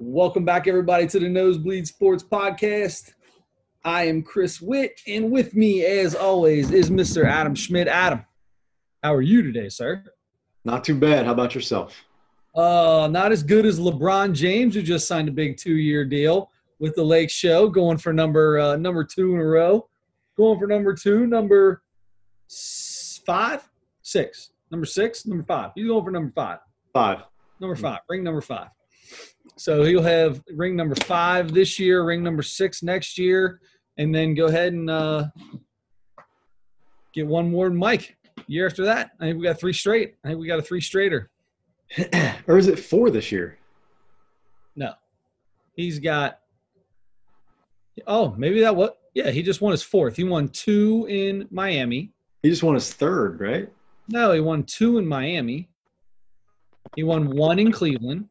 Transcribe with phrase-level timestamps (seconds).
[0.00, 3.14] Welcome back, everybody, to the Nosebleed Sports Podcast.
[3.84, 7.24] I am Chris Witt, and with me, as always, is Mr.
[7.24, 7.88] Adam Schmidt.
[7.88, 8.24] Adam,
[9.02, 10.04] how are you today, sir?
[10.64, 11.26] Not too bad.
[11.26, 12.00] How about yourself?
[12.54, 16.94] Uh, not as good as LeBron James, who just signed a big two-year deal with
[16.94, 19.88] the Lake Show, going for number uh, number two in a row.
[20.36, 21.82] Going for number two, number
[23.26, 23.68] five,
[24.02, 25.72] six, number six, number five.
[25.74, 26.58] He's going for number five.
[26.92, 27.24] Five.
[27.58, 28.68] Number five, ring number five.
[29.56, 33.60] So he'll have ring number five this year, ring number six next year,
[33.96, 35.26] and then go ahead and uh,
[37.12, 38.16] get one more Mike.
[38.46, 40.14] Year after that, I think we got three straight.
[40.24, 41.28] I think we got a three straighter.
[42.46, 43.58] or is it four this year?
[44.76, 44.92] No,
[45.74, 46.38] he's got.
[48.06, 48.98] Oh, maybe that what?
[49.14, 50.16] Yeah, he just won his fourth.
[50.16, 52.12] He won two in Miami.
[52.42, 53.68] He just won his third, right?
[54.08, 55.68] No, he won two in Miami.
[56.94, 58.28] He won one in Cleveland.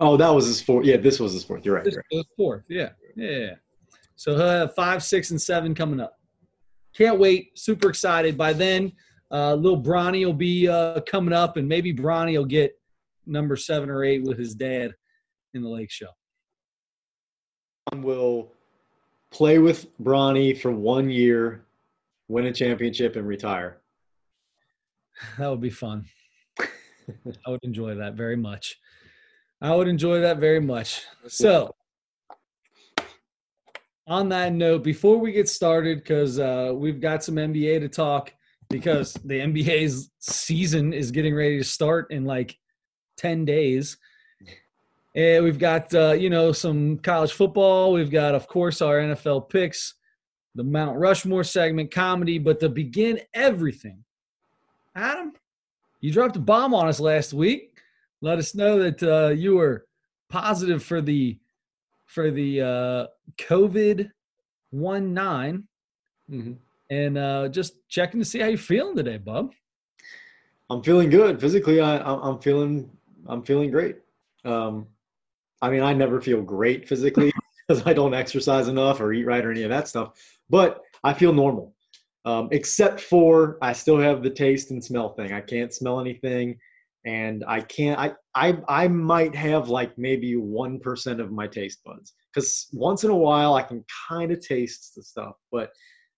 [0.00, 0.86] Oh, that was his fourth.
[0.86, 1.64] Yeah, this was his fourth.
[1.64, 1.84] You're right.
[1.84, 2.26] This You're right.
[2.36, 2.64] fourth.
[2.68, 2.90] Yeah.
[3.16, 3.54] Yeah.
[4.16, 6.18] So he'll have five, six, and seven coming up.
[6.94, 7.58] Can't wait.
[7.58, 8.36] Super excited.
[8.36, 8.92] By then,
[9.30, 12.72] uh, little Bronny will be uh, coming up, and maybe Bronny will get
[13.26, 14.94] number seven or eight with his dad
[15.54, 16.08] in the Lake Show.
[17.92, 18.52] I will
[19.30, 21.64] play with Bronny for one year,
[22.28, 23.78] win a championship, and retire.
[25.38, 26.04] That would be fun.
[26.60, 28.78] I would enjoy that very much.
[29.60, 31.02] I would enjoy that very much.
[31.26, 31.74] So,
[34.06, 38.32] on that note, before we get started, because uh, we've got some NBA to talk,
[38.70, 42.56] because the NBA's season is getting ready to start in like
[43.16, 43.98] 10 days.
[45.14, 47.92] And we've got, uh, you know, some college football.
[47.92, 49.94] We've got, of course, our NFL picks,
[50.54, 52.38] the Mount Rushmore segment, comedy.
[52.38, 54.04] But to begin everything,
[54.94, 55.32] Adam,
[56.00, 57.77] you dropped a bomb on us last week.
[58.20, 59.86] Let us know that uh, you were
[60.28, 61.38] positive for the
[62.06, 63.06] for the uh,
[63.38, 64.10] COVID
[64.70, 65.68] one nine,
[66.30, 66.56] Mhm.
[66.90, 69.52] and uh, just checking to see how you're feeling today, bub.
[70.70, 71.80] I'm feeling good physically.
[71.80, 72.90] I, I'm I'm feeling
[73.26, 73.96] I'm feeling great.
[74.44, 74.86] Um,
[75.62, 77.32] I mean, I never feel great physically
[77.68, 80.12] because I don't exercise enough or eat right or any of that stuff.
[80.50, 81.74] But I feel normal,
[82.24, 85.32] um, except for I still have the taste and smell thing.
[85.32, 86.58] I can't smell anything,
[87.04, 87.98] and I can't.
[87.98, 93.04] I I I might have like maybe one percent of my taste buds because once
[93.04, 95.70] in a while I can kind of taste the stuff, but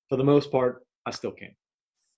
[0.09, 1.55] for the most part, I still can't.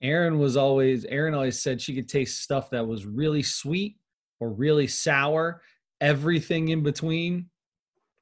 [0.02, 3.96] Aaron was always Aaron always said she could taste stuff that was really sweet
[4.40, 5.62] or really sour.
[6.00, 7.48] Everything in between,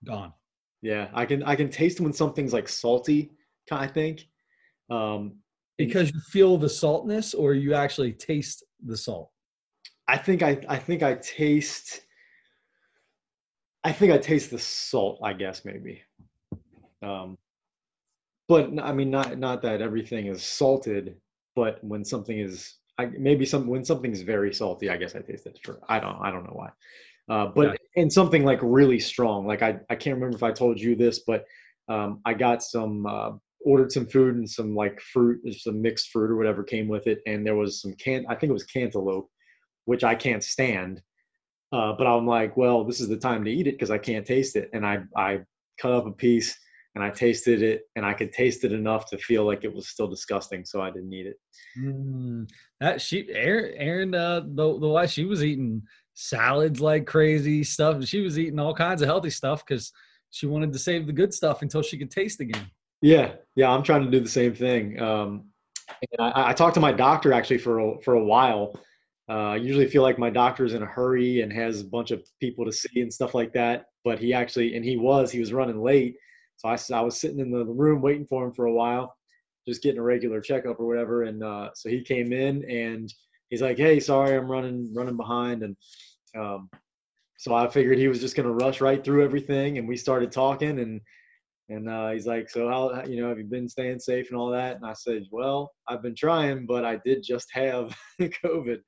[0.04, 0.34] gone.
[0.82, 3.32] Yeah, I can I can taste when something's like salty.
[3.70, 4.26] I think.
[4.90, 5.36] Um,
[5.78, 9.30] Because you feel the saltness, or you actually taste the salt.
[10.10, 12.00] I think I I think I taste.
[13.84, 15.21] I think I taste the salt.
[15.22, 16.03] I guess maybe.
[17.00, 17.38] Um,
[18.49, 21.15] but I mean, not not that everything is salted,
[21.54, 25.47] but when something is, I maybe some when something's very salty, I guess I taste
[25.47, 25.60] it.
[25.62, 26.70] For I don't I don't know why.
[27.32, 30.81] Uh, but and something like really strong, like I I can't remember if I told
[30.81, 31.44] you this, but
[31.88, 33.31] um, I got some uh,
[33.65, 37.20] ordered some food and some like fruit, some mixed fruit or whatever came with it,
[37.28, 39.31] and there was some can I think it was cantaloupe,
[39.84, 41.02] which I can't stand.
[41.72, 44.26] Uh, but I'm like, well, this is the time to eat it because I can't
[44.26, 45.41] taste it, and I I
[45.78, 46.58] cut up a piece
[46.96, 49.88] and I tasted it, and I could taste it enough to feel like it was
[49.88, 51.36] still disgusting, so I didn't eat it.
[51.78, 55.82] Mm, that she Aaron, Aaron uh, the the wife she was eating
[56.14, 58.04] salads like crazy stuff.
[58.04, 59.92] She was eating all kinds of healthy stuff because
[60.30, 62.66] she wanted to save the good stuff until she could taste again.
[63.02, 65.00] Yeah, yeah, I'm trying to do the same thing.
[65.00, 65.46] Um,
[66.12, 68.78] and I, I talked to my doctor actually for a, for a while.
[69.30, 72.24] Uh, I usually feel like my doctor's in a hurry and has a bunch of
[72.41, 73.84] people to see and stuff like that.
[74.04, 76.16] But he actually, and he was, he was running late.
[76.56, 79.14] So I, I was sitting in the room waiting for him for a while,
[79.69, 81.22] just getting a regular checkup or whatever.
[81.22, 83.12] And uh, so he came in and
[83.50, 85.76] he's like, "Hey, sorry, I'm running running behind." And
[86.36, 86.69] um,
[87.38, 89.78] so I figured he was just gonna rush right through everything.
[89.78, 91.00] And we started talking and
[91.69, 94.50] and uh, he's like, "So how you know have you been staying safe and all
[94.50, 98.81] that?" And I said, "Well, I've been trying, but I did just have COVID."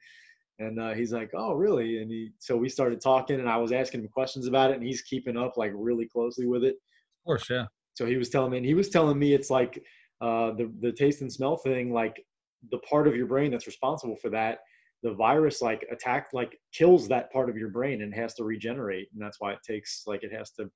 [0.62, 3.72] And uh, he's like, "Oh, really?" And he so we started talking, and I was
[3.72, 6.74] asking him questions about it, and he's keeping up like really closely with it.
[6.74, 7.66] Of course, yeah.
[7.94, 9.82] So he was telling me, and he was telling me it's like
[10.20, 12.24] uh, the the taste and smell thing, like
[12.70, 14.58] the part of your brain that's responsible for that.
[15.02, 19.08] The virus like attack like kills that part of your brain and has to regenerate,
[19.12, 20.70] and that's why it takes like it has to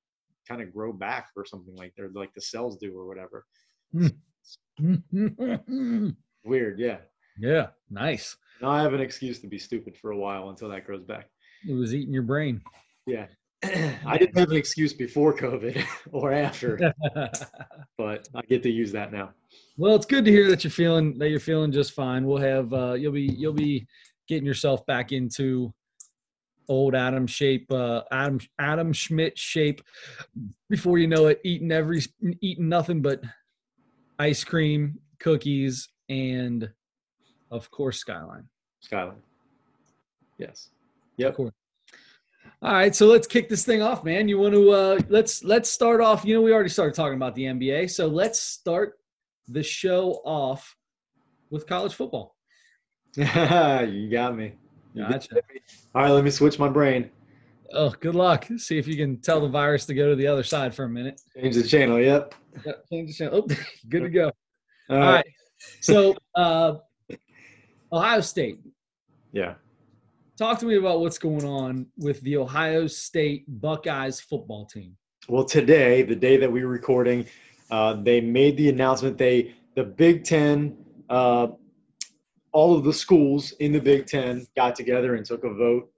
[0.48, 3.44] kind of grow back or something like they're like the cells do or whatever.
[6.44, 6.98] Weird, yeah.
[7.38, 8.36] yeah, nice.
[8.60, 11.28] Now I have an excuse to be stupid for a while until that grows back.
[11.68, 12.62] It was eating your brain.
[13.06, 13.26] Yeah,
[14.06, 16.92] I didn't have an excuse before COVID or after,
[17.98, 19.30] but I get to use that now.
[19.76, 22.26] Well, it's good to hear that you're feeling that you're feeling just fine.
[22.26, 23.86] We'll have uh, you'll be you'll be
[24.28, 25.72] getting yourself back into
[26.68, 29.82] old Adam shape, uh, Adam Adam Schmidt shape
[30.68, 31.40] before you know it.
[31.44, 32.02] Eating every
[32.40, 33.22] eating nothing but
[34.18, 36.70] ice cream, cookies, and
[37.50, 38.48] of course Skyline.
[38.80, 39.22] Skyline.
[40.38, 40.70] Yes.
[41.16, 41.30] Yep.
[41.30, 41.52] Of course.
[42.62, 44.28] All right, so let's kick this thing off, man.
[44.28, 46.24] You want to uh, let's let's start off.
[46.24, 48.98] You know, we already started talking about the NBA, so let's start
[49.48, 50.76] the show off
[51.50, 52.34] with college football.
[53.16, 54.54] you got me.
[54.96, 55.36] Gotcha.
[55.94, 57.10] All right, let me switch my brain.
[57.72, 58.46] Oh, good luck.
[58.56, 60.88] See if you can tell the virus to go to the other side for a
[60.88, 61.20] minute.
[61.38, 62.00] Change the channel.
[62.00, 62.34] Yep.
[62.64, 63.46] yep change the channel.
[63.50, 63.56] Oh,
[63.88, 64.30] good to go.
[64.88, 65.14] All, All right.
[65.16, 65.26] right.
[65.80, 66.74] So, uh,
[67.96, 68.58] Ohio State.
[69.32, 69.54] Yeah.
[70.36, 74.96] Talk to me about what's going on with the Ohio State Buckeyes football team.
[75.28, 77.26] Well, today, the day that we were recording,
[77.70, 79.16] uh, they made the announcement.
[79.16, 80.76] They the Big Ten,
[81.08, 81.48] uh,
[82.52, 85.90] all of the schools in the Big Ten got together and took a vote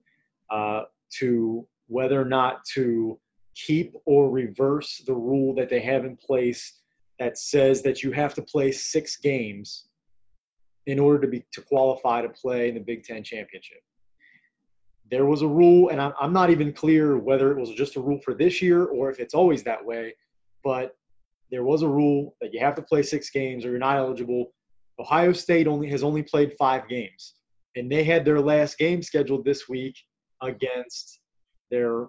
[0.50, 0.82] uh,
[1.18, 3.18] to whether or not to
[3.54, 6.80] keep or reverse the rule that they have in place
[7.18, 9.87] that says that you have to play six games
[10.88, 13.82] in order to be to qualify to play in the Big Ten championship
[15.10, 18.00] there was a rule, and I'm, I'm not even clear whether it was just a
[18.00, 20.14] rule for this year or if it's always that way,
[20.62, 20.96] but
[21.50, 24.52] there was a rule that you have to play six games or you're not eligible.
[24.98, 27.34] Ohio State only has only played five games,
[27.76, 29.96] and they had their last game scheduled this week
[30.42, 31.20] against
[31.70, 32.08] their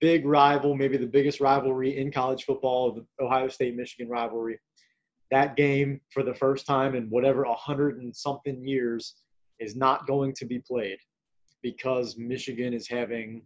[0.00, 4.58] big rival, maybe the biggest rivalry in college football, the Ohio State Michigan rivalry.
[5.30, 9.16] That game, for the first time in whatever a hundred and something years,
[9.58, 10.98] is not going to be played
[11.62, 13.42] because Michigan is having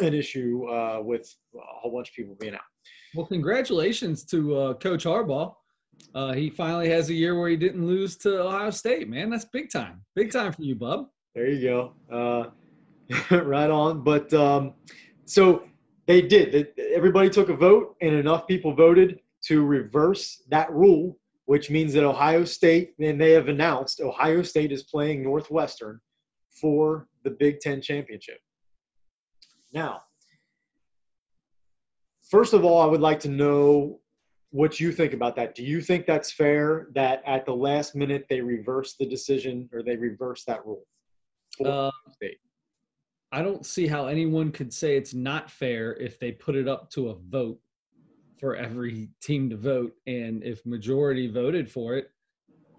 [0.00, 2.60] an issue uh, with a whole bunch of people being out.
[3.14, 5.54] Well, congratulations to uh, Coach Harbaugh.
[6.14, 9.08] Uh, he finally has a year where he didn't lose to Ohio State.
[9.08, 10.02] Man, that's big time.
[10.14, 11.08] Big time for you, bub.
[11.34, 11.92] There you go.
[12.10, 12.50] Uh,
[13.42, 14.02] right on.
[14.02, 14.74] But um,
[15.24, 15.64] so
[16.06, 16.68] they did.
[16.94, 22.04] Everybody took a vote, and enough people voted to reverse that rule, which means that
[22.04, 26.00] Ohio State, and they have announced Ohio State is playing Northwestern
[26.50, 28.38] for the Big Ten championship.
[29.72, 30.02] Now,
[32.28, 34.00] first of all, I would like to know
[34.50, 35.54] what you think about that.
[35.54, 39.82] Do you think that's fair that at the last minute they reverse the decision or
[39.82, 40.86] they reverse that rule?
[41.64, 41.90] Uh,
[43.32, 46.90] I don't see how anyone could say it's not fair if they put it up
[46.90, 47.58] to a vote
[48.38, 49.92] for every team to vote.
[50.06, 52.08] And if majority voted for it,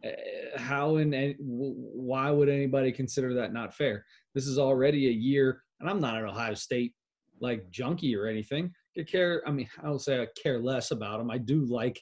[0.06, 4.06] uh, how and why would anybody consider that not fair?
[4.36, 6.94] This is already a year, and I'm not an Ohio State
[7.40, 8.72] like junkie or anything.
[8.98, 9.44] I care.
[9.48, 11.32] I mean, I don't say I care less about them.
[11.32, 12.00] I do like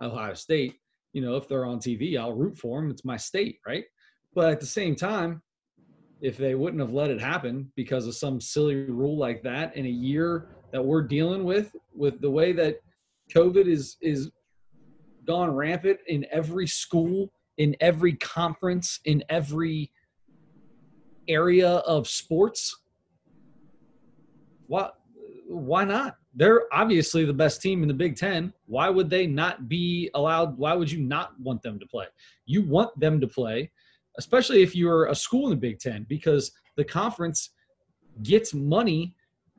[0.00, 0.74] Ohio State.
[1.12, 2.90] You know, if they're on TV, I'll root for them.
[2.90, 3.84] It's my state, right?
[4.34, 5.42] But at the same time,
[6.20, 9.86] if they wouldn't have let it happen because of some silly rule like that in
[9.86, 12.76] a year that we're dealing with, with the way that
[13.34, 14.30] COVID is is
[15.26, 19.90] gone rampant in every school in every conference, in every
[21.26, 22.74] area of sports.
[24.68, 24.90] Why,
[25.46, 26.16] why not?
[26.34, 28.52] They're obviously the best team in the Big Ten.
[28.66, 30.56] Why would they not be allowed?
[30.56, 32.06] Why would you not want them to play?
[32.46, 33.70] You want them to play,
[34.18, 37.50] especially if you're a school in the Big Ten, because the conference
[38.22, 39.16] gets money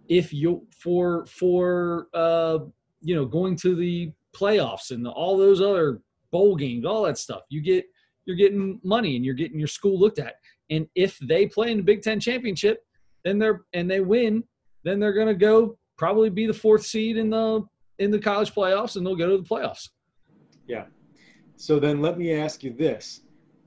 [0.08, 2.60] if you for for uh,
[3.02, 6.02] you know going to the playoffs and the, all those other
[6.32, 7.42] bowl games, all that stuff.
[7.50, 7.86] You get
[8.26, 10.36] you're getting money and you're getting your school looked at.
[10.70, 12.84] And if they play in the Big Ten championship,
[13.24, 14.44] then they're and they win,
[14.84, 17.66] then they're gonna go probably be the fourth seed in the
[18.00, 19.90] in the college playoffs and they'll go to the playoffs.
[20.68, 20.86] Yeah.
[21.58, 23.22] So then let me ask you this.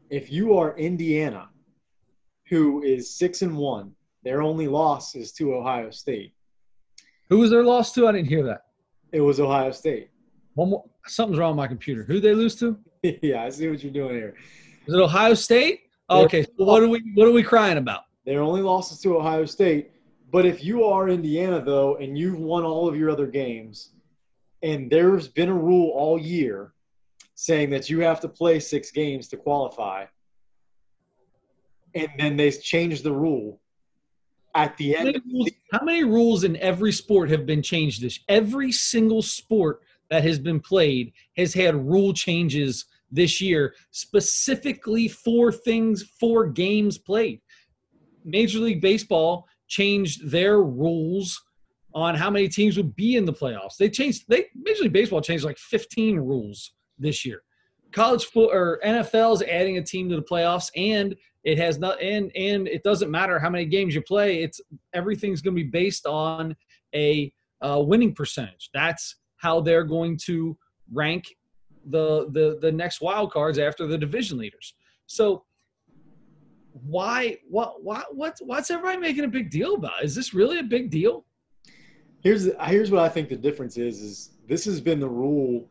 [0.09, 1.49] If you are Indiana,
[2.49, 6.35] who is six and one, their only loss is to Ohio State.
[7.29, 8.07] Who was their loss to?
[8.07, 8.63] I didn't hear that.
[9.13, 10.11] It was Ohio State.
[10.55, 12.03] One more, something's wrong with my computer.
[12.05, 12.79] Who did they lose to?
[13.23, 14.35] yeah, I see what you're doing here.
[14.87, 15.81] Is it Ohio State?
[16.09, 16.43] Oh, okay.
[16.43, 18.03] So what are we what are we crying about?
[18.27, 19.93] Their only losses to Ohio State.
[20.31, 23.91] But if you are Indiana though, and you've won all of your other games,
[24.63, 26.73] and there's been a rule all year
[27.35, 30.07] saying that you have to play six games to qualify,
[31.95, 33.61] and then they changed the rule
[34.55, 35.07] at the end.
[35.07, 38.21] How many, rules, how many rules in every sport have been changed this?
[38.29, 39.81] Every single sport
[40.11, 46.99] that has been played has had rule changes this year specifically for things for games
[46.99, 47.41] played.
[48.25, 51.43] Major League Baseball changed their rules
[51.95, 53.77] on how many teams would be in the playoffs.
[53.79, 54.25] They changed.
[54.29, 57.43] They Major League Baseball changed like 15 rules this year.
[57.93, 61.15] College foot or NFL is adding a team to the playoffs, and
[61.45, 62.01] it has not.
[62.01, 64.43] And and it doesn't matter how many games you play.
[64.43, 64.61] It's
[64.93, 66.57] everything's going to be based on
[66.95, 68.71] a uh, winning percentage.
[68.73, 70.57] That's how they're going to
[70.93, 71.27] rank
[71.87, 74.75] the the the next wild cards after the division leaders.
[75.07, 75.45] So
[76.73, 80.03] why what what what's what's everybody making a big deal about?
[80.03, 81.25] Is this really a big deal?
[82.21, 85.69] Here's here's what I think the difference is is this has been the rule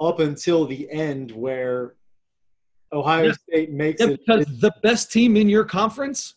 [0.00, 1.94] up until the end where
[2.92, 3.32] Ohio yeah.
[3.32, 6.34] State makes yeah, it because the best team in your conference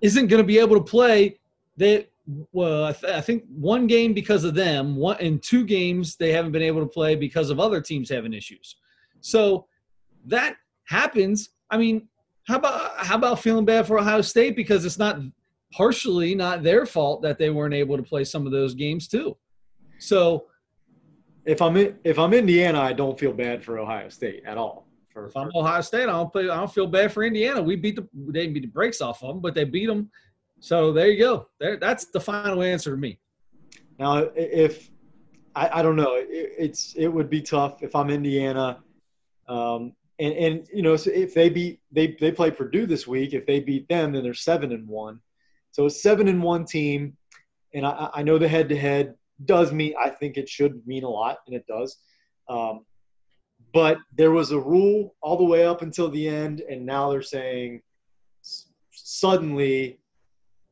[0.00, 1.38] isn't going to be able to play.
[1.76, 2.08] They
[2.52, 6.30] well, I, th- I, think one game because of them, one and two games they
[6.30, 8.76] haven't been able to play because of other teams having issues.
[9.20, 9.66] So
[10.26, 11.50] that happens.
[11.70, 12.08] I mean,
[12.46, 15.20] how about how about feeling bad for Ohio State because it's not
[15.72, 19.36] partially not their fault that they weren't able to play some of those games too.
[19.98, 20.46] So
[21.44, 24.87] if I'm in, if I'm Indiana, I don't feel bad for Ohio State at all.
[25.18, 27.62] For, if I'm Ohio State, I don't play, I don't feel bad for Indiana.
[27.62, 30.10] We beat the they didn't beat the brakes off of them, but they beat them.
[30.60, 31.48] So there you go.
[31.60, 33.18] There, that's the final answer to me.
[33.98, 34.90] Now, if
[35.54, 38.80] I, I don't know, it, it's it would be tough if I'm Indiana.
[39.48, 43.32] Um, and and you know so if they beat they they play Purdue this week,
[43.32, 45.20] if they beat them, then they're seven and one.
[45.72, 47.16] So a seven and one team,
[47.74, 51.04] and I, I know the head to head does mean I think it should mean
[51.04, 51.96] a lot, and it does.
[52.48, 52.84] Um,
[53.72, 57.22] but there was a rule all the way up until the end, and now they're
[57.22, 57.82] saying
[58.92, 60.00] suddenly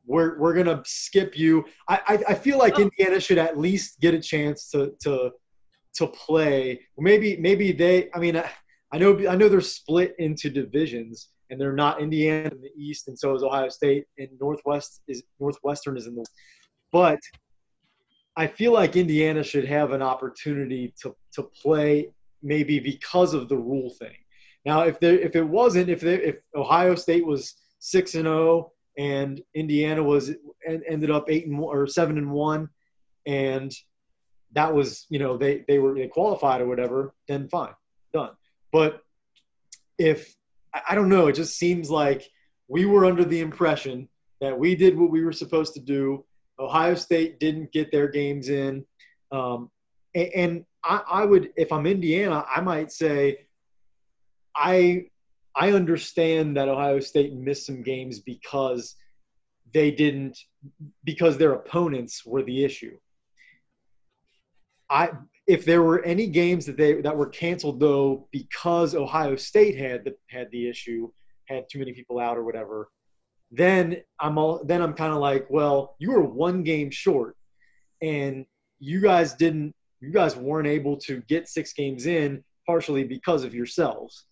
[0.05, 1.65] we're we're gonna skip you.
[1.87, 2.83] I I, I feel like oh.
[2.83, 5.31] Indiana should at least get a chance to to
[5.95, 6.81] to play.
[6.97, 8.09] Maybe maybe they.
[8.13, 8.41] I mean.
[8.91, 13.07] I know I know they're split into divisions, and they're not Indiana in the East,
[13.07, 16.25] and so is Ohio State, and Northwest is Northwestern is in the.
[16.91, 17.19] But
[18.37, 23.57] I feel like Indiana should have an opportunity to to play maybe because of the
[23.57, 24.15] rule thing.
[24.65, 28.37] Now, if there if it wasn't, if they, if Ohio State was six and zero
[28.37, 30.29] oh and Indiana was
[30.67, 32.69] and ended up eight and or seven and one,
[33.25, 33.71] and
[34.53, 37.73] that was you know they they were they qualified or whatever, then fine,
[38.13, 38.31] done.
[38.71, 39.01] But
[39.97, 40.35] if
[40.73, 42.29] I don't know, it just seems like
[42.67, 44.09] we were under the impression
[44.41, 46.25] that we did what we were supposed to do.
[46.59, 48.85] Ohio State didn't get their games in.
[49.31, 49.69] Um,
[50.13, 53.47] and, and I, I would, if I'm Indiana, I might say,
[54.55, 55.07] I
[55.55, 58.95] I understand that Ohio State missed some games because
[59.73, 60.37] they didn't
[61.03, 62.97] because their opponents were the issue.
[64.89, 65.11] I
[65.47, 70.05] if there were any games that they that were canceled though because Ohio State had
[70.05, 71.09] the had the issue,
[71.45, 72.89] had too many people out or whatever,
[73.51, 77.35] then I'm all then I'm kind of like, well, you were one game short,
[78.01, 78.45] and
[78.79, 83.53] you guys didn't you guys weren't able to get six games in partially because of
[83.53, 84.25] yourselves,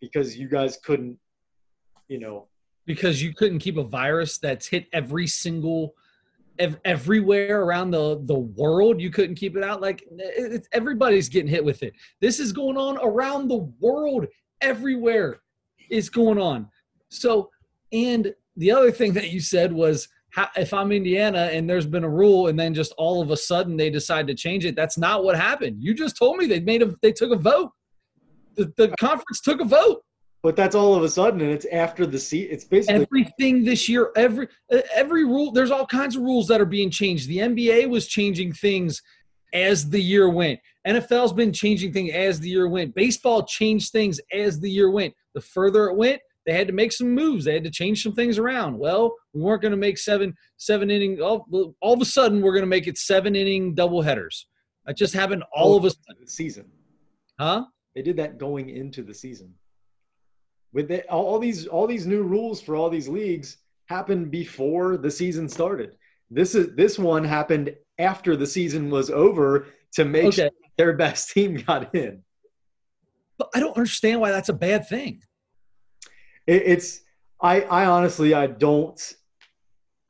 [0.00, 1.18] because you guys couldn't,
[2.08, 2.48] you know,
[2.86, 5.94] because you couldn't keep a virus that's hit every single
[6.58, 9.00] ev- everywhere around the the world.
[9.00, 9.80] You couldn't keep it out.
[9.80, 10.04] Like
[10.72, 11.94] everybody's getting hit with it.
[12.20, 14.26] This is going on around the world.
[14.60, 15.40] Everywhere
[15.90, 16.68] is going on.
[17.08, 17.50] So,
[17.92, 22.04] and the other thing that you said was how, if I'm Indiana and there's been
[22.04, 24.96] a rule and then just all of a sudden they decide to change it, that's
[24.96, 25.76] not what happened.
[25.78, 27.70] You just told me they made a they took a vote.
[28.56, 30.02] The, the conference took a vote.
[30.42, 32.48] But that's all of a sudden, and it's after the seat.
[32.50, 34.10] It's basically everything this year.
[34.16, 34.48] Every
[34.92, 35.52] every rule.
[35.52, 37.28] There's all kinds of rules that are being changed.
[37.28, 39.00] The NBA was changing things
[39.52, 40.58] as the year went.
[40.86, 42.94] NFL's been changing things as the year went.
[42.94, 45.14] Baseball changed things as the year went.
[45.34, 47.44] The further it went, they had to make some moves.
[47.44, 48.78] They had to change some things around.
[48.78, 51.20] Well, we weren't going to make seven seven inning.
[51.20, 51.46] All,
[51.80, 54.46] all of a sudden, we're going to make it seven inning double headers.
[54.86, 56.26] That just happened all of a sudden.
[56.26, 56.66] Season,
[57.38, 57.64] huh?
[57.94, 59.54] They did that going into the season
[60.72, 65.10] with the, all these all these new rules for all these leagues happened before the
[65.10, 65.96] season started.
[66.30, 70.42] This is this one happened after the season was over to make okay.
[70.42, 72.22] sure their best team got in.
[73.38, 75.22] But I don't understand why that's a bad thing.
[76.46, 77.00] It, it's
[77.40, 79.00] I I honestly I don't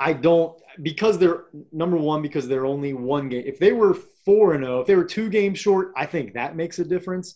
[0.00, 3.44] I don't because they're number one because they're only one game.
[3.46, 6.34] If they were four and zero, oh, if they were two games short, I think
[6.34, 7.34] that makes a difference.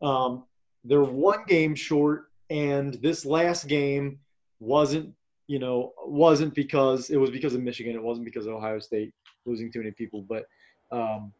[0.00, 0.44] Um,
[0.84, 4.18] they're one game short and this last game
[4.60, 5.12] wasn't,
[5.46, 7.94] you know, wasn't because it was because of Michigan.
[7.94, 9.12] It wasn't because of Ohio State
[9.46, 10.24] losing too many people.
[10.28, 10.44] But
[10.90, 11.32] um,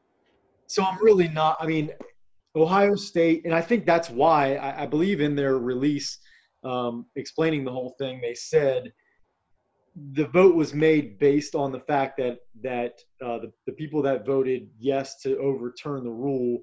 [0.67, 1.57] so I'm really not.
[1.61, 1.91] I mean,
[2.55, 6.19] Ohio State, and I think that's why I, I believe in their release
[6.65, 8.93] um, explaining the whole thing, they said
[10.13, 14.27] the vote was made based on the fact that that uh, the, the people that
[14.27, 16.59] voted yes to overturn the rule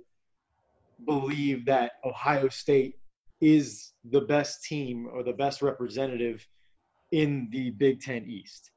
[1.05, 2.95] believe that Ohio State
[3.41, 6.47] is the best team or the best representative
[7.11, 8.71] in the Big Ten East.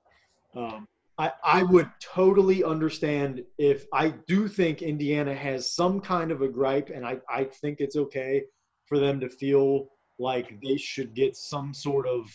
[0.57, 6.43] Um, I, I would totally understand if I do think Indiana has some kind of
[6.43, 8.45] a gripe, and I, I think it's okay
[8.87, 12.35] for them to feel like they should get some sort of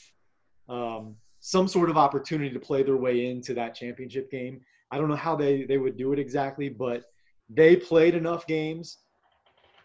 [0.69, 4.61] um, some sort of opportunity to play their way into that championship game.
[4.91, 7.03] I don't know how they, they would do it exactly, but
[7.49, 8.99] they played enough games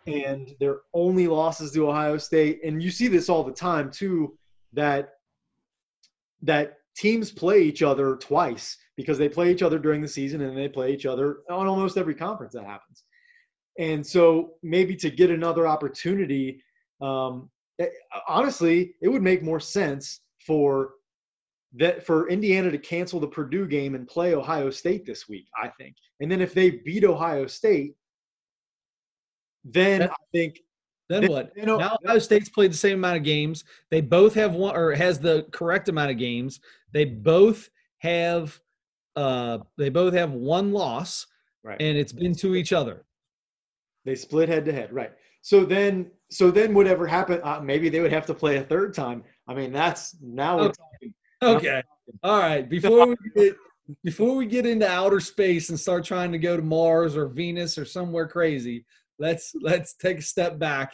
[0.07, 2.61] and their only losses to Ohio State.
[2.65, 4.39] And you see this all the time too,
[4.73, 5.15] that
[6.43, 10.57] that teams play each other twice because they play each other during the season and
[10.57, 13.03] they play each other on almost every conference that happens.
[13.79, 16.63] And so maybe to get another opportunity,
[17.01, 17.93] um, it,
[18.27, 20.91] honestly, it would make more sense for
[21.75, 25.69] that for Indiana to cancel the Purdue game and play Ohio State this week, I
[25.79, 25.97] think.
[26.21, 27.95] And then if they beat Ohio State,
[29.65, 30.61] then I think
[31.09, 31.53] then, then what?
[31.57, 33.65] You know, now Ohio State's played the same amount of games.
[33.91, 36.61] They both have one or has the correct amount of games.
[36.93, 37.69] They both
[37.99, 38.59] have
[39.17, 41.27] uh they both have one loss.
[41.65, 41.81] Right.
[41.81, 43.05] And it's been to each other.
[44.05, 45.13] They split head to head, right.
[45.49, 48.93] So then so then whatever happened, uh, maybe they would have to play a third
[48.93, 49.25] time.
[49.47, 51.83] I mean, that's now we're talking Okay.
[52.23, 52.69] All right.
[52.69, 53.57] Before we get
[54.05, 57.79] before we get into outer space and start trying to go to Mars or Venus
[57.79, 58.85] or somewhere crazy,
[59.19, 60.93] let's let's take a step back.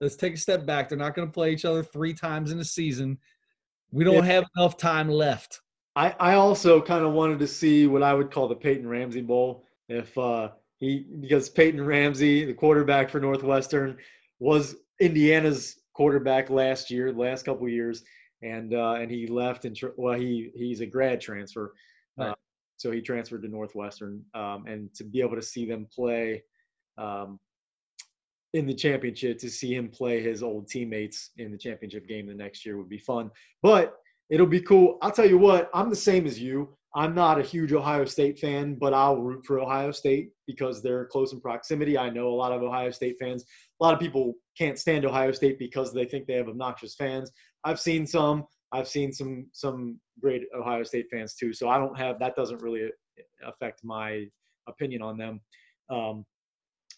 [0.00, 0.88] Let's take a step back.
[0.88, 3.18] They're not going to play each other three times in a season.
[3.90, 5.62] We don't have enough time left.
[5.96, 9.20] I, I also kind of wanted to see what I would call the Peyton Ramsey
[9.20, 9.64] Bowl.
[9.88, 13.96] If uh, he because Peyton Ramsey, the quarterback for Northwestern,
[14.38, 18.02] was Indiana's quarterback last year, the last couple years
[18.42, 21.74] and uh, and he left and well he he's a grad transfer,
[22.16, 22.30] right.
[22.30, 22.34] uh,
[22.76, 26.42] so he transferred to Northwestern, um, and to be able to see them play.
[26.98, 27.38] Um,
[28.52, 32.34] in the championship to see him play his old teammates in the championship game the
[32.34, 33.30] next year would be fun.
[33.62, 33.96] But
[34.28, 34.98] it'll be cool.
[35.02, 36.76] I'll tell you what, I'm the same as you.
[36.94, 41.06] I'm not a huge Ohio State fan, but I'll root for Ohio State because they're
[41.06, 41.96] close in proximity.
[41.96, 43.44] I know a lot of Ohio State fans.
[43.80, 47.30] A lot of people can't stand Ohio State because they think they have obnoxious fans.
[47.64, 48.44] I've seen some.
[48.72, 51.52] I've seen some some great Ohio State fans too.
[51.52, 52.34] So I don't have that.
[52.34, 52.90] Doesn't really
[53.44, 54.26] affect my
[54.66, 55.40] opinion on them.
[55.90, 56.24] Um,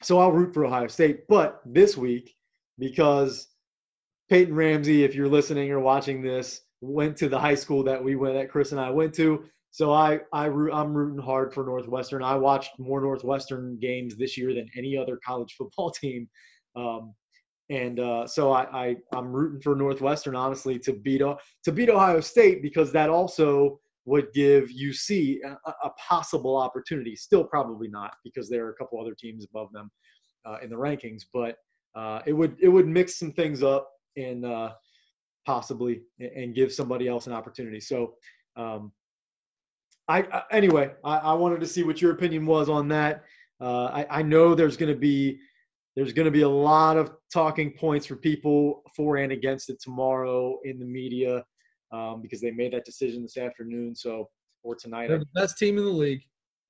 [0.03, 1.27] so I'll root for Ohio State.
[1.29, 2.35] But this week,
[2.79, 3.49] because
[4.31, 8.17] Peyton Ramsey, if you're listening or watching this, went to the high school that we
[8.17, 9.45] went that Chris and I went to.
[9.73, 12.23] So I I I'm rooting hard for Northwestern.
[12.23, 16.29] I watched more Northwestern games this year than any other college football team.
[16.77, 17.15] Um,
[17.71, 21.23] and uh, so I, I I'm rooting for Northwestern honestly to beat
[21.65, 27.17] to beat Ohio State because that also would give UC a, a possible opportunity.
[27.17, 29.91] Still probably not because there are a couple other teams above them
[30.45, 31.57] uh, in the rankings, but
[31.95, 34.73] uh, it would it would mix some things up and uh,
[35.47, 37.81] possibly and give somebody else an opportunity.
[37.81, 38.13] So.
[38.55, 38.93] Um,
[40.09, 43.25] I, I, anyway, I, I, wanted to see what your opinion was on that.
[43.61, 45.39] Uh, I, I know there's going to be
[45.95, 49.81] there's going to be a lot of talking points for people for and against it
[49.81, 51.45] tomorrow in the media
[51.93, 53.95] um, because they made that decision this afternoon.
[53.95, 54.29] So,
[54.63, 55.09] or tonight.
[55.09, 56.23] They're the best team in the league.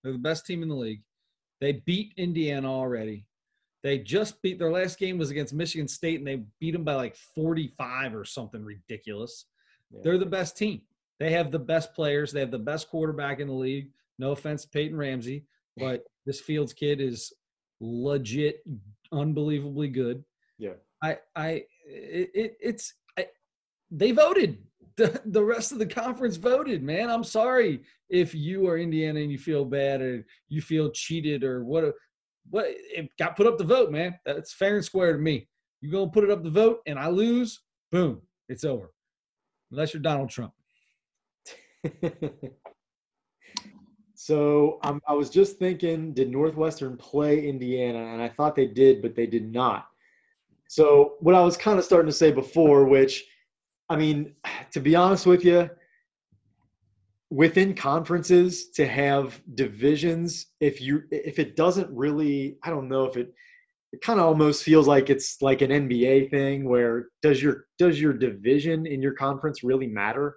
[0.03, 1.03] They're the best team in the league.
[1.61, 3.27] They beat Indiana already.
[3.83, 6.95] They just beat their last game was against Michigan State and they beat them by
[6.95, 9.47] like 45 or something ridiculous.
[9.91, 10.01] Yeah.
[10.05, 10.83] They're the best team.
[11.21, 12.33] They have the best players.
[12.33, 13.91] They have the best quarterback in the league.
[14.19, 15.45] No offense Peyton Ramsey,
[15.77, 17.33] but this Fields kid is
[17.81, 18.65] legit
[19.13, 20.25] unbelievably good.
[20.59, 20.75] Yeah.
[21.03, 21.49] I I
[21.87, 23.27] it, it it's I,
[23.91, 24.59] they voted.
[24.95, 27.09] The, the rest of the conference voted, man.
[27.09, 31.65] I'm sorry if you are Indiana and you feel bad or you feel cheated or
[31.65, 31.95] what
[32.51, 34.19] what it got put up the vote, man.
[34.27, 35.49] That's fair and square to me.
[35.81, 38.21] You're gonna put it up the vote and I lose, boom,
[38.51, 38.93] it's over.
[39.71, 40.53] Unless you're Donald Trump.
[44.23, 47.99] So um, I was just thinking, did Northwestern play Indiana?
[48.13, 49.89] And I thought they did, but they did not.
[50.69, 53.25] So what I was kind of starting to say before, which,
[53.89, 54.33] I mean,
[54.71, 55.69] to be honest with you,
[57.31, 63.17] within conferences to have divisions, if you if it doesn't really, I don't know if
[63.17, 63.35] it
[63.93, 68.01] it kind of almost feels like it's like an NBA thing where does your does
[68.01, 70.37] your division in your conference really matter?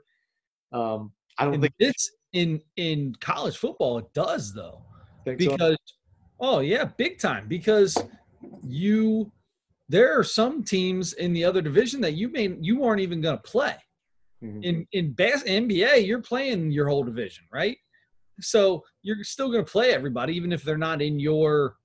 [0.72, 4.82] Um, I don't and think it's in in college football it does though
[5.24, 5.96] Think because so?
[6.40, 7.98] oh yeah big time because
[8.64, 9.32] you
[9.88, 13.38] there are some teams in the other division that you may you aren't even going
[13.38, 13.76] to play
[14.46, 14.64] Mm-hmm.
[14.64, 17.78] In in bas- NBA, you're playing your whole division, right?
[18.42, 21.78] So you're still going to play everybody, even if they're not in your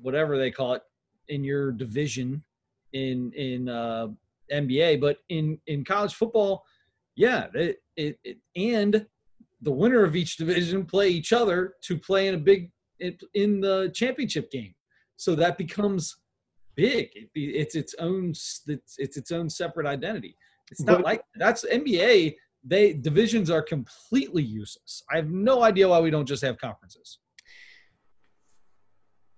[0.00, 0.82] whatever they call it
[1.28, 2.44] in your division
[2.92, 4.08] in in uh,
[4.52, 5.00] NBA.
[5.00, 6.64] But in in college football,
[7.16, 9.06] yeah, it, it, it and
[9.62, 12.70] the winner of each division play each other to play in a big
[13.34, 14.74] in the championship game.
[15.16, 16.16] So that becomes
[16.76, 17.10] big.
[17.14, 20.36] It, it's its own it's, it's its own separate identity.
[20.70, 22.36] It's not but, like that's NBA.
[22.64, 25.02] They divisions are completely useless.
[25.10, 27.18] I have no idea why we don't just have conferences.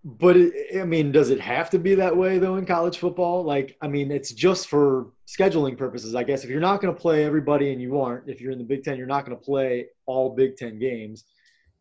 [0.05, 3.43] But it, I mean, does it have to be that way though in college football?
[3.43, 6.45] Like, I mean, it's just for scheduling purposes, I guess.
[6.45, 8.85] If you're not going to play everybody, and you aren't, if you're in the Big
[8.85, 11.25] Ten, you're not going to play all Big Ten games.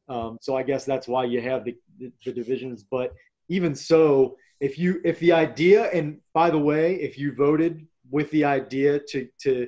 [0.07, 2.83] Um, so I guess that's why you have the, the, the divisions.
[2.89, 3.13] But
[3.49, 8.31] even so, if you if the idea, and by the way, if you voted with
[8.31, 9.67] the idea to to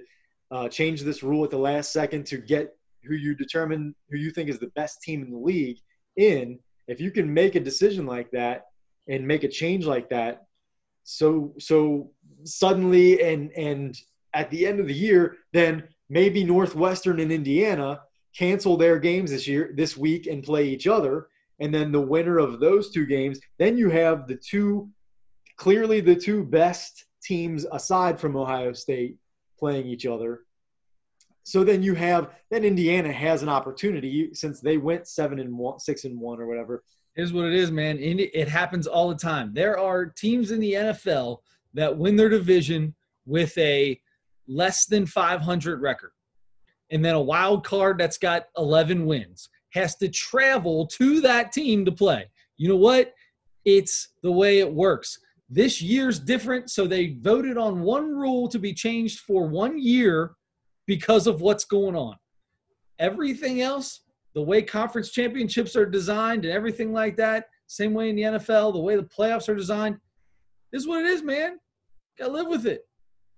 [0.51, 4.31] uh, change this rule at the last second to get who you determine who you
[4.31, 5.77] think is the best team in the league
[6.15, 8.65] in, if you can make a decision like that
[9.07, 10.45] and make a change like that,
[11.03, 12.11] so so
[12.43, 13.99] suddenly and and
[14.33, 18.01] at the end of the year, then maybe Northwestern and Indiana
[18.37, 21.27] cancel their games this year this week and play each other.
[21.59, 24.89] And then the winner of those two games then you have the two
[25.57, 29.17] clearly the two best teams aside from ohio state
[29.57, 30.41] playing each other
[31.45, 35.79] so then you have then indiana has an opportunity since they went seven and one
[35.79, 36.83] six and one or whatever
[37.15, 40.73] here's what it is man it happens all the time there are teams in the
[40.73, 41.37] nfl
[41.73, 42.93] that win their division
[43.25, 43.99] with a
[44.47, 46.11] less than 500 record
[46.91, 51.85] and then a wild card that's got 11 wins has to travel to that team
[51.85, 52.25] to play.
[52.57, 53.13] You know what?
[53.65, 55.19] It's the way it works.
[55.49, 60.31] This year's different, so they voted on one rule to be changed for one year
[60.85, 62.15] because of what's going on.
[62.99, 64.01] Everything else,
[64.33, 68.73] the way conference championships are designed and everything like that, same way in the NFL,
[68.73, 69.97] the way the playoffs are designed,
[70.71, 71.57] this is what it is, man.
[72.17, 72.87] Gotta live with it.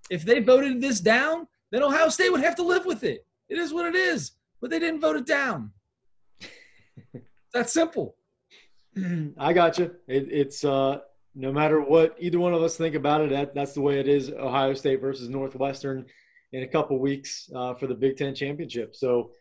[0.10, 3.26] If they voted this down, then Ohio State would have to live with it.
[3.50, 4.32] It is what it is.
[4.62, 5.72] But they didn't vote it down.
[7.54, 8.16] That's simple.
[9.38, 9.92] I got you.
[10.08, 11.00] It, it's uh,
[11.36, 14.08] no matter what either one of us think about it, that, that's the way it
[14.08, 14.32] is.
[14.32, 16.06] Ohio State versus Northwestern
[16.54, 18.96] in a couple weeks uh, for the Big Ten championship.
[18.96, 19.32] So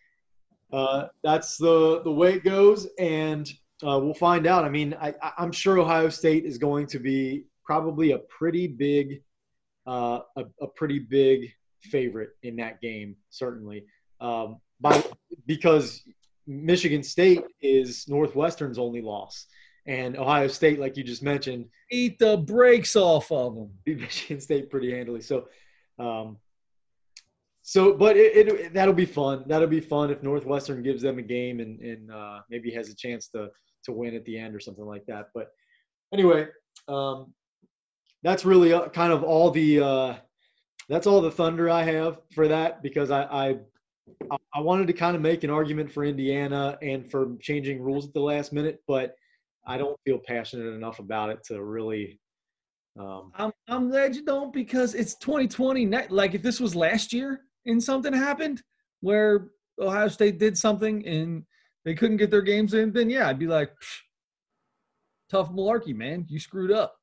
[0.73, 3.49] uh, that's the the way it goes, and
[3.87, 4.65] uh, we'll find out.
[4.65, 9.23] I mean, I, am sure Ohio State is going to be probably a pretty big,
[9.87, 13.85] uh, a, a pretty big favorite in that game, certainly.
[14.21, 15.03] Um, by
[15.47, 16.03] because
[16.47, 19.47] Michigan State is Northwestern's only loss,
[19.87, 23.71] and Ohio State, like you just mentioned, eat the brakes off of them.
[23.85, 25.21] Beat Michigan State pretty handily.
[25.21, 25.49] So,
[25.99, 26.39] um,
[27.69, 29.43] so but it, it, that'll be fun.
[29.49, 32.95] That'll be fun if Northwestern gives them a game and and uh, maybe has a
[32.95, 33.49] chance to
[33.87, 35.31] to win at the end or something like that.
[35.35, 35.49] But
[36.15, 36.47] anyway,
[36.87, 37.35] um,
[38.23, 40.15] that's really uh, kind of all the uh,
[40.89, 43.57] that's all the thunder I have for that because I, I
[44.55, 48.15] I wanted to kind of make an argument for Indiana and for changing rules at
[48.15, 49.17] the last minute, but
[49.67, 52.21] I don't feel passionate enough about it to really.
[52.97, 55.87] Um, I'm I'm glad you don't because it's 2020.
[56.11, 58.63] Like if this was last year and something happened
[59.01, 59.49] where
[59.81, 61.45] Ohio State did something and
[61.85, 63.71] they couldn't get their games in, then yeah, I'd be like,
[65.29, 66.27] tough malarkey, man.
[66.29, 66.97] You screwed up.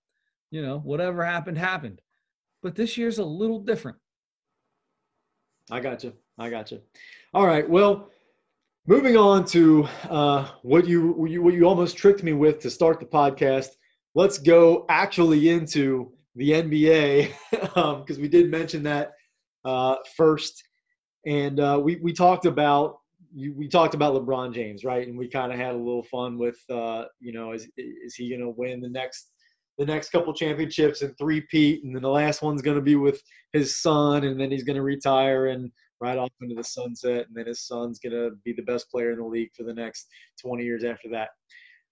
[0.52, 2.02] You know, whatever happened happened.
[2.62, 3.98] But this year's a little different.
[5.72, 6.14] I got you.
[6.38, 6.82] I got you.
[7.34, 7.68] All right.
[7.68, 8.10] Well,
[8.86, 13.06] moving on to uh, what you what you almost tricked me with to start the
[13.06, 13.70] podcast.
[14.16, 17.76] Let's go actually into the NBA because
[18.18, 19.14] um, we did mention that
[19.66, 20.64] uh, first,
[21.26, 22.98] and uh, we we talked about
[23.36, 25.08] we talked about LeBron James, right?
[25.08, 28.30] And we kind of had a little fun with uh, you know is is he
[28.30, 29.32] going to win the next
[29.78, 32.96] the next couple championships and three peat, and then the last one's going to be
[32.96, 33.22] with
[33.54, 37.36] his son, and then he's going to retire and ride off into the sunset, and
[37.36, 40.08] then his son's going to be the best player in the league for the next
[40.42, 41.30] 20 years after that.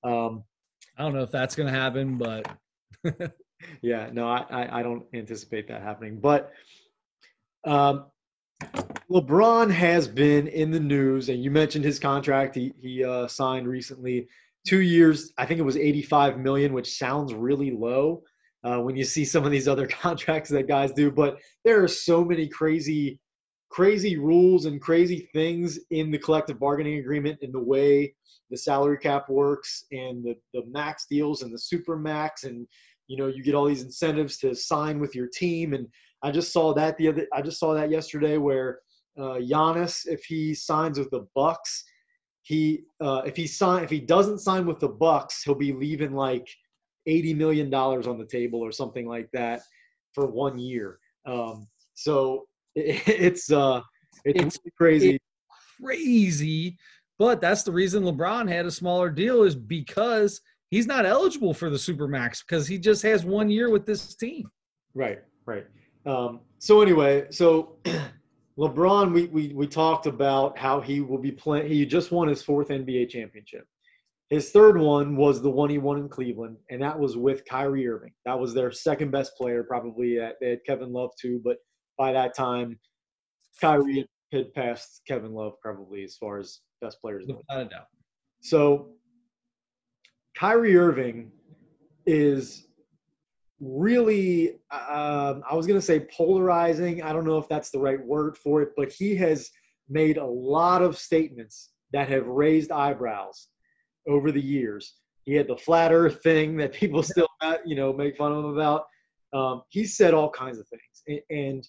[0.03, 0.43] Um,
[0.97, 2.47] I don't know if that's going to happen, but
[3.81, 6.19] yeah, no, I, I, I don't anticipate that happening.
[6.19, 6.51] But
[7.65, 8.05] um,
[9.09, 12.55] LeBron has been in the news, and you mentioned his contract.
[12.55, 14.27] He he uh, signed recently
[14.67, 15.33] two years.
[15.37, 18.23] I think it was 85 million, which sounds really low
[18.63, 21.11] uh, when you see some of these other contracts that guys do.
[21.11, 23.19] But there are so many crazy,
[23.69, 28.13] crazy rules and crazy things in the collective bargaining agreement in the way
[28.51, 32.67] the salary cap works and the, the max deals and the super max and
[33.07, 35.87] you know you get all these incentives to sign with your team and
[36.23, 38.79] I just saw that the other I just saw that yesterday where
[39.17, 41.83] uh, Giannis, if he signs with the Bucks,
[42.43, 46.13] he uh, if he sign if he doesn't sign with the Bucks, he'll be leaving
[46.13, 46.47] like
[47.07, 49.61] eighty million dollars on the table or something like that
[50.13, 50.99] for one year.
[51.25, 53.81] Um, so it, it's uh,
[54.25, 55.15] it's, It's- really crazy.
[55.15, 55.21] it-
[55.83, 56.77] Crazy,
[57.17, 61.71] but that's the reason LeBron had a smaller deal is because he's not eligible for
[61.71, 64.47] the supermax because he just has one year with this team.
[64.93, 65.65] Right, right.
[66.05, 67.77] Um, so anyway, so
[68.57, 71.67] LeBron, we, we we talked about how he will be playing.
[71.67, 73.65] He just won his fourth NBA championship.
[74.29, 77.87] His third one was the one he won in Cleveland, and that was with Kyrie
[77.87, 78.13] Irving.
[78.25, 80.19] That was their second best player, probably.
[80.19, 81.57] At, they had Kevin Love too, but
[81.97, 82.79] by that time,
[83.59, 87.23] Kyrie had passed Kevin Love probably as far as best players.
[87.23, 87.45] in the league.
[87.49, 87.87] Without a doubt.
[88.41, 88.91] So
[90.35, 91.31] Kyrie Irving
[92.05, 92.67] is
[93.61, 97.03] really, um, I was going to say polarizing.
[97.03, 99.49] I don't know if that's the right word for it, but he has
[99.87, 103.49] made a lot of statements that have raised eyebrows
[104.07, 104.95] over the years.
[105.25, 107.27] He had the flat earth thing that people still,
[107.65, 108.85] you know, make fun of him about.
[109.33, 111.23] Um, he said all kinds of things.
[111.29, 111.67] And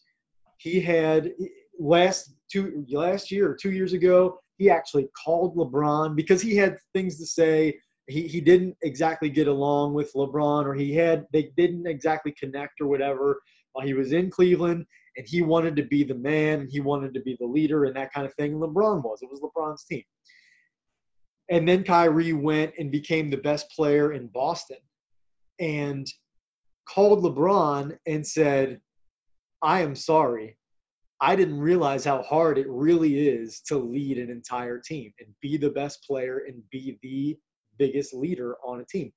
[0.58, 1.32] he had
[1.78, 6.78] last two last year or two years ago, he actually called LeBron because he had
[6.94, 7.78] things to say.
[8.12, 12.80] He he didn't exactly get along with LeBron, or he had they didn't exactly connect
[12.80, 13.40] or whatever
[13.72, 14.84] while he was in Cleveland,
[15.16, 18.12] and he wanted to be the man, he wanted to be the leader, and that
[18.12, 18.52] kind of thing.
[18.52, 19.20] LeBron was.
[19.22, 20.04] It was LeBron's team.
[21.50, 24.78] And then Kyrie went and became the best player in Boston,
[25.58, 26.06] and
[26.86, 28.80] called LeBron and said,
[29.62, 30.58] "I am sorry.
[31.20, 35.56] I didn't realize how hard it really is to lead an entire team and be
[35.56, 37.38] the best player and be the
[37.82, 39.10] biggest leader on a team.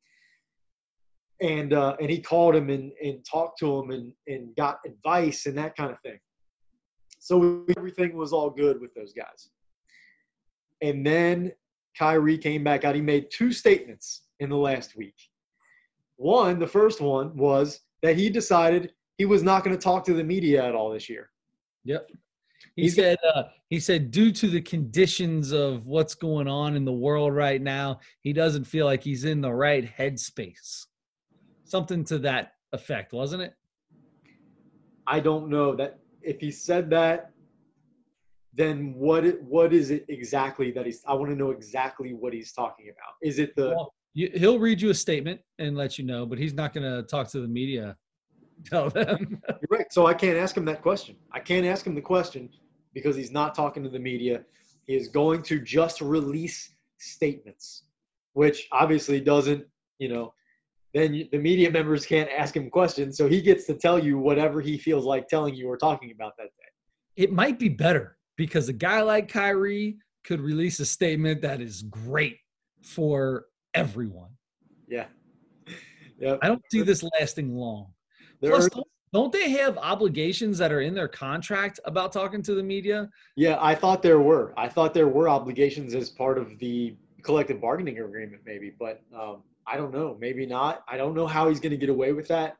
[1.42, 5.46] And uh, and he called him and, and talked to him and, and got advice
[5.48, 6.20] and that kind of thing.
[7.20, 9.50] So everything was all good with those guys.
[10.82, 11.52] And then
[11.98, 12.96] Kyrie came back out.
[12.96, 14.08] He made two statements
[14.40, 15.16] in the last week.
[16.18, 20.14] One, the first one was that he decided he was not going to talk to
[20.14, 21.30] the media at all this year.
[21.86, 22.10] Yep.
[22.76, 26.92] He said uh, he said due to the conditions of what's going on in the
[26.92, 30.86] world right now, he doesn't feel like he's in the right headspace.
[31.64, 33.54] Something to that effect, wasn't it?
[35.08, 37.32] I don't know that if he said that,
[38.54, 41.02] then what it, what is it exactly that he's?
[41.08, 43.14] I want to know exactly what he's talking about.
[43.22, 43.70] Is it the?
[43.70, 46.84] Well, you, he'll read you a statement and let you know, but he's not going
[46.90, 47.96] to talk to the media.
[48.66, 49.42] Tell them.
[49.48, 49.92] You're right.
[49.92, 51.16] So I can't ask him that question.
[51.32, 52.50] I can't ask him the question
[52.96, 54.42] because he's not talking to the media.
[54.88, 57.84] He is going to just release statements,
[58.34, 59.64] which obviously doesn't,
[60.00, 60.34] you know,
[60.94, 63.18] then the media members can't ask him questions.
[63.18, 66.34] So he gets to tell you whatever he feels like telling you or talking about
[66.38, 66.70] that day.
[67.24, 71.84] it might be better because a guy like Kyrie could release a statement that is
[71.84, 72.38] great
[72.82, 74.32] for everyone.
[74.88, 75.06] Yeah.
[76.18, 76.38] Yeah.
[76.42, 77.88] I don't see this lasting long.
[78.40, 82.42] There Plus, are- don't, don't they have obligations that are in their contract about talking
[82.42, 83.10] to the media?
[83.38, 84.54] Yeah, I thought there were.
[84.58, 89.44] I thought there were obligations as part of the collective bargaining agreement, maybe, but um,
[89.66, 90.18] I don't know.
[90.20, 90.84] Maybe not.
[90.90, 92.58] I don't know how he's going to get away with that.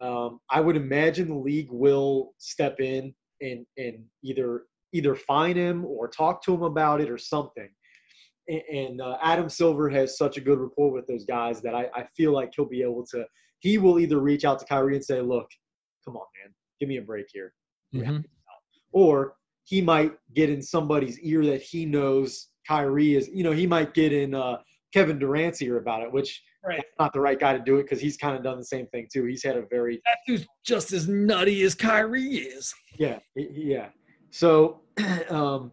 [0.00, 5.84] Um, I would imagine the league will step in and and either either fine him
[5.84, 7.68] or talk to him about it or something.
[8.46, 11.88] And, and uh, Adam Silver has such a good rapport with those guys that I,
[11.96, 13.24] I feel like he'll be able to.
[13.58, 15.48] He will either reach out to Kyrie and say, "Look,
[16.04, 17.52] come on, man, give me a break here."
[17.92, 18.04] Yeah.
[18.04, 18.24] Mhm.
[18.92, 19.34] or
[19.64, 23.28] he might get in somebody's ear that he knows Kyrie is.
[23.32, 24.58] You know, he might get in uh,
[24.92, 26.76] Kevin Durant's ear about it, which Right.
[26.78, 28.86] that's not the right guy to do it because he's kind of done the same
[28.88, 29.24] thing too.
[29.24, 32.74] He's had a very That dude's just as nutty as Kyrie is.
[32.98, 33.90] yeah he- he- yeah.
[34.30, 34.82] So
[35.30, 35.72] um,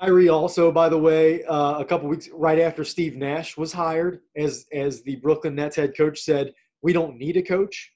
[0.00, 4.20] Kyrie also, by the way, uh, a couple weeks right after Steve Nash was hired
[4.36, 7.92] as as the Brooklyn Nets head coach, said we don't need a coach.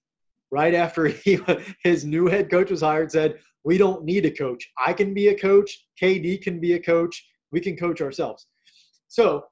[0.51, 1.39] Right after he
[1.83, 4.69] his new head coach was hired, said we don't need a coach.
[4.85, 5.87] I can be a coach.
[6.01, 7.25] KD can be a coach.
[7.51, 8.47] We can coach ourselves.
[9.09, 9.45] So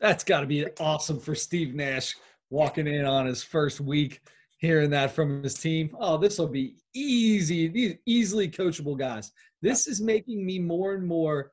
[0.00, 2.14] That's got to be awesome for Steve Nash
[2.50, 4.20] walking in on his first week,
[4.58, 5.94] hearing that from his team.
[5.98, 7.68] Oh, this will be easy.
[7.68, 9.32] These easily coachable guys.
[9.62, 11.52] This is making me more and more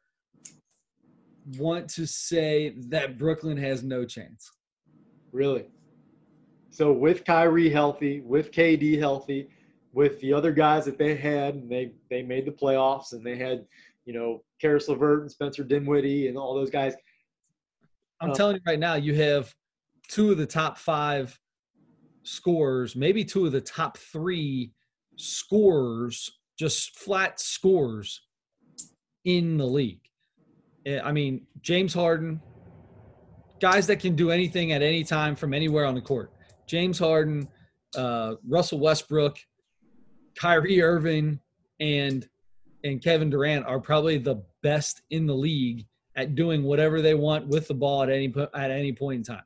[1.58, 4.50] want to say that Brooklyn has no chance.
[5.32, 5.66] Really.
[6.74, 9.48] So with Kyrie healthy, with KD healthy,
[9.94, 13.38] with the other guys that they had, and they they made the playoffs, and they
[13.38, 13.68] had,
[14.06, 16.96] you know, Caris LeVert and Spencer Dinwiddie and all those guys.
[18.20, 19.54] I'm Uh, telling you right now, you have
[20.08, 21.40] two of the top five
[22.24, 24.74] scorers, maybe two of the top three
[25.16, 28.26] scorers just flat scores
[29.26, 30.02] in the league.
[30.88, 32.42] Eh, I mean, James Harden,
[33.60, 36.33] guys that can do anything at any time from anywhere on the court.
[36.68, 37.48] James Harden,
[37.96, 39.38] uh, Russell Westbrook,
[40.36, 41.40] Kyrie Irving,
[41.80, 42.28] and
[42.84, 47.48] and Kevin Durant are probably the best in the league at doing whatever they want
[47.48, 49.44] with the ball at any at any point in time.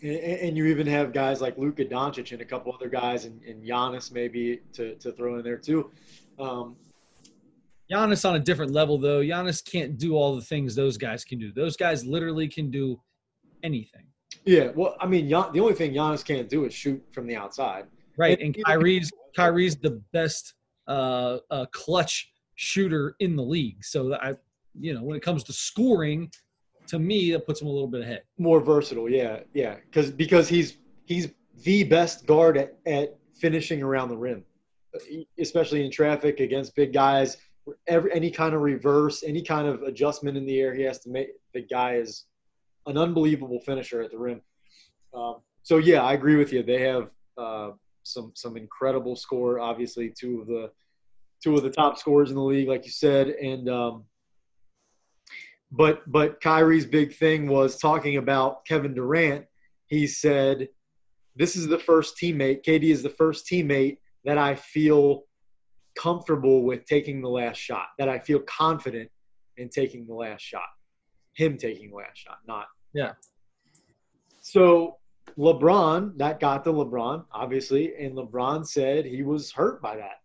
[0.00, 3.64] And, you even have guys like Luka Doncic and a couple other guys, and, and
[3.64, 5.90] Giannis maybe to, to throw in there too.
[6.38, 6.76] Um,
[7.90, 9.20] Giannis on a different level, though.
[9.20, 11.52] Giannis can't do all the things those guys can do.
[11.52, 13.00] Those guys literally can do
[13.62, 14.07] anything.
[14.44, 17.86] Yeah, well, I mean, the only thing Giannis can't do is shoot from the outside.
[18.16, 20.54] Right, and, and Kyrie's Kyrie's the best
[20.88, 23.84] uh, uh, clutch shooter in the league.
[23.84, 24.34] So I,
[24.78, 26.30] you know, when it comes to scoring,
[26.88, 28.22] to me, that puts him a little bit ahead.
[28.38, 31.28] More versatile, yeah, yeah, because because he's he's
[31.62, 34.44] the best guard at, at finishing around the rim,
[35.38, 37.36] especially in traffic against big guys.
[37.86, 41.10] Every any kind of reverse, any kind of adjustment in the air, he has to
[41.10, 41.28] make.
[41.52, 42.24] The guy is
[42.88, 44.40] an unbelievable finisher at the rim.
[45.14, 46.62] Um, so yeah, I agree with you.
[46.62, 47.70] They have uh,
[48.02, 49.60] some some incredible score.
[49.60, 50.70] Obviously, two of the
[51.42, 54.04] two of the top scorers in the league, like you said, and um,
[55.70, 59.44] but but Kyrie's big thing was talking about Kevin Durant.
[59.86, 60.68] He said,
[61.36, 62.64] "This is the first teammate.
[62.64, 65.24] KD is the first teammate that I feel
[65.96, 67.88] comfortable with taking the last shot.
[67.98, 69.10] That I feel confident
[69.58, 70.68] in taking the last shot.
[71.34, 73.12] Him taking the last shot, not yeah.
[74.40, 74.96] So
[75.38, 80.20] LeBron, that got to LeBron, obviously, and LeBron said he was hurt by that.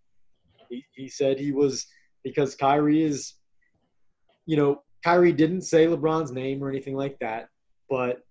[0.69, 1.85] He, he said he was
[2.23, 3.33] because Kyrie is,
[4.45, 7.49] you know, Kyrie didn't say LeBron's name or anything like that,
[7.89, 8.23] but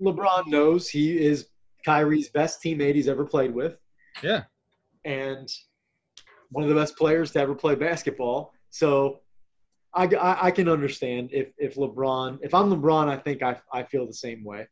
[0.00, 1.48] LeBron knows he is
[1.84, 3.76] Kyrie's best teammate he's ever played with.
[4.22, 4.44] Yeah.
[5.04, 5.48] And
[6.50, 8.52] one of the best players to ever play basketball.
[8.70, 9.20] So
[9.96, 13.82] I, I, I, can understand if, if LeBron, if I'm LeBron, I think I, I
[13.82, 14.68] feel the same way.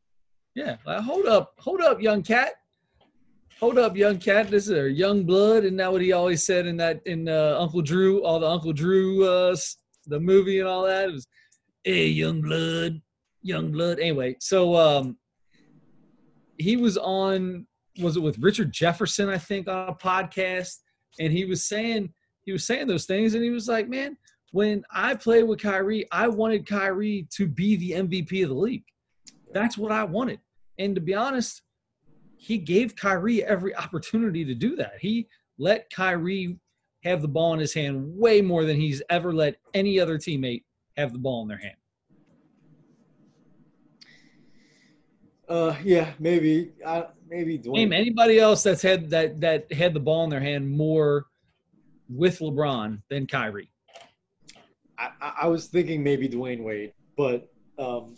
[0.54, 0.76] Yeah.
[0.86, 1.54] Uh, hold up.
[1.58, 2.52] Hold up, young cat.
[3.58, 4.50] Hold up, young cat.
[4.50, 5.64] This is a young blood.
[5.64, 8.72] And that what he always said in that, in uh, Uncle Drew, all the Uncle
[8.72, 9.56] Drew uh,
[10.06, 11.08] the movie and all that.
[11.08, 11.26] It was,
[11.84, 13.00] hey, young blood,
[13.42, 13.98] young blood.
[13.98, 15.16] Anyway, so um,
[16.58, 17.66] he was on,
[18.00, 20.76] was it with Richard Jefferson, I think, on a podcast,
[21.18, 22.12] and he was saying
[22.44, 24.16] he was saying those things, and he was like, man,
[24.54, 28.84] when I played with Kyrie, I wanted Kyrie to be the MVP of the league.
[29.52, 30.38] That's what I wanted.
[30.78, 31.62] And to be honest,
[32.36, 34.92] he gave Kyrie every opportunity to do that.
[35.00, 35.26] He
[35.58, 36.56] let Kyrie
[37.02, 40.62] have the ball in his hand way more than he's ever let any other teammate
[40.96, 41.74] have the ball in their hand.
[45.48, 47.58] Uh, yeah, maybe, uh, maybe.
[47.58, 47.72] Dwyane.
[47.72, 51.26] Name anybody else that's had that that had the ball in their hand more
[52.08, 53.68] with LeBron than Kyrie.
[54.98, 58.16] I, I was thinking maybe Dwyane Wade, but um,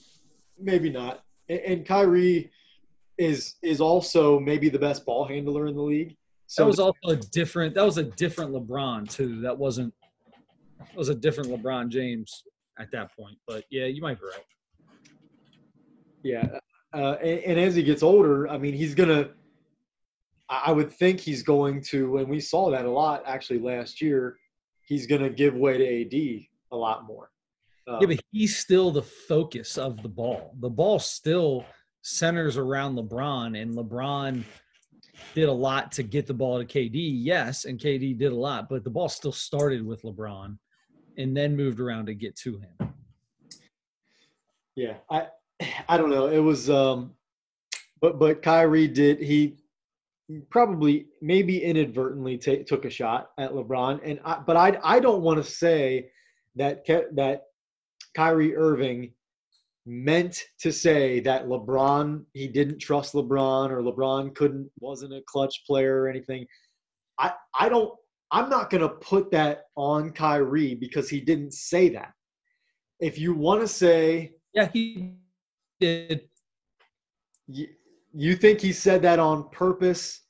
[0.59, 1.23] maybe not.
[1.49, 2.51] And, and Kyrie
[3.19, 6.17] is is also maybe the best ball handler in the league.
[6.47, 7.75] So that was also a different.
[7.75, 9.41] That was a different LeBron too.
[9.41, 9.93] That wasn't.
[10.79, 12.45] That was a different LeBron James
[12.79, 13.39] at that point.
[13.47, 14.45] But yeah, you might be right.
[16.23, 16.59] Yeah,
[16.93, 19.31] uh, and, and, as he gets older, I mean, he's gonna.
[20.49, 24.37] I would think he's going to, and we saw that a lot actually last year.
[24.83, 27.31] He's gonna give way to AD a lot more.
[27.88, 30.55] Um, yeah, but he's still the focus of the ball.
[30.61, 31.64] The ball still
[32.02, 34.44] centers around LeBron, and LeBron
[35.35, 38.68] did a lot to get the ball to KD, yes, and KD did a lot,
[38.68, 40.59] but the ball still started with LeBron
[41.16, 42.94] and then moved around to get to him.
[44.74, 45.29] Yeah, I
[45.88, 46.26] I don't know.
[46.26, 47.12] It was um
[48.00, 49.57] but but Kyrie did he
[50.50, 55.22] probably maybe inadvertently t- took a shot at LeBron and I, but I I don't
[55.22, 56.11] want to say
[56.57, 57.42] that that
[58.14, 59.12] Kyrie Irving
[59.87, 65.64] meant to say that LeBron he didn't trust LeBron or LeBron couldn't wasn't a clutch
[65.66, 66.47] player or anything.
[67.19, 67.94] I I don't
[68.33, 72.13] I'm not going to put that on Kyrie because he didn't say that.
[72.98, 75.13] If you want to say yeah, he
[75.81, 76.23] did.
[77.46, 77.69] You,
[78.15, 80.23] you think he said that on purpose?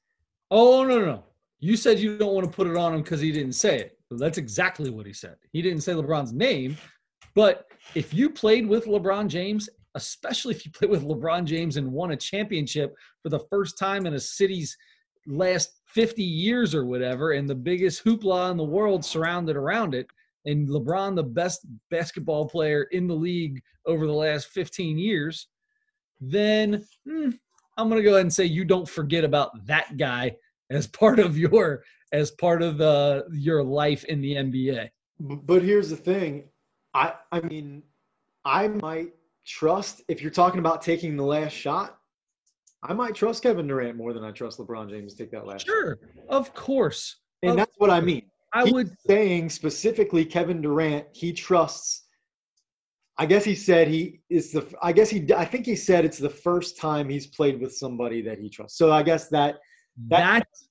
[0.50, 1.24] Oh no, no, no.
[1.60, 3.95] You said you don't want to put it on him because he didn't say it.
[4.10, 5.36] That's exactly what he said.
[5.52, 6.76] He didn't say LeBron's name,
[7.34, 11.90] but if you played with LeBron James, especially if you played with LeBron James and
[11.90, 14.76] won a championship for the first time in a city's
[15.26, 20.06] last 50 years or whatever, and the biggest hoopla in the world surrounded around it,
[20.44, 25.48] and LeBron, the best basketball player in the league over the last 15 years,
[26.20, 27.30] then hmm,
[27.76, 30.36] I'm going to go ahead and say you don't forget about that guy
[30.70, 34.88] as part of your as part of the your life in the NBA.
[35.20, 36.44] But here's the thing,
[36.94, 37.82] I I mean,
[38.44, 39.14] I might
[39.44, 41.98] trust if you're talking about taking the last shot.
[42.82, 45.66] I might trust Kevin Durant more than I trust LeBron James to take that last.
[45.66, 46.24] Sure, shot.
[46.28, 48.30] of course, and of that's what I mean.
[48.52, 51.06] I He's would saying specifically Kevin Durant.
[51.12, 52.04] He trusts.
[53.18, 54.66] I guess he said he is the.
[54.82, 55.26] I guess he.
[55.34, 58.78] I think he said it's the first time he's played with somebody that he trusts.
[58.78, 59.56] So I guess that.
[60.08, 60.68] That that's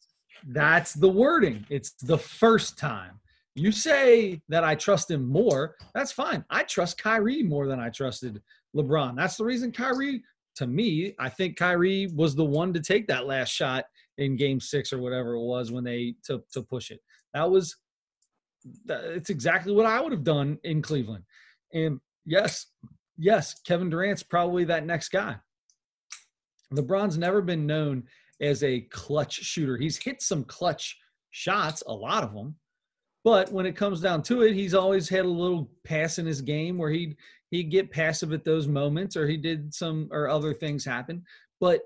[0.47, 1.65] that's the wording.
[1.69, 3.19] It's the first time.
[3.55, 5.75] You say that I trust him more.
[5.93, 6.43] That's fine.
[6.49, 8.41] I trust Kyrie more than I trusted
[8.75, 9.15] LeBron.
[9.15, 10.21] That's the reason Kyrie,
[10.57, 13.85] to me, I think Kyrie was the one to take that last shot
[14.17, 16.99] in game six or whatever it was when they to, to push it.
[17.33, 17.77] That was,
[18.87, 21.23] it's exactly what I would have done in Cleveland.
[21.73, 22.67] And yes,
[23.17, 25.37] yes, Kevin Durant's probably that next guy.
[26.73, 28.03] LeBron's never been known
[28.41, 29.77] as a clutch shooter.
[29.77, 30.97] He's hit some clutch
[31.31, 32.55] shots, a lot of them.
[33.23, 36.41] But when it comes down to it, he's always had a little pass in his
[36.41, 37.17] game where he'd
[37.51, 41.23] he'd get passive at those moments, or he did some or other things happen.
[41.59, 41.81] But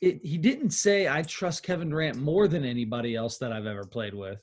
[0.00, 3.84] it, he didn't say I trust Kevin Durant more than anybody else that I've ever
[3.84, 4.40] played with.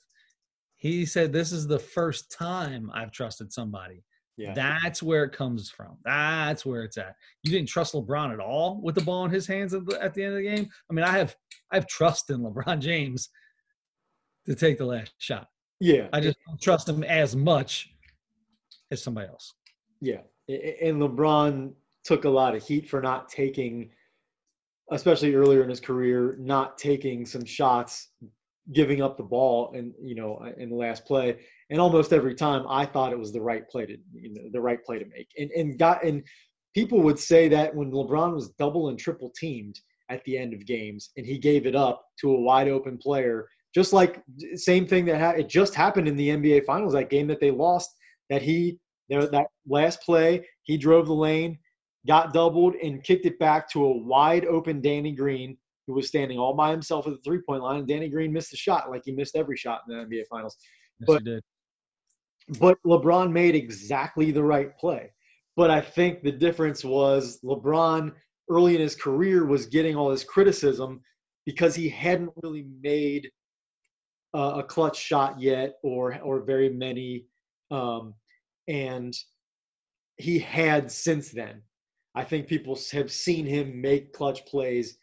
[0.75, 4.03] He said this is the first time I've trusted somebody.
[4.37, 4.53] Yeah.
[4.53, 5.97] That's where it comes from.
[6.03, 7.15] That's where it's at.
[7.43, 10.13] You didn't trust LeBron at all with the ball in his hands at the, at
[10.13, 10.67] the end of the game.
[10.89, 11.35] I mean, I have
[11.71, 13.29] I have trust in LeBron James
[14.45, 15.47] to take the last shot.
[15.79, 17.89] Yeah, I just don't trust him as much
[18.91, 19.53] as somebody else.
[20.01, 21.73] Yeah, and LeBron
[22.03, 23.89] took a lot of heat for not taking,
[24.91, 28.09] especially earlier in his career, not taking some shots,
[28.73, 31.37] giving up the ball, and you know, uh, in the last play
[31.69, 34.61] and almost every time I thought it was the right play to you know, the
[34.61, 35.27] right play to make.
[35.37, 36.23] And and got and
[36.73, 40.65] people would say that when LeBron was double and triple teamed at the end of
[40.65, 44.23] games and he gave it up to a wide open player, just like
[44.55, 47.51] same thing that ha- it just happened in the NBA Finals that game that they
[47.51, 47.95] lost.
[48.29, 51.57] That he that last play he drove the lane,
[52.07, 55.57] got doubled and kicked it back to a wide open Danny Green
[55.87, 57.79] who was standing all by himself at the three point line.
[57.79, 60.57] And Danny Green missed the shot like he missed every shot in the NBA Finals.
[60.99, 61.23] Yes, but
[62.59, 65.11] but LeBron made exactly the right play.
[65.55, 68.13] But I think the difference was LeBron
[68.49, 71.01] early in his career was getting all this criticism
[71.45, 73.29] because he hadn't really made
[74.33, 77.25] a clutch shot yet or or very many
[77.71, 78.13] um,
[78.67, 79.13] and
[80.17, 81.61] he had since then.
[82.15, 84.97] I think people have seen him make clutch plays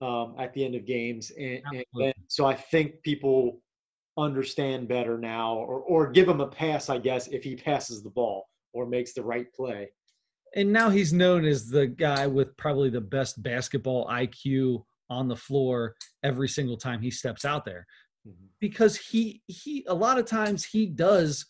[0.00, 1.62] um, at the end of games, and,
[1.94, 3.60] and, so I think people
[4.18, 8.10] understand better now or, or give him a pass, I guess, if he passes the
[8.10, 9.90] ball or makes the right play.
[10.54, 15.36] And now he's known as the guy with probably the best basketball IQ on the
[15.36, 17.86] floor every single time he steps out there.
[18.26, 18.46] Mm-hmm.
[18.60, 21.46] Because he he a lot of times he does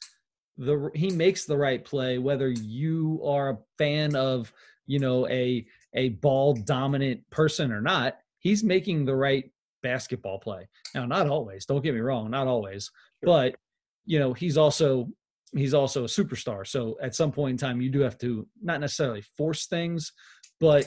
[0.58, 4.52] the he makes the right play whether you are a fan of,
[4.86, 8.18] you know, a a ball dominant person or not.
[8.46, 9.50] He's making the right
[9.82, 10.68] basketball play.
[10.94, 11.66] Now, not always.
[11.66, 12.92] Don't get me wrong, not always.
[13.20, 13.56] But
[14.04, 15.08] you know, he's also
[15.52, 16.64] he's also a superstar.
[16.64, 20.12] So at some point in time, you do have to not necessarily force things,
[20.60, 20.86] but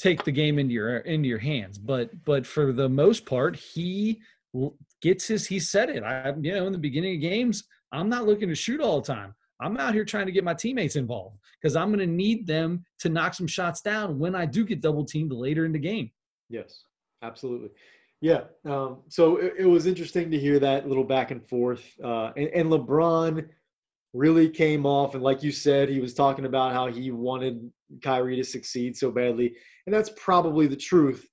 [0.00, 1.78] take the game into your into your hands.
[1.78, 4.20] But but for the most part, he
[5.00, 5.46] gets his.
[5.46, 6.02] He said it.
[6.02, 7.62] I you know in the beginning of games,
[7.92, 9.32] I'm not looking to shoot all the time.
[9.60, 12.84] I'm out here trying to get my teammates involved because I'm going to need them
[13.00, 16.10] to knock some shots down when I do get double teamed later in the game.
[16.48, 16.84] Yes.
[17.22, 17.70] Absolutely.
[18.20, 18.42] Yeah.
[18.64, 21.84] Um, so it, it, was interesting to hear that little back and forth.
[22.02, 23.48] Uh, and, and LeBron
[24.12, 25.14] really came off.
[25.14, 27.70] And like you said, he was talking about how he wanted
[28.02, 29.54] Kyrie to succeed so badly.
[29.86, 31.28] And that's probably the truth.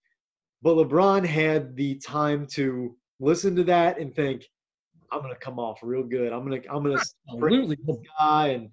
[0.62, 4.46] But LeBron had the time to listen to that and think,
[5.12, 6.34] I'm gonna come off real good.
[6.34, 7.02] I'm gonna I'm gonna
[7.32, 7.78] absolutely
[8.20, 8.70] guy and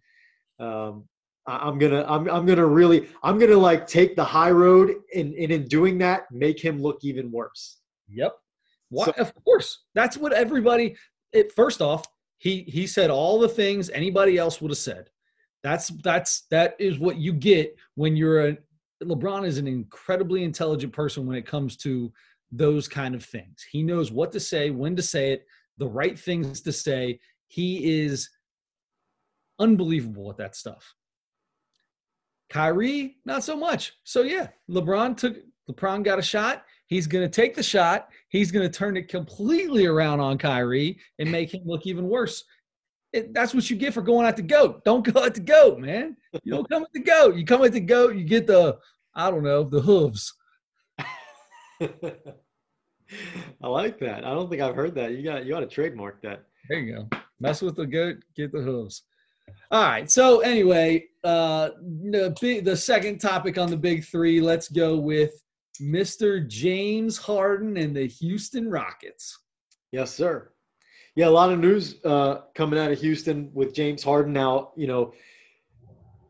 [0.58, 1.04] um,
[1.46, 5.52] I'm gonna I'm I'm gonna really I'm gonna like take the high road and, and
[5.52, 7.78] in doing that make him look even worse.
[8.08, 8.34] Yep.
[8.90, 9.84] Why, so, of course.
[9.94, 10.96] That's what everybody
[11.32, 12.06] it first off,
[12.38, 15.08] he he said all the things anybody else would have said.
[15.62, 18.56] That's that's that is what you get when you're a
[19.02, 22.12] LeBron is an incredibly intelligent person when it comes to
[22.52, 23.64] those kind of things.
[23.70, 25.46] He knows what to say, when to say it,
[25.82, 27.18] the right things to say.
[27.48, 28.30] He is
[29.58, 30.94] unbelievable at that stuff.
[32.50, 33.94] Kyrie, not so much.
[34.04, 36.64] So yeah, LeBron took LeBron got a shot.
[36.86, 38.10] He's going to take the shot.
[38.28, 42.44] He's going to turn it completely around on Kyrie and make him look even worse.
[43.12, 44.84] It, that's what you get for going at the goat.
[44.84, 46.16] Don't go at the goat, man.
[46.44, 47.34] You don't come at the goat.
[47.34, 48.78] You come at the goat, you get the
[49.14, 50.32] I don't know the hooves.
[53.62, 54.24] I like that.
[54.24, 55.12] I don't think I've heard that.
[55.12, 56.44] You got you got to trademark that.
[56.68, 57.18] There you go.
[57.40, 59.02] Mess with the goat, get the hooves.
[59.70, 60.10] All right.
[60.10, 64.40] So anyway, uh, the the second topic on the big three.
[64.40, 65.32] Let's go with
[65.80, 66.46] Mr.
[66.46, 69.38] James Harden and the Houston Rockets.
[69.90, 70.52] Yes, sir.
[71.14, 74.32] Yeah, a lot of news uh, coming out of Houston with James Harden.
[74.32, 75.12] Now, you know,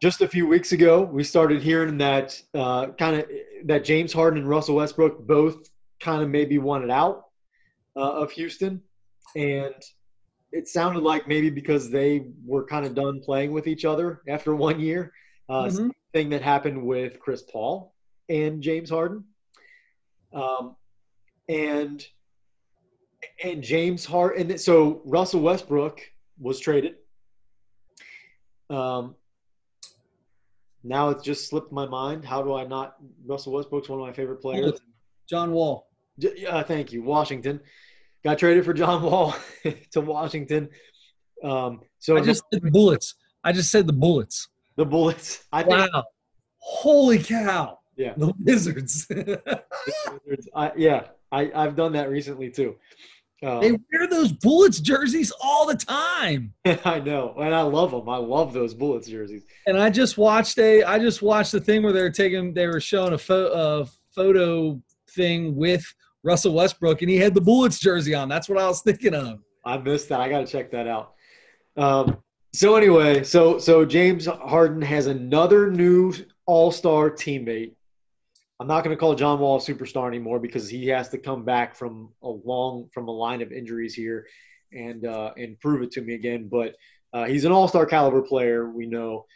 [0.00, 3.30] just a few weeks ago, we started hearing that uh, kind of
[3.66, 5.70] that James Harden and Russell Westbrook both
[6.02, 7.24] kind of maybe wanted out
[7.96, 8.82] uh, of Houston,
[9.36, 9.74] and
[10.52, 14.54] it sounded like maybe because they were kind of done playing with each other after
[14.54, 15.12] one year.
[15.48, 15.88] Uh, mm-hmm.
[16.12, 17.94] Thing that happened with Chris Paul
[18.28, 19.24] and James Harden,
[20.34, 20.76] um,
[21.48, 22.04] and
[23.42, 24.50] and James Harden.
[24.50, 26.00] And so Russell Westbrook
[26.38, 26.96] was traded.
[28.68, 29.14] Um,
[30.84, 32.24] now it's just slipped my mind.
[32.24, 32.96] How do I not?
[33.26, 34.80] Russell Westbrook's one of my favorite players.
[35.28, 35.88] John Wall.
[36.48, 37.02] Uh, thank you.
[37.02, 37.60] Washington
[38.24, 39.34] got traded for John Wall
[39.92, 40.68] to Washington.
[41.42, 43.14] Um, so I just said the Bullets.
[43.44, 44.48] I just said the Bullets.
[44.76, 45.44] The Bullets.
[45.52, 46.04] I think, wow.
[46.58, 47.78] Holy cow.
[47.96, 48.14] Yeah.
[48.16, 49.06] The Wizards.
[49.08, 49.62] the
[50.24, 50.48] Wizards.
[50.54, 51.08] I, yeah.
[51.30, 52.76] I, I've done that recently too.
[53.42, 56.54] Um, they wear those Bullets jerseys all the time.
[56.84, 58.08] I know, and I love them.
[58.08, 59.42] I love those Bullets jerseys.
[59.66, 62.68] And I just watched a, I just watched the thing where they were taking, they
[62.68, 64.80] were showing a photo
[65.14, 65.84] thing with
[66.22, 68.28] Russell Westbrook, and he had the Bullets jersey on.
[68.28, 69.40] That's what I was thinking of.
[69.64, 70.20] I missed that.
[70.20, 71.14] I got to check that out.
[71.76, 72.18] Um,
[72.52, 76.12] so anyway, so so James Harden has another new
[76.46, 77.72] All Star teammate
[78.62, 81.44] I'm not going to call John Wall a superstar anymore because he has to come
[81.44, 84.24] back from a long from a line of injuries here
[84.72, 86.46] and uh, and prove it to me again.
[86.48, 86.76] But
[87.12, 89.26] uh, he's an all-star caliber player, we know.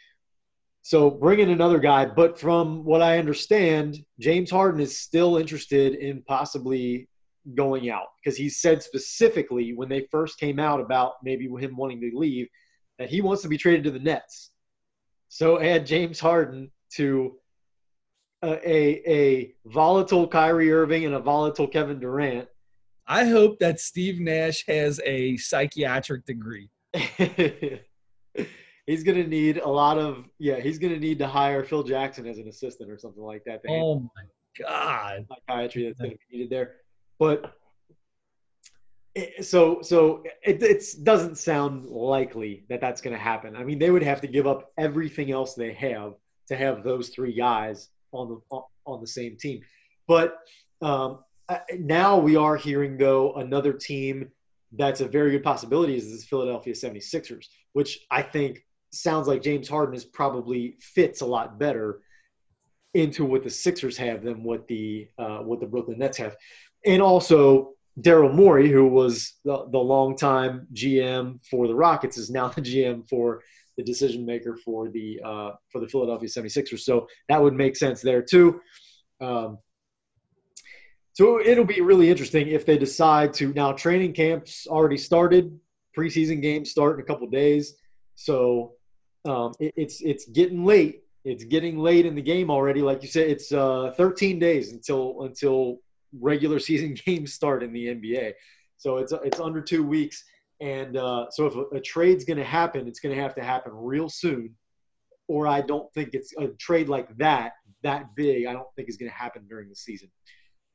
[0.87, 5.95] So bring in another guy, but from what I understand, James Harden is still interested
[5.95, 7.09] in possibly
[7.55, 11.99] going out because he said specifically when they first came out about maybe him wanting
[11.99, 12.47] to leave
[12.99, 14.51] that he wants to be traded to the Nets.
[15.27, 17.35] So add James Harden to
[18.41, 22.47] a, a, volatile Kyrie Irving and a volatile Kevin Durant.
[23.05, 26.69] I hope that Steve Nash has a psychiatric degree.
[28.87, 30.59] he's going to need a lot of yeah.
[30.59, 33.61] He's going to need to hire Phil Jackson as an assistant or something like that.
[33.69, 34.23] Oh my
[34.57, 36.75] god, psychiatry that's going to be needed there.
[37.19, 37.53] But
[39.41, 43.55] so so it it doesn't sound likely that that's going to happen.
[43.55, 46.13] I mean, they would have to give up everything else they have
[46.47, 49.61] to have those three guys on the on the same team.
[50.07, 50.37] But
[50.81, 51.19] um,
[51.77, 54.31] now we are hearing though another team
[54.73, 59.67] that's a very good possibility is the Philadelphia 76ers, which I think sounds like James
[59.67, 62.01] Harden is probably fits a lot better
[62.93, 66.35] into what the Sixers have than what the uh, what the Brooklyn Nets have,
[66.85, 72.47] and also Daryl Morey, who was the, the longtime GM for the Rockets, is now
[72.55, 73.41] the GM for
[73.77, 76.79] the decision maker for the uh, for the Philadelphia 76ers.
[76.79, 78.61] So that would make sense there too.
[79.21, 79.59] Um,
[81.13, 85.59] so it'll be really interesting if they decide to now training camps already started,
[85.97, 87.73] preseason games start in a couple days.
[88.13, 88.73] So
[89.25, 91.03] um, it, it's it's getting late.
[91.25, 92.81] It's getting late in the game already.
[92.81, 95.79] Like you said, it's uh, 13 days until until
[96.19, 98.33] regular season games start in the NBA.
[98.77, 100.23] So it's it's under two weeks.
[100.59, 103.43] And uh, so if a, a trade's going to happen, it's going to have to
[103.43, 104.55] happen real soon.
[105.27, 107.53] Or I don't think it's a trade like that,
[107.83, 110.09] that big, I don't think is going to happen during the season.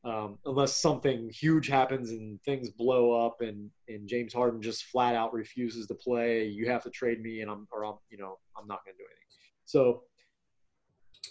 [0.04, 5.14] Um, unless something huge happens and things blow up and, and James Harden just flat
[5.14, 8.38] out refuses to play, you have to trade me and I'm, or I'm, you know,
[8.58, 9.28] I'm not going to do anything.
[9.64, 10.02] So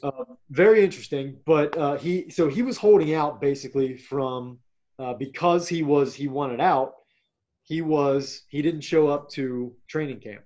[0.04, 4.58] uh, very interesting, but uh, he, so he was holding out basically from,
[5.00, 6.94] uh, because he was, he wanted out,
[7.64, 10.44] he was he didn't show up to training camp.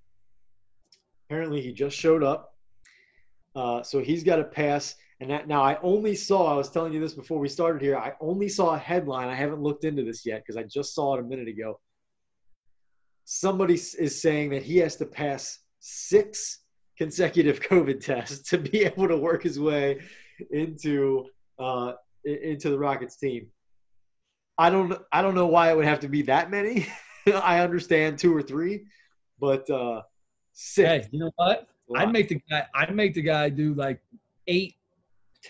[1.27, 2.53] Apparently, he just showed up.
[3.55, 4.95] Uh, so he's got to pass.
[5.25, 7.97] And that, now I only saw, I was telling you this before we started here,
[7.97, 9.27] I only saw a headline.
[9.27, 11.79] I haven't looked into this yet because I just saw it a minute ago.
[13.23, 16.59] Somebody is saying that he has to pass six
[16.99, 19.99] consecutive COVID tests to be able to work his way
[20.51, 21.25] into
[21.57, 23.47] uh, into the Rockets team.
[24.59, 26.85] I don't I don't know why it would have to be that many.
[27.33, 28.85] I understand two or three,
[29.39, 30.03] but uh,
[30.53, 30.87] six.
[30.87, 31.67] Hey, you know what?
[31.95, 32.67] I'd make the guy.
[32.75, 33.99] I'd make the guy do like
[34.45, 34.74] eight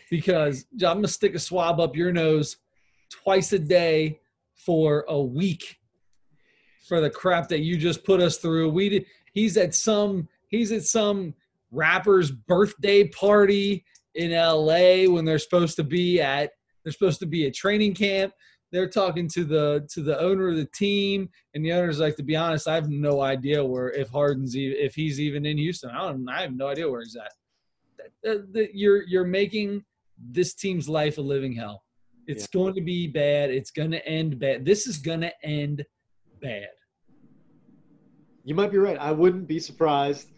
[0.09, 2.57] because I'm gonna stick a swab up your nose
[3.09, 4.19] twice a day
[4.55, 5.77] for a week
[6.87, 8.69] for the crap that you just put us through.
[8.69, 9.05] We did.
[9.33, 10.27] He's at some.
[10.47, 11.33] He's at some
[11.71, 13.83] rapper's birthday party
[14.13, 16.51] in LA when they're supposed to be at.
[16.83, 18.33] They're supposed to be at training camp.
[18.71, 22.23] they're talking to the to the owner of the team, and the owner's like, to
[22.23, 25.89] be honest, I have no idea where if Harden's even, if he's even in Houston.
[25.89, 26.27] I don't.
[26.29, 27.31] I have no idea where he's at.
[28.23, 29.83] That- that- You're you're making
[30.31, 31.83] this team's life a living hell.
[32.27, 33.51] It's going to be bad.
[33.51, 34.65] It's going to end bad.
[34.65, 35.85] This is going to end
[36.41, 36.69] bad.
[38.43, 38.97] You might be right.
[38.97, 40.29] I wouldn't be surprised.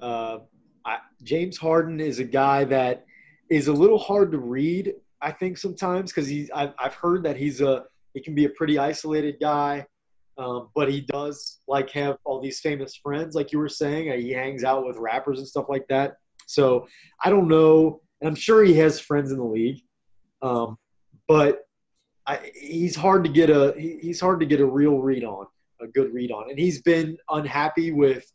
[0.00, 0.38] Uh,
[0.84, 3.04] I, James Harden is a guy that
[3.50, 4.94] is a little hard to read.
[5.20, 6.50] I think sometimes because he's.
[6.54, 7.84] I've, I've heard that he's a.
[8.14, 9.86] He can be a pretty isolated guy,
[10.38, 14.10] um, but he does like have all these famous friends, like you were saying.
[14.10, 16.16] Uh, He hangs out with rappers and stuff like that.
[16.46, 16.86] So
[17.22, 18.00] I don't know.
[18.20, 19.82] And I'm sure he has friends in the league,
[20.40, 20.78] um,
[21.28, 21.60] but
[22.26, 23.74] I, he's hard to get a.
[23.76, 25.46] He, he's hard to get a real read on
[25.80, 26.50] a good read on.
[26.50, 28.30] And he's been unhappy with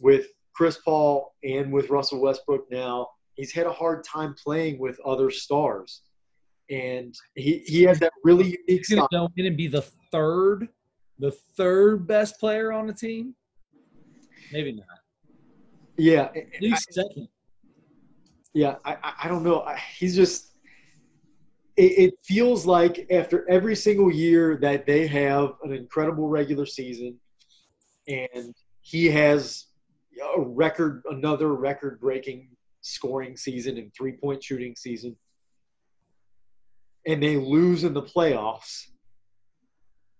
[0.00, 3.08] with Chris Paul and with Russell Westbrook now.
[3.34, 6.02] He's had a hard time playing with other stars.
[6.70, 9.28] And he, he has that really unique He's going style.
[9.28, 10.68] to go in and be the third,
[11.18, 13.34] the third best player on the team.
[14.52, 14.86] Maybe not.
[15.96, 16.30] Yeah.
[16.34, 17.28] At least second.
[18.52, 18.76] Yeah.
[18.84, 19.66] I, I- I don't know.
[19.96, 20.50] He's just,
[21.76, 27.18] it, it feels like after every single year that they have an incredible regular season
[28.06, 29.66] and he has
[30.36, 32.48] a record, another record breaking
[32.82, 35.16] scoring season and three point shooting season,
[37.06, 38.88] and they lose in the playoffs,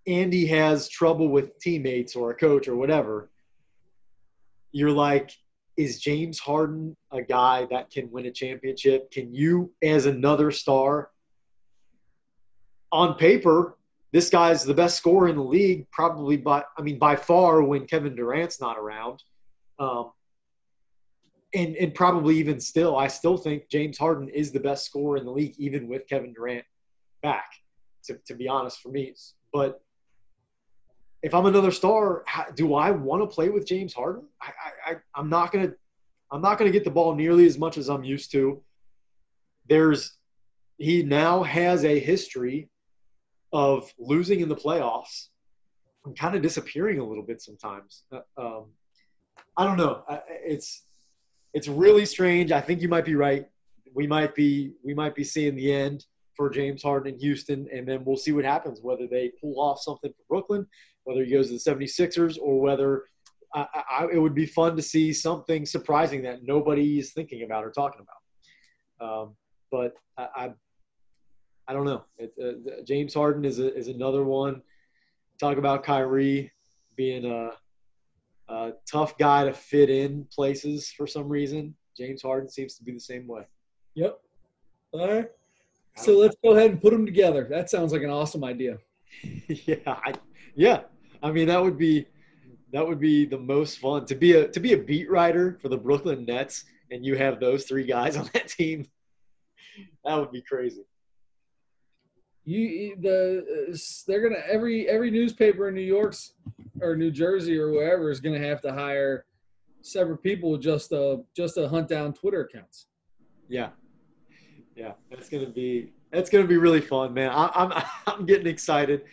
[0.07, 3.31] and he has trouble with teammates or a coach or whatever,
[4.73, 5.31] you're like,
[5.77, 9.11] is James Harden a guy that can win a championship?
[9.11, 11.11] Can you, as another star,
[12.93, 13.77] on paper,
[14.13, 17.87] this guy's the best scorer in the league, probably by I mean by far when
[17.87, 19.23] Kevin Durant's not around.
[19.81, 20.13] Um,
[21.53, 25.25] and and probably even still, I still think James Harden is the best scorer in
[25.25, 26.65] the league, even with Kevin Durant
[27.23, 27.51] back.
[28.05, 29.15] To, to be honest, for me,
[29.53, 29.81] but
[31.25, 32.23] if I'm another star,
[32.55, 34.25] do I want to play with James Harden?
[34.43, 34.51] I,
[34.87, 35.73] I, I'm not gonna
[36.31, 38.63] I'm not gonna get the ball nearly as much as I'm used to.
[39.67, 40.19] There's
[40.77, 42.69] he now has a history
[43.55, 45.29] of losing in the playoffs
[46.05, 48.05] and kind of disappearing a little bit sometimes.
[48.13, 48.65] Uh, Um,
[49.57, 50.05] I don't know.
[50.29, 50.85] It's
[51.55, 52.53] it's really strange.
[52.53, 53.47] I think you might be right.
[53.95, 56.05] We might be we might be seeing the end
[56.37, 58.81] for James Harden in Houston, and then we'll see what happens.
[58.83, 60.67] Whether they pull off something for Brooklyn,
[61.05, 63.05] whether he goes to the 76ers, or whether
[63.55, 67.65] I, I, it would be fun to see something surprising that nobody is thinking about
[67.65, 69.09] or talking about.
[69.09, 69.37] Um,
[69.71, 70.51] but I, I
[71.67, 72.05] I don't know.
[72.19, 74.63] It, uh, James Harden is a, is another one.
[75.41, 76.53] Talk about Kyrie
[76.97, 77.51] being a,
[78.53, 81.75] a tough guy to fit in places for some reason.
[81.97, 83.43] James Harden seems to be the same way.
[83.95, 84.19] Yep.
[84.93, 85.31] All right.
[85.97, 87.47] So let's go ahead and put them together.
[87.49, 88.79] That sounds like an awesome idea.
[89.49, 90.13] yeah, I,
[90.57, 90.81] yeah.
[91.25, 92.07] I mean, that would be
[92.73, 95.71] that would be the most fun to be a to be a beat writer for
[95.71, 98.87] the Brooklyn Nets, and you have those three guys on that team.
[100.05, 100.85] That would be crazy.
[102.45, 106.35] You the they're gonna every every newspaper in New York's
[106.83, 109.25] or New Jersey or wherever is gonna have to hire
[109.81, 112.89] several people just to just to hunt down Twitter accounts.
[113.49, 113.71] Yeah,
[114.77, 117.31] yeah, that's gonna be that's gonna be really fun, man.
[117.31, 119.05] I, am I'm I'm getting excited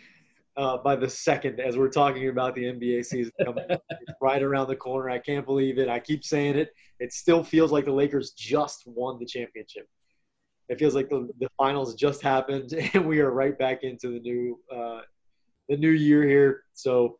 [0.57, 4.67] uh, by the second as we're talking about the NBA season coming It's right around
[4.67, 5.09] the corner.
[5.09, 5.87] I can't believe it.
[5.87, 6.73] I keep saying it.
[6.99, 9.87] It still feels like the Lakers just won the championship.
[10.69, 14.19] It feels like the, the finals just happened, and we are right back into the
[14.19, 15.01] new uh,
[15.69, 16.63] the new year here.
[16.73, 17.19] So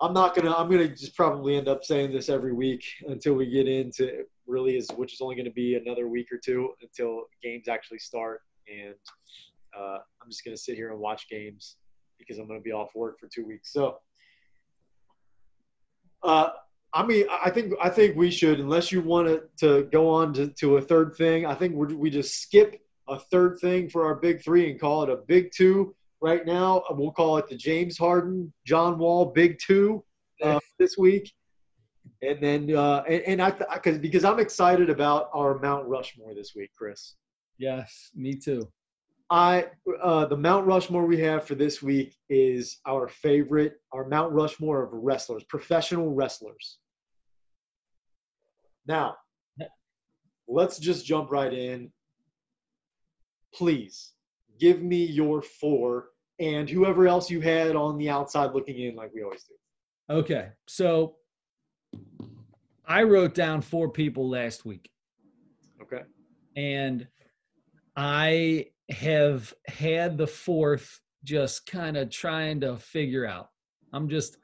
[0.00, 0.52] I'm not gonna.
[0.52, 4.76] I'm gonna just probably end up saying this every week until we get into really
[4.76, 8.40] is which is only going to be another week or two until games actually start,
[8.68, 8.94] and
[9.78, 11.76] uh, I'm just gonna sit here and watch games
[12.20, 13.72] because I'm gonna be off work for two weeks.
[13.72, 13.98] So.
[16.22, 16.50] Uh,
[16.92, 20.34] I mean, I think I think we should, unless you want to, to go on
[20.34, 21.46] to, to a third thing.
[21.46, 25.02] I think we we just skip a third thing for our big three and call
[25.04, 26.82] it a big two right now.
[26.90, 30.04] We'll call it the James Harden, John Wall Big Two
[30.42, 31.32] uh, this week,
[32.22, 36.54] and then uh, and, and I because because I'm excited about our Mount Rushmore this
[36.56, 37.14] week, Chris.
[37.58, 38.68] Yes, me too.
[39.30, 39.66] I
[40.02, 44.82] uh, the Mount Rushmore we have for this week is our favorite, our Mount Rushmore
[44.82, 46.78] of wrestlers, professional wrestlers.
[48.86, 49.14] Now,
[50.48, 51.92] let's just jump right in.
[53.54, 54.12] Please
[54.58, 56.08] give me your four
[56.40, 59.54] and whoever else you had on the outside looking in, like we always do.
[60.12, 61.16] Okay, so
[62.86, 64.90] I wrote down four people last week.
[65.80, 66.02] Okay.
[66.56, 67.06] and
[67.96, 73.48] I have had the fourth just kind of trying to figure out.
[73.92, 74.38] I'm just,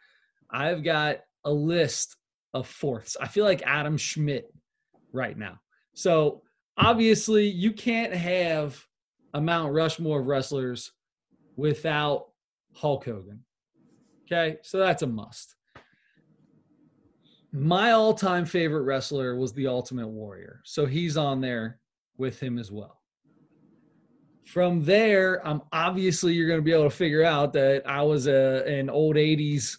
[0.51, 2.17] I've got a list
[2.55, 3.17] of fourths.
[3.21, 4.53] I feel like Adam Schmidt
[5.13, 5.59] right now.
[5.95, 6.43] So
[6.77, 8.83] obviously, you can't have
[9.35, 10.93] a Mount Rushmore of wrestlers
[11.57, 12.27] without
[12.75, 13.45] Hulk Hogan.
[14.25, 15.55] Okay, so that's a must.
[17.53, 20.61] My all time favorite wrestler was the Ultimate Warrior.
[20.65, 21.79] So he's on there
[22.19, 22.96] with him as well.
[24.47, 28.29] From there, I'm obviously you're going to be able to figure out that I was
[28.29, 29.77] a an old 80s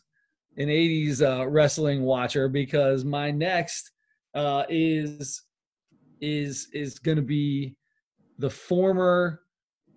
[0.57, 3.91] an 80s uh, wrestling watcher because my next
[4.35, 5.43] uh, is
[6.19, 7.75] is is going to be
[8.39, 9.41] the former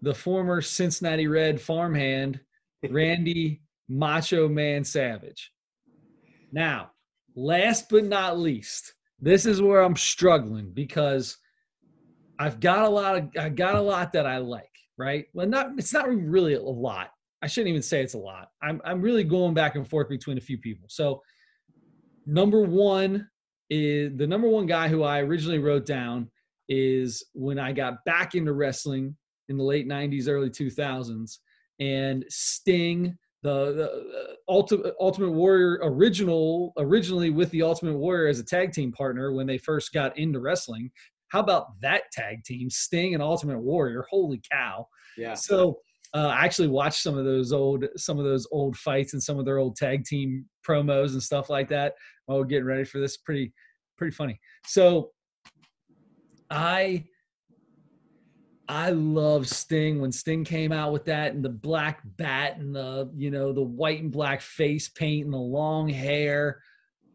[0.02, 2.40] the former Cincinnati Red farmhand
[2.90, 5.52] Randy Macho Man Savage.
[6.52, 6.92] Now,
[7.34, 11.36] last but not least, this is where I'm struggling because
[12.40, 15.26] I've got a lot of I got a lot that I like, right?
[15.34, 17.10] Well, not it's not really a lot.
[17.42, 18.48] I shouldn't even say it's a lot.
[18.62, 20.86] I'm I'm really going back and forth between a few people.
[20.88, 21.20] So
[22.26, 23.28] number one
[23.68, 26.30] is the number one guy who I originally wrote down
[26.70, 29.14] is when I got back into wrestling
[29.50, 31.38] in the late 90s, early 2000s,
[31.78, 38.38] and Sting, the, the uh, Ultimate, Ultimate Warrior original, originally with the Ultimate Warrior as
[38.38, 40.90] a tag team partner when they first got into wrestling.
[41.30, 44.04] How about that tag team, Sting and Ultimate Warrior?
[44.10, 44.86] Holy cow!
[45.16, 45.34] Yeah.
[45.34, 45.78] So
[46.14, 49.38] uh, I actually watched some of those old some of those old fights and some
[49.38, 51.94] of their old tag team promos and stuff like that
[52.26, 53.16] while getting ready for this.
[53.16, 53.52] Pretty
[53.96, 54.38] pretty funny.
[54.66, 55.10] So
[56.50, 57.04] I
[58.68, 63.10] I love Sting when Sting came out with that and the black bat and the
[63.16, 66.60] you know the white and black face paint and the long hair.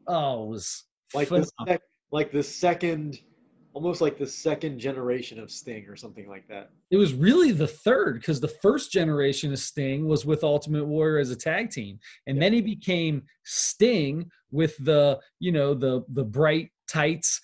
[0.07, 1.51] Oh, it was like phenomenal.
[1.65, 3.19] the sec- like the second
[3.75, 6.69] almost like the second generation of Sting or something like that.
[6.91, 11.19] It was really the third because the first generation of Sting was with Ultimate Warrior
[11.19, 12.43] as a tag team, and yeah.
[12.43, 17.41] then he became Sting with the you know the the bright tights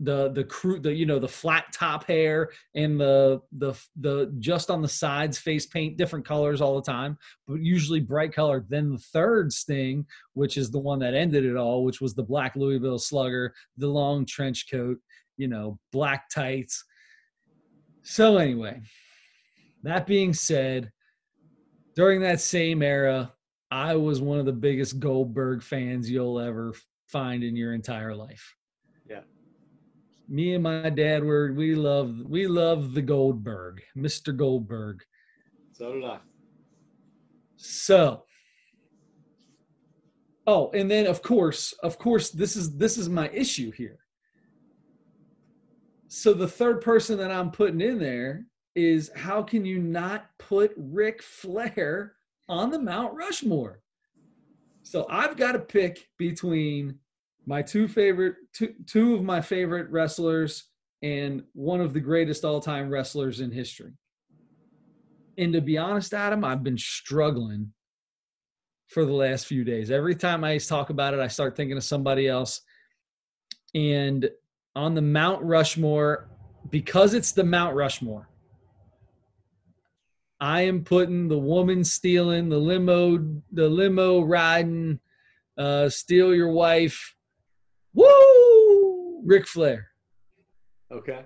[0.00, 4.68] the the crew the you know the flat top hair and the the the just
[4.68, 7.16] on the sides face paint different colors all the time
[7.46, 8.64] but usually bright color.
[8.68, 12.22] then the third sting which is the one that ended it all which was the
[12.22, 14.98] black louisville slugger the long trench coat
[15.36, 16.84] you know, black tights.
[18.02, 18.82] So, anyway,
[19.82, 20.90] that being said,
[21.96, 23.32] during that same era,
[23.70, 26.74] I was one of the biggest Goldberg fans you'll ever
[27.08, 28.54] find in your entire life.
[29.08, 29.20] Yeah.
[30.28, 34.36] Me and my dad were we love we love the Goldberg, Mr.
[34.36, 35.02] Goldberg.
[35.72, 36.18] So did I.
[37.56, 38.24] So
[40.46, 44.03] Oh, and then of course, of course, this is this is my issue here
[46.14, 48.46] so the third person that I'm putting in there
[48.76, 52.12] is how can you not put Ric Flair
[52.48, 53.80] on the Mount Rushmore?
[54.84, 57.00] So I've got to pick between
[57.46, 60.68] my two favorite two, two of my favorite wrestlers
[61.02, 63.92] and one of the greatest all-time wrestlers in history.
[65.36, 67.72] And to be honest, Adam, I've been struggling
[68.86, 69.90] for the last few days.
[69.90, 72.60] Every time I talk about it, I start thinking of somebody else.
[73.74, 74.30] And
[74.76, 76.28] on the Mount Rushmore
[76.70, 78.28] because it's the Mount Rushmore.
[80.40, 83.18] I am putting the woman stealing, the limo,
[83.52, 84.98] the limo riding,
[85.56, 87.14] uh, steal your wife.
[87.94, 89.22] Woo!
[89.24, 89.88] Ric Flair.
[90.90, 91.22] Okay.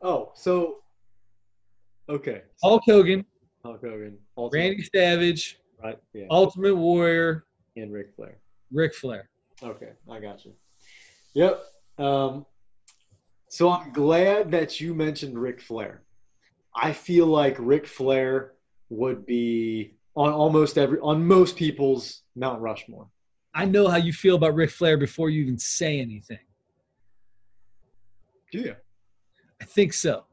[0.00, 0.78] Oh, so
[2.08, 2.42] okay.
[2.62, 3.24] Hulk Hogan.
[3.64, 4.18] Hulk Hogan.
[4.36, 4.60] Ultimate.
[4.60, 5.58] Randy Savage.
[5.82, 5.98] Right.
[6.12, 6.26] Yeah.
[6.30, 7.44] Ultimate Warrior.
[7.76, 8.38] And Ric Flair.
[8.72, 9.28] Ric Flair.
[9.62, 10.52] Okay, I got you.
[11.34, 11.62] Yep.
[11.98, 12.46] Um,
[13.48, 16.02] so I'm glad that you mentioned Ric Flair.
[16.74, 18.52] I feel like Ric Flair
[18.88, 23.08] would be on almost every on most people's Mount Rushmore.
[23.54, 26.38] I know how you feel about Ric Flair before you even say anything.
[28.52, 28.74] Yeah.
[29.60, 30.24] I think so.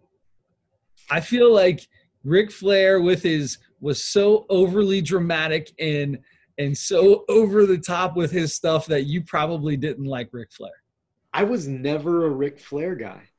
[1.12, 1.88] I feel like
[2.24, 6.20] Ric Flair with his was so overly dramatic and
[6.58, 10.72] and so over the top with his stuff that you probably didn't like Ric Flair.
[11.34, 13.30] I was never a Ric Flair guy.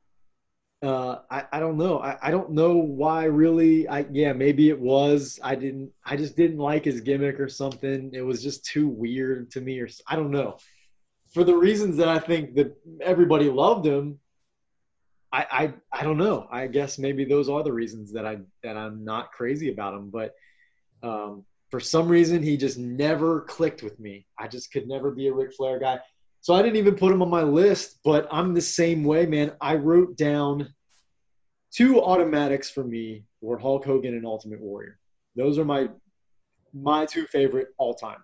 [0.83, 1.99] Uh, I, I don't know.
[1.99, 3.87] I, I don't know why really.
[3.87, 5.39] I yeah, maybe it was.
[5.43, 5.91] I didn't.
[6.03, 8.11] I just didn't like his gimmick or something.
[8.13, 10.57] It was just too weird to me, or I don't know.
[11.33, 14.19] For the reasons that I think that everybody loved him,
[15.31, 16.47] I, I I don't know.
[16.51, 20.09] I guess maybe those are the reasons that I that I'm not crazy about him.
[20.09, 20.33] But
[21.03, 24.25] um, for some reason, he just never clicked with me.
[24.37, 25.99] I just could never be a Ric Flair guy.
[26.41, 29.51] So I didn't even put them on my list, but I'm the same way, man.
[29.61, 30.73] I wrote down
[31.71, 34.97] two automatics for me were Hulk Hogan and Ultimate Warrior.
[35.35, 35.89] Those are my
[36.73, 38.23] my two favorite all time.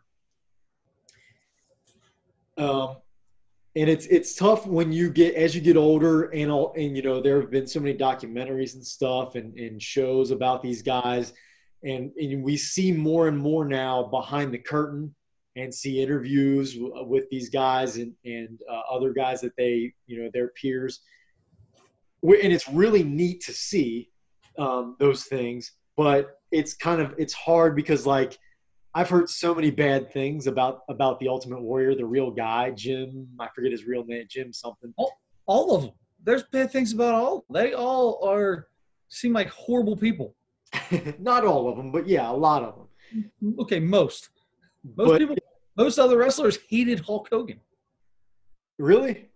[2.58, 2.98] Um,
[3.76, 7.04] and it's it's tough when you get as you get older and all and you
[7.04, 11.34] know there have been so many documentaries and stuff and, and shows about these guys
[11.84, 15.14] and, and we see more and more now behind the curtain
[15.58, 20.22] and see interviews w- with these guys and, and uh, other guys that they you
[20.22, 21.02] know their peers
[22.24, 24.10] and it's really neat to see
[24.58, 28.38] um, those things but it's kind of it's hard because like
[28.98, 33.28] I've heard so many bad things about about the Ultimate Warrior, the real guy, Jim.
[33.40, 34.92] I forget his real name, Jim something.
[34.98, 35.14] All,
[35.46, 35.92] all of them.
[36.24, 37.46] There's bad things about all.
[37.52, 38.70] They all are
[39.10, 40.36] seem like horrible people.
[41.20, 43.56] Not all of them, but yeah, a lot of them.
[43.60, 44.30] Okay, most.
[44.96, 45.36] Most but, people.
[45.78, 47.60] Most other wrestlers hated Hulk Hogan.
[48.80, 49.30] Really?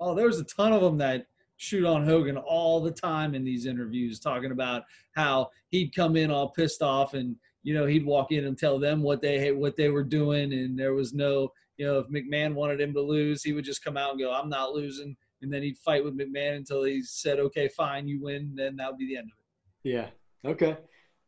[0.00, 1.26] Oh, there's a ton of them that
[1.56, 6.30] shoot on Hogan all the time in these interviews, talking about how he'd come in
[6.30, 9.76] all pissed off and you know, he'd walk in and tell them what they what
[9.76, 13.42] they were doing, and there was no, you know, if McMahon wanted him to lose,
[13.42, 16.18] he would just come out and go, "I'm not losing," and then he'd fight with
[16.18, 19.38] McMahon until he said, "Okay, fine, you win," then that would be the end of
[19.38, 19.90] it.
[19.90, 20.08] Yeah.
[20.44, 20.76] Okay.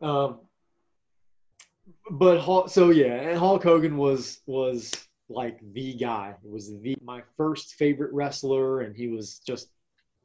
[0.00, 0.40] Um,
[2.10, 4.92] but Hulk, so yeah, and Hulk Hogan was was
[5.28, 6.34] like the guy.
[6.44, 9.68] It was the my first favorite wrestler, and he was just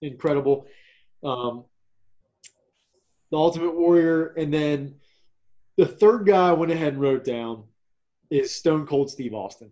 [0.01, 0.68] incredible.
[1.24, 1.66] Um,
[3.32, 4.95] the Ultimate Warrior, and then
[5.78, 7.64] the third guy I went ahead and wrote down
[8.30, 9.72] is Stone Cold Steve Austin.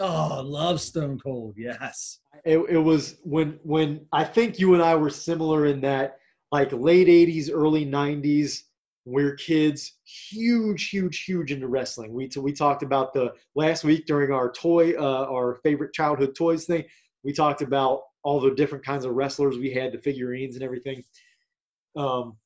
[0.00, 1.54] Oh, love Stone Cold.
[1.56, 2.20] Yes.
[2.44, 6.18] It, it was when when I think you and I were similar in that
[6.50, 8.62] like late 80s, early 90s,
[9.04, 12.12] we're kids, huge, huge, huge into wrestling.
[12.12, 16.64] We we talked about the last week during our toy, uh, our favorite childhood toys
[16.64, 16.84] thing.
[17.22, 21.04] We talked about all the different kinds of wrestlers we had, the figurines and everything.
[21.96, 22.36] Um,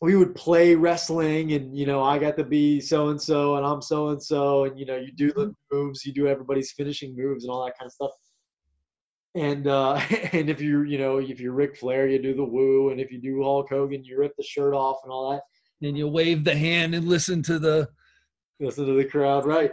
[0.00, 3.66] we would play wrestling and you know i got to be so and so and
[3.66, 5.76] i'm so and so and you know you do the mm-hmm.
[5.76, 8.10] moves you do everybody's finishing moves and all that kind of stuff
[9.34, 9.94] and uh
[10.32, 13.12] and if you you know if you're Ric Flair you do the woo and if
[13.12, 15.42] you do Hulk Hogan you rip the shirt off and all that
[15.82, 17.88] and you wave the hand and listen to the
[18.60, 19.70] listen to the crowd right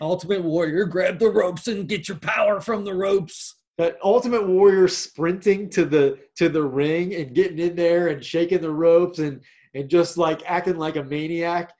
[0.00, 4.88] ultimate warrior grab the ropes and get your power from the ropes that Ultimate Warrior
[4.88, 9.42] sprinting to the to the ring and getting in there and shaking the ropes and
[9.72, 11.72] and just like acting like a maniac.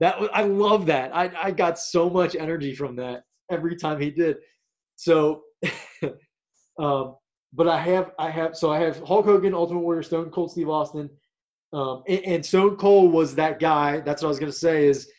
[0.00, 1.16] That was, I love that.
[1.16, 4.36] I I got so much energy from that every time he did.
[4.96, 5.44] So,
[6.78, 7.16] um,
[7.54, 10.68] but I have I have so I have Hulk Hogan, Ultimate Warrior, Stone Cold Steve
[10.68, 11.08] Austin,
[11.72, 14.00] um, and, and Stone Cold was that guy.
[14.00, 15.10] That's what I was gonna say is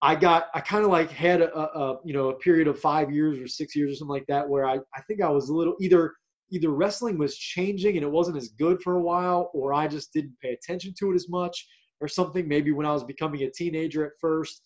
[0.00, 3.10] I got I kind of like had a, a, you know a period of five
[3.10, 5.54] years or six years or something like that where I I think I was a
[5.54, 6.14] little either
[6.50, 10.12] either wrestling was changing and it wasn't as good for a while or I just
[10.12, 11.66] didn't pay attention to it as much
[12.00, 14.62] or something maybe when I was becoming a teenager at first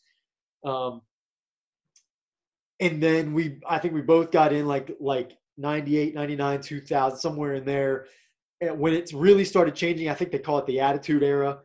[0.64, 1.00] um,
[2.80, 7.54] and then we I think we both got in like like 98 99 2000 somewhere
[7.54, 8.06] in there
[8.70, 11.58] when it really started changing I think they call it the attitude era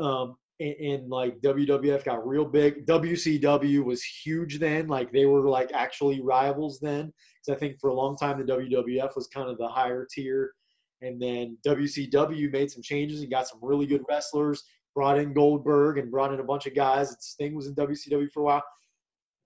[0.00, 2.86] um, and, like WWF got real big.
[2.86, 4.88] WCW was huge then.
[4.88, 7.12] Like they were like actually rivals then.
[7.46, 10.52] Because I think for a long time the WWF was kind of the higher tier.
[11.00, 14.64] And then WCW made some changes and got some really good wrestlers.
[14.94, 17.16] Brought in Goldberg and brought in a bunch of guys.
[17.20, 18.64] Sting was in WCW for a while,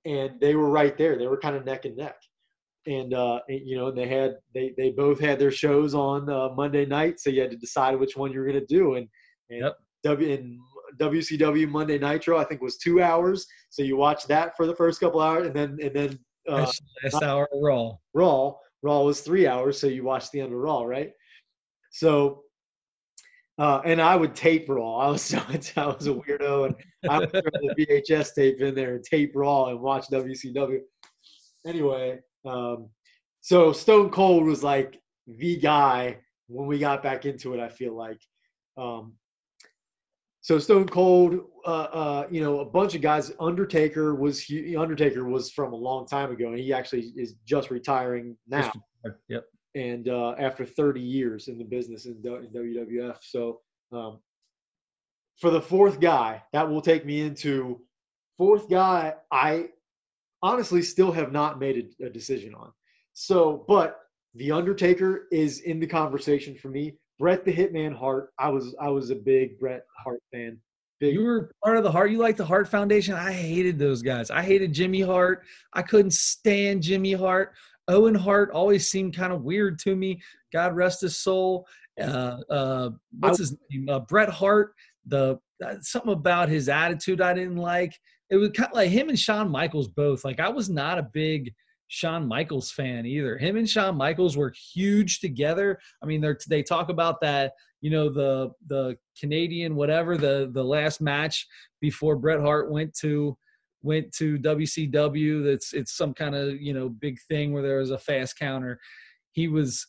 [0.06, 1.18] and they were right there.
[1.18, 2.16] They were kind of neck and neck.
[2.86, 6.84] And, uh, you know, they had they they both had their shows on uh, Monday
[6.84, 8.94] night, so you had to decide which one you were going to do.
[8.94, 9.08] And,
[9.50, 9.76] and yep.
[10.04, 10.58] W and
[11.00, 13.46] WCW Monday Nitro, I think was two hours.
[13.70, 16.18] So you watch that for the first couple hours, and then and then
[16.48, 16.70] uh,
[17.04, 17.92] last hour Raw.
[18.14, 21.12] Raw, Raw was three hours, so you watch the end of Raw, right?
[21.90, 22.42] So,
[23.58, 24.98] uh, and I would tape Raw.
[24.98, 25.38] I was so
[25.76, 26.74] I was a weirdo, and
[27.08, 30.80] I would throw the VHS tape in there and tape Raw and watch WCW.
[31.66, 32.88] Anyway, um,
[33.40, 36.18] so Stone Cold was like the guy
[36.48, 37.60] when we got back into it.
[37.60, 38.20] I feel like.
[38.76, 39.14] Um,
[40.40, 43.32] so Stone Cold, uh, uh, you know, a bunch of guys.
[43.38, 44.44] Undertaker was
[44.76, 48.72] Undertaker was from a long time ago, and he actually is just retiring now.
[49.28, 49.44] Yep.
[49.74, 53.60] And uh, after 30 years in the business in, in WWF, so
[53.92, 54.18] um,
[55.40, 57.80] for the fourth guy, that will take me into
[58.36, 59.14] fourth guy.
[59.30, 59.68] I
[60.42, 62.72] honestly still have not made a, a decision on.
[63.12, 64.00] So, but
[64.34, 66.94] the Undertaker is in the conversation for me.
[67.18, 68.32] Bret the Hitman Hart.
[68.38, 70.58] I was I was a big Bret Hart fan.
[70.98, 71.14] Big.
[71.14, 72.10] You were part of the Hart.
[72.10, 73.14] You like the Hart Foundation.
[73.14, 74.30] I hated those guys.
[74.30, 75.44] I hated Jimmy Hart.
[75.72, 77.52] I couldn't stand Jimmy Hart.
[77.88, 80.20] Owen Hart always seemed kind of weird to me.
[80.52, 81.66] God rest his soul.
[82.00, 83.88] Uh, uh, what's his name?
[83.88, 84.74] Uh, Bret Hart.
[85.06, 87.98] The uh, something about his attitude I didn't like.
[88.32, 90.24] It was kind of like him and Shawn Michaels both.
[90.24, 91.52] Like I was not a big
[91.88, 93.36] Shawn Michaels fan either.
[93.36, 95.78] Him and Shawn Michaels were huge together.
[96.02, 97.52] I mean, they they talk about that,
[97.82, 101.46] you know, the the Canadian whatever the the last match
[101.82, 103.36] before Bret Hart went to
[103.82, 105.44] went to WCW.
[105.44, 108.80] That's it's some kind of you know big thing where there was a fast counter.
[109.32, 109.86] He was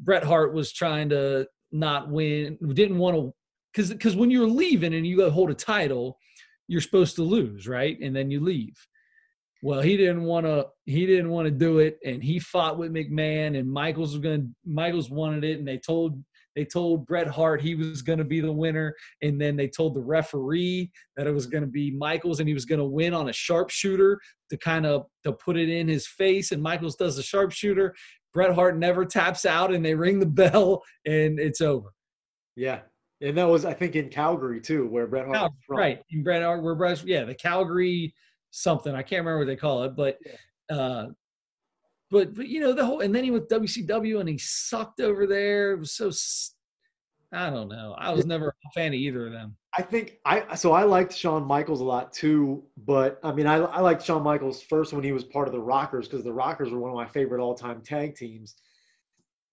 [0.00, 3.32] Bret Hart was trying to not win, didn't want to
[3.72, 6.18] because because when you're leaving and you hold a title,
[6.72, 8.00] you're supposed to lose, right?
[8.00, 8.74] And then you leave.
[9.62, 10.66] Well, he didn't want to.
[10.86, 13.58] He didn't want to do it, and he fought with McMahon.
[13.58, 14.54] And Michaels was going.
[14.64, 16.20] Michaels wanted it, and they told
[16.56, 19.94] they told Bret Hart he was going to be the winner, and then they told
[19.94, 23.14] the referee that it was going to be Michaels, and he was going to win
[23.14, 24.18] on a sharpshooter
[24.50, 26.52] to kind of to put it in his face.
[26.52, 27.94] And Michaels does the sharpshooter.
[28.34, 31.90] Bret Hart never taps out, and they ring the bell, and it's over.
[32.56, 32.80] Yeah,
[33.22, 36.42] and that was I think in Calgary too, where Bret Hart Calgary, right in Bret
[36.42, 38.14] Hart, where Bret, yeah, the Calgary
[38.50, 40.18] something I can't remember what they call it, but.
[40.70, 41.06] Uh,
[42.10, 45.26] but but you know the whole and then he went WCW and he sucked over
[45.26, 45.72] there.
[45.72, 46.12] It was so
[47.32, 47.96] I don't know.
[47.98, 49.56] I was never a fan of either of them.
[49.76, 53.56] I think I so I liked Shawn Michaels a lot too, but I mean I
[53.56, 56.70] I liked Shawn Michaels first when he was part of the Rockers because the Rockers
[56.70, 58.56] were one of my favorite all time tag teams.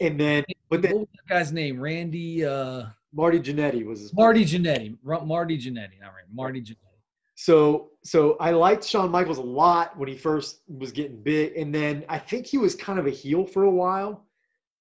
[0.02, 1.80] And then but then what was that guy's name?
[1.80, 4.98] Randy uh Marty Jannetty was his Marty Jannetty.
[5.04, 6.26] Marty Jannetty, not right.
[6.32, 6.76] Marty Jannetty.
[7.36, 11.74] So so I liked Shawn Michaels a lot when he first was getting big, and
[11.74, 14.26] then I think he was kind of a heel for a while.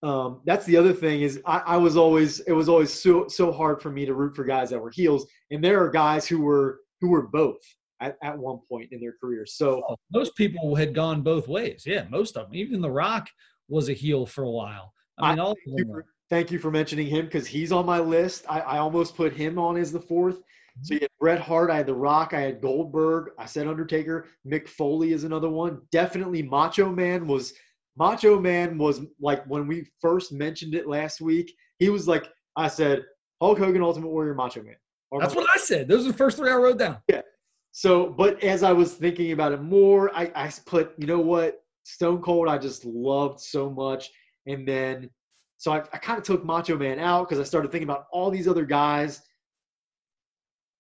[0.02, 3.50] Um, that's the other thing is I, I, was always it was always so so
[3.50, 6.40] hard for me to root for guys that were heels, and there are guys who
[6.40, 7.58] were who were both
[8.00, 9.44] at, at one point in their career.
[9.46, 11.84] So oh, most people had gone both ways.
[11.86, 12.54] Yeah, most of them.
[12.54, 13.28] Even The Rock
[13.68, 14.92] was a heel for a while.
[15.18, 15.56] I mean, I, all
[16.30, 18.44] thank, you for, thank you for mentioning him because he's on my list.
[18.48, 20.40] I, I almost put him on as the fourth.
[20.82, 24.26] So you had Bret Hart, I had The Rock, I had Goldberg, I said Undertaker,
[24.46, 25.80] Mick Foley is another one.
[25.90, 27.54] Definitely Macho Man was
[27.96, 32.68] Macho Man was like when we first mentioned it last week, he was like I
[32.68, 33.04] said
[33.40, 34.76] Hulk Hogan, Ultimate Warrior, Macho Man.
[35.18, 35.88] That's what I said.
[35.88, 36.98] Those are the first three I wrote down.
[37.08, 37.22] Yeah.
[37.72, 41.62] So, but as I was thinking about it more, I, I put, you know what,
[41.84, 44.10] Stone Cold, I just loved so much.
[44.46, 45.10] And then,
[45.58, 48.30] so I, I kind of took Macho Man out because I started thinking about all
[48.30, 49.20] these other guys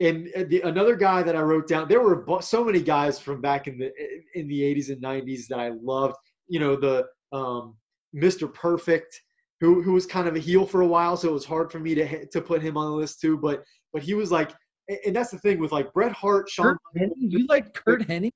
[0.00, 3.66] and the, another guy that I wrote down, there were so many guys from back
[3.66, 3.90] in the
[4.34, 6.14] in the 80s and 90s that I loved.
[6.46, 7.76] You know, the um,
[8.14, 8.52] Mr.
[8.52, 9.20] Perfect,
[9.60, 11.80] who who was kind of a heel for a while, so it was hard for
[11.80, 13.36] me to to put him on the list too.
[13.36, 14.52] But but he was like,
[15.04, 16.76] and that's the thing with like Bret Hart, Shawn.
[16.96, 18.32] Curt you like Curt Hennig?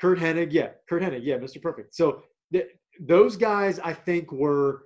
[0.00, 1.60] Curt Hennig, yeah, Curt Hennig, yeah, Mr.
[1.60, 1.94] Perfect.
[1.94, 2.68] So th-
[3.00, 4.84] those guys, I think were,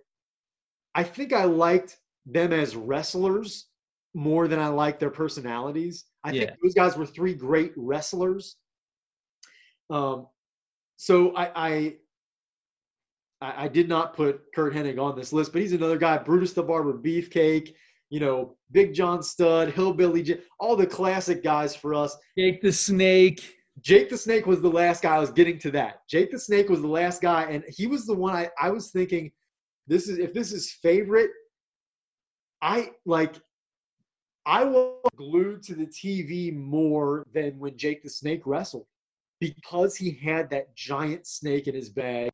[0.95, 3.67] I think I liked them as wrestlers
[4.15, 6.05] more than I like their personalities.
[6.25, 6.41] I yeah.
[6.41, 8.57] think those guys were three great wrestlers.
[9.91, 10.27] Um,
[10.97, 11.95] so I, I
[13.43, 16.17] I did not put Curt Hennig on this list, but he's another guy.
[16.17, 17.75] Brutus the Barber Beefcake,
[18.09, 22.17] you know, Big John Studd, Hillbilly, J- all the classic guys for us.
[22.39, 23.57] Jake the Snake.
[23.81, 25.17] Jake the Snake was the last guy.
[25.17, 26.07] I was getting to that.
[26.09, 28.91] Jake the Snake was the last guy, and he was the one I, I was
[28.91, 29.33] thinking,
[29.87, 31.31] this is if this is favorite,
[32.61, 33.37] I like
[34.47, 38.87] I was glued to the TV more than when Jake the Snake wrestled
[39.41, 42.31] because he had that giant snake in his bag.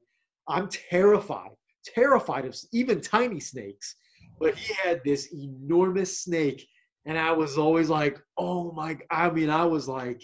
[0.46, 1.52] I'm terrified,
[1.84, 3.96] terrified of even tiny snakes,
[4.38, 6.66] but he had this enormous snake.
[7.06, 10.22] And I was always like, oh my, I mean, I was like,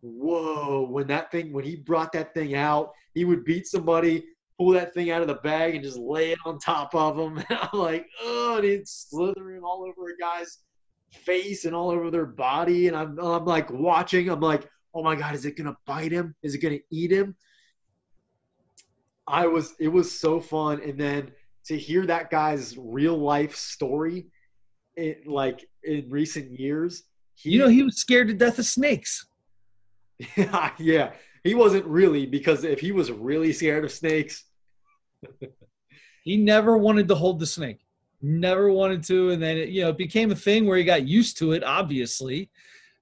[0.00, 4.24] whoa, when that thing, when he brought that thing out, he would beat somebody,
[4.58, 7.38] pull that thing out of the bag and just lay it on top of him.
[7.38, 10.58] And I'm like, oh, and it's slithering all over a guy's
[11.12, 12.88] face and all over their body.
[12.88, 16.12] And I'm, I'm like watching, I'm like, oh my God, is it going to bite
[16.12, 16.34] him?
[16.42, 17.36] Is it going to eat him?
[19.26, 20.80] I was, it was so fun.
[20.82, 21.32] And then
[21.66, 24.26] to hear that guy's real life story,
[24.94, 27.02] it, like in recent years,
[27.34, 29.26] he, you know, he was scared to death of snakes.
[30.34, 31.12] Yeah, yeah.
[31.46, 34.44] He wasn't really because if he was really scared of snakes,
[36.24, 37.80] he never wanted to hold the snake.
[38.22, 41.06] Never wanted to and then it, you know it became a thing where he got
[41.06, 42.50] used to it obviously.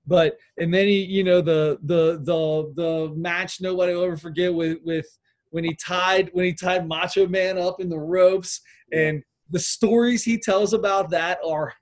[0.06, 4.52] But and then he you know the the the the match nobody will ever forget
[4.52, 5.06] with with
[5.50, 8.60] when he tied when he tied macho man up in the ropes.
[8.92, 11.72] And the stories he tells about that are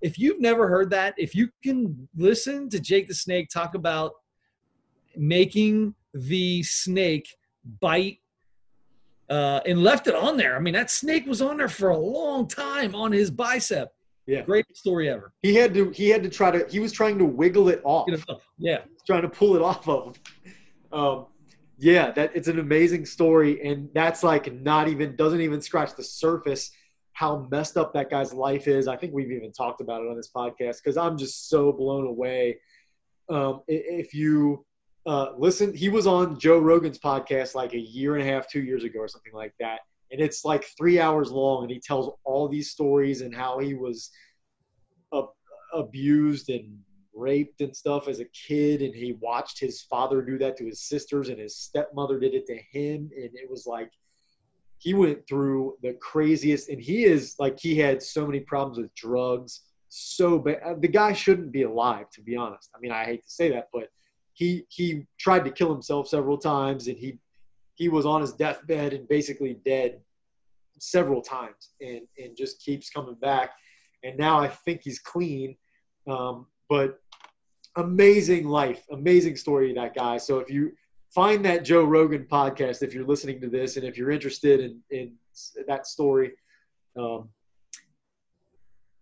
[0.00, 4.12] if you've never heard that if you can listen to jake the snake talk about
[5.16, 7.28] making the snake
[7.80, 8.18] bite
[9.30, 10.56] uh, and left it on there.
[10.56, 13.92] I mean, that snake was on there for a long time on his bicep.
[14.26, 14.42] Yeah.
[14.42, 15.32] Greatest story ever.
[15.42, 15.90] He had to.
[15.90, 16.66] He had to try to.
[16.70, 18.08] He was trying to wiggle it off.
[18.58, 18.78] Yeah.
[19.06, 20.52] Trying to pull it off of him.
[20.92, 21.26] Um,
[21.78, 26.02] yeah, that it's an amazing story, and that's like not even doesn't even scratch the
[26.02, 26.70] surface
[27.12, 28.86] how messed up that guy's life is.
[28.86, 32.06] I think we've even talked about it on this podcast because I'm just so blown
[32.06, 32.58] away.
[33.28, 34.64] Um, if you
[35.08, 38.60] uh, listen, he was on Joe Rogan's podcast like a year and a half, two
[38.60, 39.80] years ago, or something like that,
[40.12, 43.72] and it's like three hours long, and he tells all these stories and how he
[43.72, 44.10] was
[45.14, 45.30] ab-
[45.72, 46.78] abused and
[47.14, 48.82] raped and stuff as a kid.
[48.82, 52.46] And he watched his father do that to his sisters and his stepmother did it
[52.46, 53.10] to him.
[53.16, 53.90] And it was like
[54.78, 58.94] he went through the craziest and he is like he had so many problems with
[58.94, 59.62] drugs.
[59.88, 60.80] So bad.
[60.80, 62.70] The guy shouldn't be alive to be honest.
[62.76, 63.88] I mean i hate to say that but
[64.38, 67.18] he he tried to kill himself several times and he
[67.74, 70.00] he was on his deathbed and basically dead
[70.78, 73.50] several times and and just keeps coming back
[74.04, 75.56] and now i think he's clean
[76.06, 77.00] um, but
[77.76, 80.18] amazing life, amazing story, that guy.
[80.18, 80.72] So if you
[81.14, 84.80] find that Joe Rogan podcast, if you're listening to this, and if you're interested in,
[84.90, 85.12] in
[85.66, 86.32] that story,
[86.98, 87.28] um,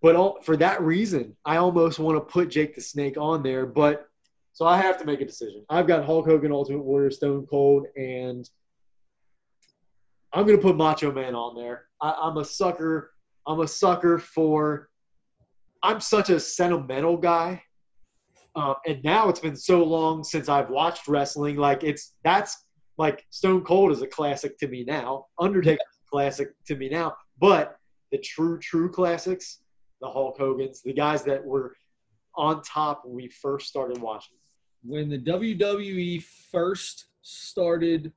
[0.02, 3.66] but all, for that reason, I almost want to put Jake the Snake on there,
[3.66, 4.08] but
[4.56, 5.64] so I have to make a decision.
[5.68, 8.48] I've got Hulk Hogan, Ultimate Warrior, Stone Cold, and
[10.32, 11.84] I'm to put Macho Man on there.
[12.00, 13.12] I, I'm a sucker.
[13.46, 14.88] I'm a sucker for.
[15.82, 17.62] I'm such a sentimental guy
[18.56, 21.56] um, and now it's been so long since I've watched wrestling.
[21.56, 22.64] Like it's that's
[22.96, 25.26] like Stone Cold is a classic to me now.
[25.38, 27.14] Undertaker is a classic to me now.
[27.38, 27.76] But
[28.10, 29.60] the true true classics,
[30.00, 31.76] the Hulk Hogan's, the guys that were
[32.34, 34.38] on top when we first started watching.
[34.86, 38.12] When the WWE first started,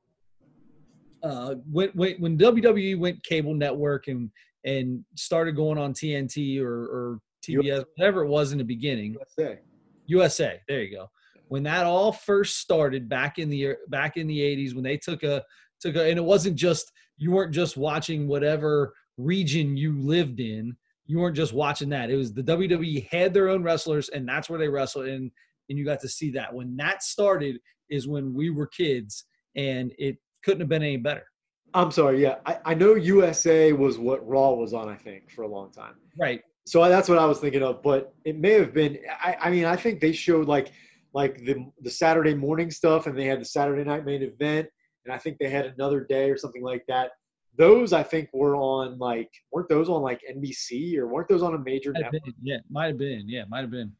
[1.22, 4.30] uh, when, when, when WWE went cable network and,
[4.64, 9.60] and started going on TNT or, or TBS, whatever it was in the beginning, Let's.
[10.06, 10.60] USA.
[10.68, 11.10] There you go.
[11.48, 15.22] When that all first started back in the back in the 80s, when they took
[15.22, 15.42] a
[15.80, 20.76] took a, and it wasn't just you weren't just watching whatever region you lived in.
[21.06, 22.10] You weren't just watching that.
[22.10, 25.30] It was the WWE had their own wrestlers, and that's where they wrestled, and
[25.70, 26.52] and you got to see that.
[26.52, 27.58] When that started
[27.88, 29.24] is when we were kids,
[29.56, 31.24] and it couldn't have been any better.
[31.72, 32.20] I'm sorry.
[32.20, 34.88] Yeah, I, I know USA was what Raw was on.
[34.88, 35.94] I think for a long time.
[36.18, 36.42] Right.
[36.66, 38.98] So that's what I was thinking of, but it may have been.
[39.24, 40.72] I, I mean, I think they showed like
[41.14, 44.68] like the the Saturday morning stuff, and they had the Saturday night main event,
[45.04, 47.12] and I think they had another day or something like that.
[47.56, 51.54] Those I think were on like weren't those on like NBC or weren't those on
[51.54, 52.24] a major Might network?
[52.24, 53.28] been, yeah, might have been.
[53.28, 53.92] Yeah, might have been.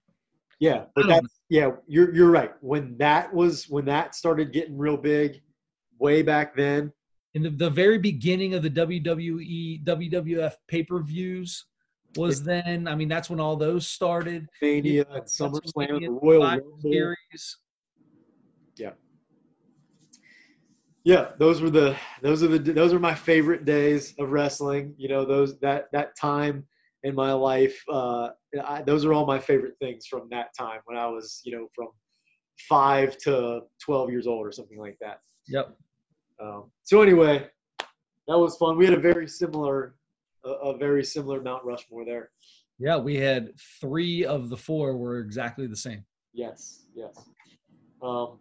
[0.60, 2.52] Yeah, but that's yeah, you're you're right.
[2.60, 5.40] When that was when that started getting real big,
[5.98, 6.92] way back then.
[7.34, 11.64] in the, the very beginning of the WWE WWF pay per views
[12.16, 12.86] was then.
[12.86, 14.48] I mean, that's when all those started.
[14.60, 16.78] Mania Yeah, and SummerSlam, the Royal Rumble.
[16.82, 17.56] Series.
[18.76, 18.90] Yeah,
[21.04, 24.94] yeah, those were the those are the those are my favorite days of wrestling.
[24.98, 26.66] You know, those that that time
[27.02, 27.82] in my life.
[27.90, 28.30] Uh,
[28.64, 31.68] I, those are all my favorite things from that time when I was, you know,
[31.74, 31.88] from
[32.68, 35.20] five to twelve years old or something like that.
[35.48, 35.76] Yep.
[36.40, 37.48] Um, so anyway,
[38.28, 38.76] that was fun.
[38.76, 39.94] We had a very similar,
[40.44, 42.30] a, a very similar Mount Rushmore there.
[42.78, 43.50] Yeah, we had
[43.80, 46.04] three of the four were exactly the same.
[46.32, 47.14] Yes, yes.
[48.02, 48.38] Um,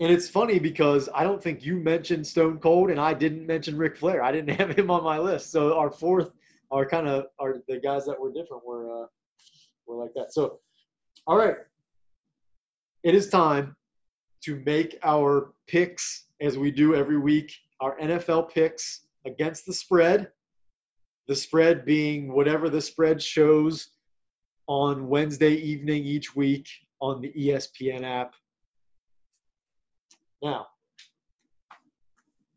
[0.00, 3.76] and it's funny because I don't think you mentioned Stone Cold, and I didn't mention
[3.76, 4.22] Ric Flair.
[4.22, 5.50] I didn't have him on my list.
[5.50, 6.30] So our fourth,
[6.70, 9.06] our kind of, are the guys that were different were, uh,
[9.86, 10.32] were like that.
[10.32, 10.60] So,
[11.26, 11.56] all right,
[13.02, 13.76] it is time
[14.42, 17.52] to make our picks as we do every week.
[17.80, 20.28] Our NFL picks against the spread.
[21.28, 23.90] The spread being whatever the spread shows
[24.66, 26.68] on Wednesday evening each week
[27.00, 28.34] on the ESPN app.
[30.42, 30.66] Now,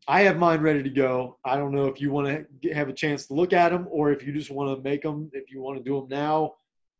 [0.06, 1.38] I have mine ready to go.
[1.44, 4.12] I don't know if you want to have a chance to look at them or
[4.12, 5.30] if you just want to make them.
[5.32, 6.54] If you want to do them now,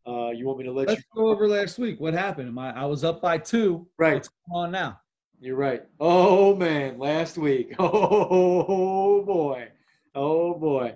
[0.07, 1.23] uh, you want me to let Let's you.
[1.23, 2.01] go over last week.
[2.01, 2.49] What happened?
[2.49, 3.87] Am I, I was up by two.
[3.99, 4.15] Right.
[4.15, 5.01] What's going on now?
[5.41, 5.83] You're right.
[6.01, 7.75] Oh man, last week.
[7.79, 9.69] Oh boy.
[10.15, 10.95] Oh boy.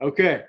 [0.00, 0.42] Okay.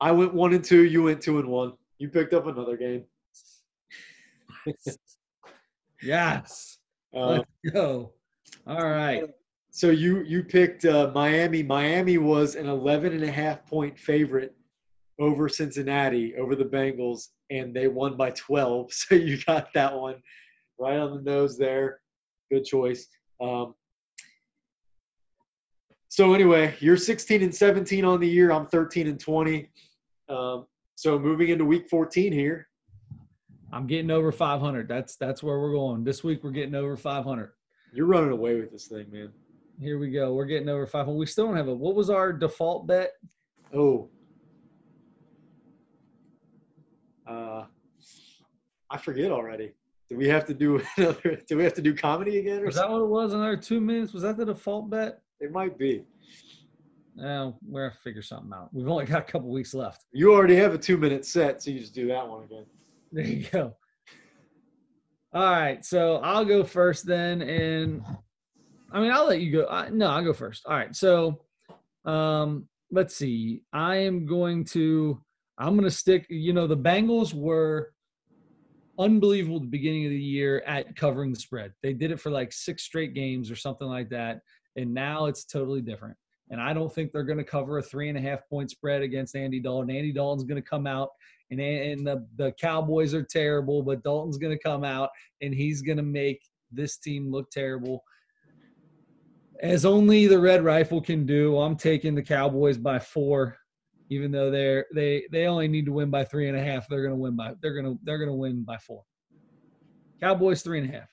[0.00, 0.84] I went one and two.
[0.84, 1.74] You went two and one.
[1.98, 3.04] You picked up another game.
[6.04, 6.71] Yes.
[7.14, 8.12] Uh, Let's go.
[8.66, 9.24] All right.
[9.70, 11.62] so you you picked uh, Miami.
[11.62, 14.54] Miami was an 11 and a half point favorite
[15.18, 18.92] over Cincinnati over the Bengals, and they won by 12.
[18.92, 20.16] So you got that one
[20.78, 22.00] right on the nose there.
[22.50, 23.06] Good choice.
[23.40, 23.74] Um,
[26.08, 28.52] so anyway, you're 16 and 17 on the year.
[28.52, 29.70] I'm 13 and 20.
[30.28, 32.68] Um, so moving into week 14 here.
[33.72, 34.86] I'm getting over 500.
[34.86, 36.04] That's that's where we're going.
[36.04, 37.52] This week we're getting over 500.
[37.92, 39.32] You're running away with this thing, man.
[39.80, 40.34] Here we go.
[40.34, 41.16] We're getting over 500.
[41.16, 41.74] We still don't have a.
[41.74, 43.12] What was our default bet?
[43.74, 44.08] Oh.
[47.26, 47.64] Uh,
[48.90, 49.72] I forget already.
[50.10, 51.40] Do we have to do another?
[51.48, 52.60] Do we have to do comedy again?
[52.62, 53.32] Or Was that what it was?
[53.32, 54.12] Another two minutes?
[54.12, 55.22] Was that the default bet?
[55.40, 56.04] It might be.
[57.16, 58.68] Now we're gonna figure something out.
[58.72, 60.04] We've only got a couple weeks left.
[60.12, 62.64] You already have a two minute set, so you just do that one again.
[63.12, 63.76] There you go.
[65.34, 68.02] All right, so I'll go first then, and
[68.90, 69.66] I mean I'll let you go.
[69.66, 70.64] I, no, I'll go first.
[70.66, 71.42] All right, so
[72.06, 73.62] um, let's see.
[73.72, 75.20] I am going to.
[75.58, 76.26] I'm going to stick.
[76.30, 77.92] You know, the Bengals were
[78.98, 81.72] unbelievable at the beginning of the year at covering the spread.
[81.82, 84.40] They did it for like six straight games or something like that,
[84.76, 86.16] and now it's totally different.
[86.50, 89.00] And I don't think they're going to cover a three and a half point spread
[89.00, 89.94] against Andy Dalton.
[89.94, 91.08] Andy Dalton's going to come out,
[91.52, 95.10] and and the, the Cowboys are terrible, but Dalton's going to come out
[95.40, 98.02] and he's going to make this team look terrible.
[99.62, 103.56] As only the Red Rifle can do, I'm taking the Cowboys by four,
[104.10, 106.88] even though they're they they only need to win by three and a half.
[106.88, 109.02] They're going to win by they're going to they're going to win by four.
[110.20, 111.08] Cowboys three and a half,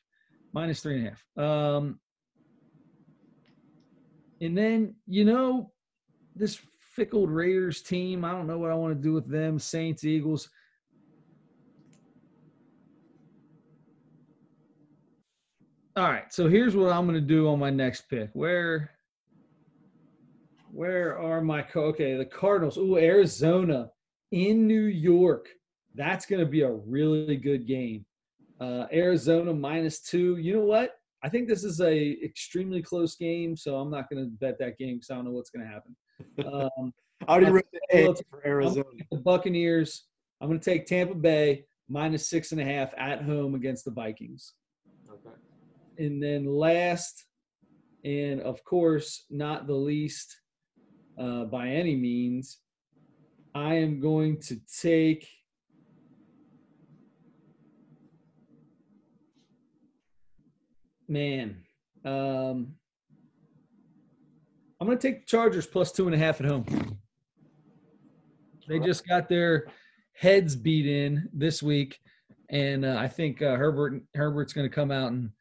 [0.54, 1.46] minus three and a half.
[1.46, 2.00] Um,
[4.42, 5.72] and then, you know,
[6.36, 6.60] this
[7.00, 9.58] fickle Raiders team, I don't know what I want to do with them.
[9.58, 10.50] Saints, Eagles.
[15.96, 18.32] All right, so here's what I'm going to do on my next pick.
[18.34, 18.92] Where
[20.74, 22.78] where are my okay, the Cardinals.
[22.78, 23.90] Ooh, Arizona
[24.34, 25.48] in New York.
[25.96, 28.06] That's going to be a really good game.
[28.60, 30.36] Uh, Arizona minus two.
[30.36, 30.96] You know what?
[31.24, 34.78] I think this is a extremely close game, so I'm not going to bet that
[34.78, 35.96] game because I don't know what's going to happen.
[36.46, 36.94] Um,
[37.28, 38.86] I already wrote the A for Arizona.
[39.12, 40.06] the Buccaneers.
[40.42, 43.92] I'm going to take Tampa Bay minus six and a half at home against the
[43.92, 44.54] Vikings.
[45.10, 45.36] Okay.
[45.98, 47.26] And then last,
[48.06, 50.40] and of course, not the least
[51.18, 52.60] uh, by any means,
[53.54, 55.28] I am going to take.
[61.08, 61.64] Man,
[62.06, 62.76] um,
[64.80, 66.66] I'm going to take the Chargers plus two and a half at home.
[68.68, 69.68] They just got their
[70.14, 72.00] heads beat in this week,
[72.50, 75.32] and uh, I think uh, Herbert Herbert's going to come out and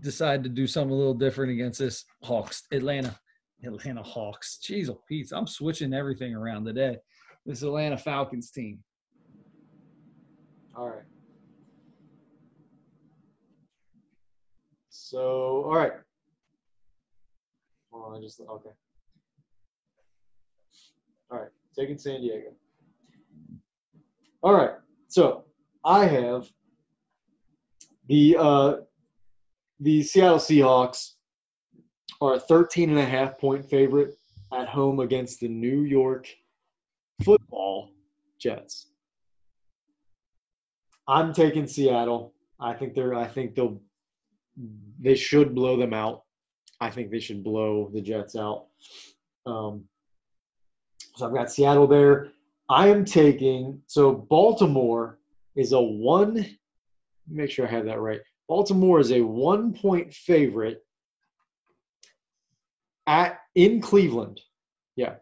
[0.00, 3.16] decide to do something a little different against this Hawks Atlanta
[3.62, 4.58] Atlanta Hawks.
[4.62, 6.96] Jeez, oh Pete, I'm switching everything around today.
[7.44, 8.82] This Atlanta Falcons team.
[10.74, 11.04] All right.
[14.88, 15.92] So, all right.
[17.92, 18.70] On, I just okay.
[21.30, 22.52] All right, taking San Diego.
[24.42, 24.72] All right,
[25.08, 25.44] so
[25.84, 26.50] I have
[28.08, 28.76] the uh,
[29.80, 31.12] the Seattle Seahawks
[32.20, 34.14] are a 13 and a half point favorite
[34.52, 36.28] at home against the New York
[37.24, 37.90] Football
[38.38, 38.88] Jets.
[41.08, 42.34] I'm taking Seattle.
[42.60, 43.14] I think they're.
[43.14, 43.80] I think they'll.
[45.00, 46.22] They should blow them out.
[46.82, 48.64] I think they should blow the Jets out.
[49.46, 49.84] Um,
[51.14, 52.32] so I've got Seattle there.
[52.68, 53.80] I am taking.
[53.86, 55.20] So Baltimore
[55.54, 56.44] is a one.
[57.28, 58.20] Make sure I have that right.
[58.48, 60.84] Baltimore is a one point favorite
[63.06, 64.40] at in Cleveland.
[64.96, 65.14] Yeah,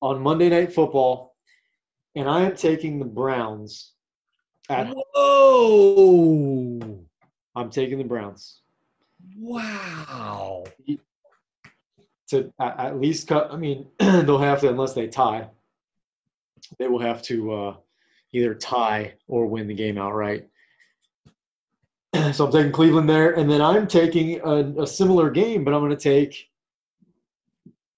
[0.00, 1.36] on Monday Night Football,
[2.16, 3.92] and I am taking the Browns
[4.68, 6.80] at Whoa!
[7.54, 8.61] I'm taking the Browns
[9.38, 10.64] Wow!
[12.32, 13.52] to at, least cut.
[13.52, 15.48] I mean, they'll have to unless they tie.
[16.78, 17.76] They will have to uh,
[18.32, 20.48] either tie or win the game outright.
[22.32, 25.80] So I'm taking Cleveland there, and then I'm taking a, a similar game, but I'm
[25.80, 26.50] going to take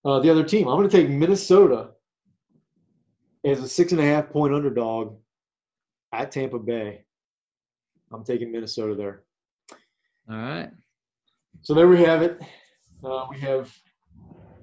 [0.04, 0.68] uh, the other team.
[0.68, 1.90] I'm going to take Minnesota
[3.44, 5.16] as a six and a half point underdog
[6.12, 7.02] at Tampa Bay.
[8.12, 9.22] I'm taking Minnesota there.
[10.30, 10.70] All right.
[11.62, 12.40] So there we have it.
[13.02, 13.72] Uh, we have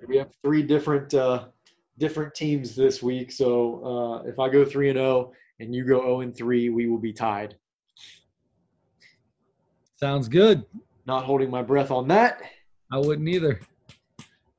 [0.08, 1.46] we have three different uh,
[1.98, 3.32] different teams this week.
[3.32, 3.84] So
[4.24, 6.98] uh, if I go three and zero and you go zero and three, we will
[7.00, 7.56] be tied.
[9.96, 10.66] Sounds good.
[11.06, 12.42] Not holding my breath on that,
[12.92, 13.62] I wouldn't either.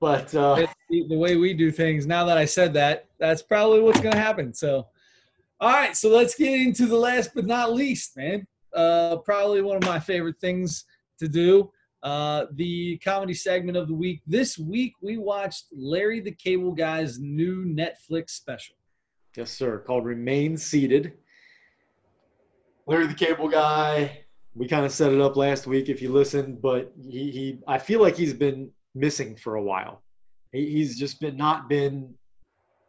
[0.01, 2.07] but uh, the the way we do things.
[2.07, 4.55] Now that I said that, that's probably what's going to happen.
[4.55, 4.87] So,
[5.61, 5.97] all right.
[5.97, 8.47] So let's get into the last but not least, man.
[8.75, 10.85] Uh, probably one of my favorite things
[11.19, 11.71] to do.
[12.03, 14.23] Uh, the comedy segment of the week.
[14.27, 18.77] This week we watched Larry the Cable Guy's new Netflix special.
[19.37, 19.79] Yes, sir.
[19.79, 21.13] Called Remain Seated.
[22.87, 24.25] Larry the Cable Guy.
[24.55, 27.79] We kind of set it up last week if you listened, but he, he I
[27.79, 30.03] feel like he's been missing for a while.
[30.53, 32.13] He, he's just been not been.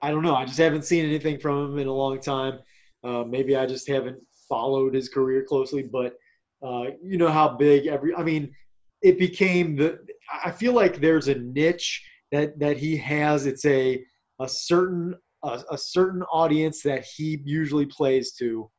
[0.02, 0.35] I don't know.
[0.35, 2.60] I just haven't seen anything from him in a long time.
[3.03, 4.18] Uh, maybe I just haven't
[4.49, 6.18] followed his career closely, but
[6.61, 8.14] uh, you know how big every.
[8.15, 8.53] I mean,
[9.04, 10.00] it became the.
[10.44, 13.46] I feel like there's a niche that that he has.
[13.46, 14.04] It's a
[14.40, 15.14] a certain
[15.44, 18.70] a, a certain audience that he usually plays to,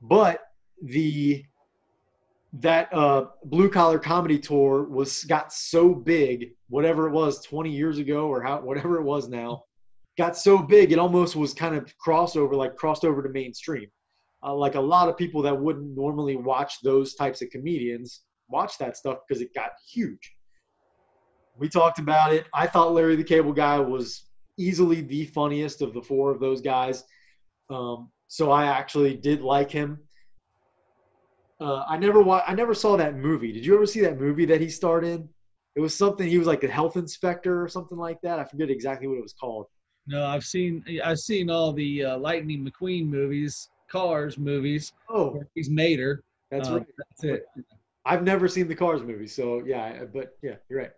[0.00, 0.40] but
[0.82, 1.44] the
[2.52, 7.98] that uh, blue collar comedy tour was got so big, whatever it was, 20 years
[7.98, 9.62] ago or how whatever it was now,
[10.18, 13.88] got so big it almost was kind of crossover, like crossed over to mainstream.
[14.42, 18.78] Uh, like a lot of people that wouldn't normally watch those types of comedians watch
[18.78, 20.34] that stuff because it got huge.
[21.56, 22.46] We talked about it.
[22.54, 24.24] I thought Larry the Cable Guy was
[24.58, 27.04] easily the funniest of the four of those guys.
[27.68, 29.98] Um, so I actually did like him.
[31.60, 33.52] Uh, I never wa- I never saw that movie.
[33.52, 35.28] Did you ever see that movie that he starred in?
[35.76, 38.38] It was something he was like a health inspector or something like that.
[38.38, 39.66] I forget exactly what it was called.
[40.06, 44.92] No, I've seen I've seen all the uh, Lightning McQueen movies, Cars movies.
[45.10, 46.22] Oh, he's Mater.
[46.50, 46.86] that's Uh, right.
[46.98, 47.46] That's it.
[48.04, 50.90] I've never seen the Cars movie, so yeah, but yeah, you're right.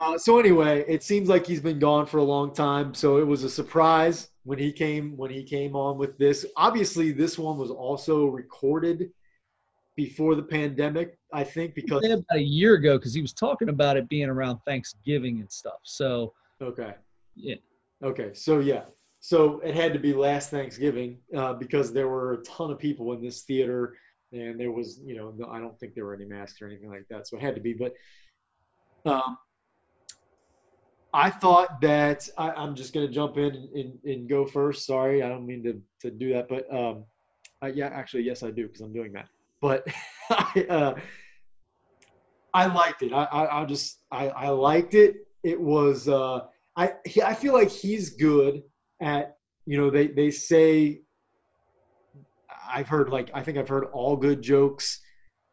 [0.00, 2.94] Uh, so anyway, it seems like he's been gone for a long time.
[2.94, 6.46] So it was a surprise when he came when he came on with this.
[6.56, 9.10] Obviously, this one was also recorded
[9.94, 13.96] before the pandemic, I think, because About a year ago, because he was talking about
[13.96, 15.80] it being around Thanksgiving and stuff.
[15.82, 16.94] So okay,
[17.34, 17.56] yeah,
[18.02, 18.84] okay, so yeah,
[19.20, 23.12] so it had to be last Thanksgiving uh, because there were a ton of people
[23.12, 23.96] in this theater,
[24.32, 26.90] and there was, you know, no, I don't think there were any masks or anything
[26.90, 27.74] like that, so it had to be.
[27.74, 27.94] But
[29.04, 29.36] um,
[31.12, 34.86] I thought that I, I'm just going to jump in and, and, and go first.
[34.86, 37.04] Sorry, I don't mean to, to do that, but um,
[37.60, 39.28] I, yeah, actually, yes, I do because I'm doing that.
[39.60, 39.86] But
[40.30, 40.94] I, uh,
[42.54, 43.12] I liked it.
[43.12, 45.26] I, I, I just I, I liked it.
[45.42, 46.46] It was uh,
[46.76, 46.92] I
[47.24, 48.62] I feel like he's good
[49.00, 49.36] at
[49.66, 51.00] you know they they say
[52.72, 55.00] I've heard like I think I've heard all good jokes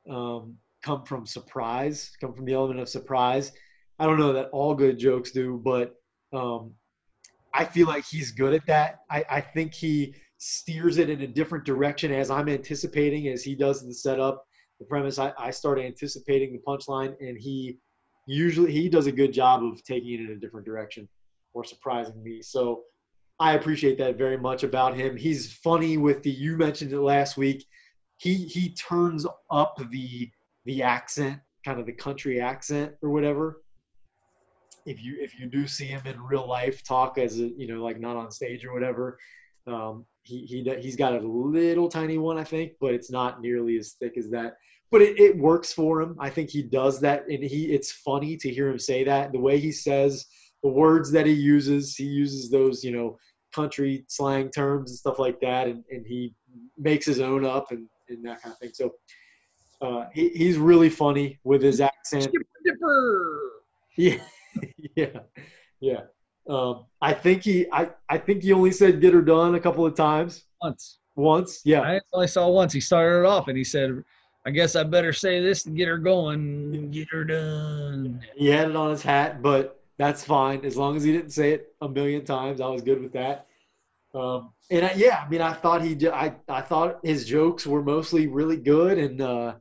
[0.09, 3.51] um, come from surprise, come from the element of surprise.
[3.99, 5.95] I don't know that all good jokes do, but
[6.31, 6.73] um,
[7.53, 8.99] I feel like he's good at that.
[9.11, 13.55] I, I think he steers it in a different direction as I'm anticipating as he
[13.55, 14.45] does the setup,
[14.79, 15.19] the premise.
[15.19, 17.77] I, I start anticipating the punchline, and he
[18.25, 21.09] usually he does a good job of taking it in a different direction
[21.53, 22.41] or surprising me.
[22.41, 22.83] So
[23.39, 25.15] I appreciate that very much about him.
[25.15, 27.65] He's funny with the you mentioned it last week.
[28.17, 30.29] He he turns up the
[30.65, 33.61] the accent, kind of the country accent or whatever
[34.85, 37.83] if you if you do see him in real life talk as a you know
[37.83, 39.17] like not on stage or whatever
[39.67, 43.77] um, he he he's got a little tiny one I think but it's not nearly
[43.77, 44.55] as thick as that
[44.91, 48.35] but it, it works for him I think he does that and he it's funny
[48.37, 50.25] to hear him say that the way he says
[50.63, 53.17] the words that he uses he uses those you know
[53.53, 56.33] country slang terms and stuff like that and, and he
[56.77, 58.93] makes his own up and, and that kind of thing so
[59.81, 62.29] uh, he, he's really funny with his accent
[63.99, 64.17] yeah,
[64.95, 65.19] yeah,
[65.81, 66.01] yeah.
[66.47, 69.85] Um, I think he, I, I think he only said "get her done" a couple
[69.85, 70.45] of times.
[70.61, 70.99] Once.
[71.15, 72.71] Once, yeah, I only saw once.
[72.71, 74.01] He started it off and he said,
[74.45, 76.89] I guess I better say this to get her going.
[76.91, 78.21] Get her done.
[78.37, 81.51] he had it on his hat, but that's fine as long as he didn't say
[81.51, 82.61] it a million times.
[82.61, 83.47] I was good with that.
[84.15, 87.83] Um, and I, yeah, I mean, I thought he, I, I thought his jokes were
[87.83, 89.55] mostly really good, and uh,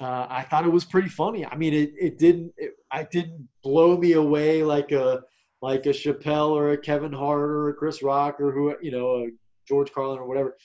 [0.00, 1.44] uh, I thought it was pretty funny.
[1.44, 5.22] I mean, it, it didn't, it, I didn't blow me away like a,
[5.60, 9.16] like a Chappelle or a Kevin Hart or a Chris Rock or who, you know,
[9.16, 9.26] a
[9.68, 10.56] George Carlin or whatever.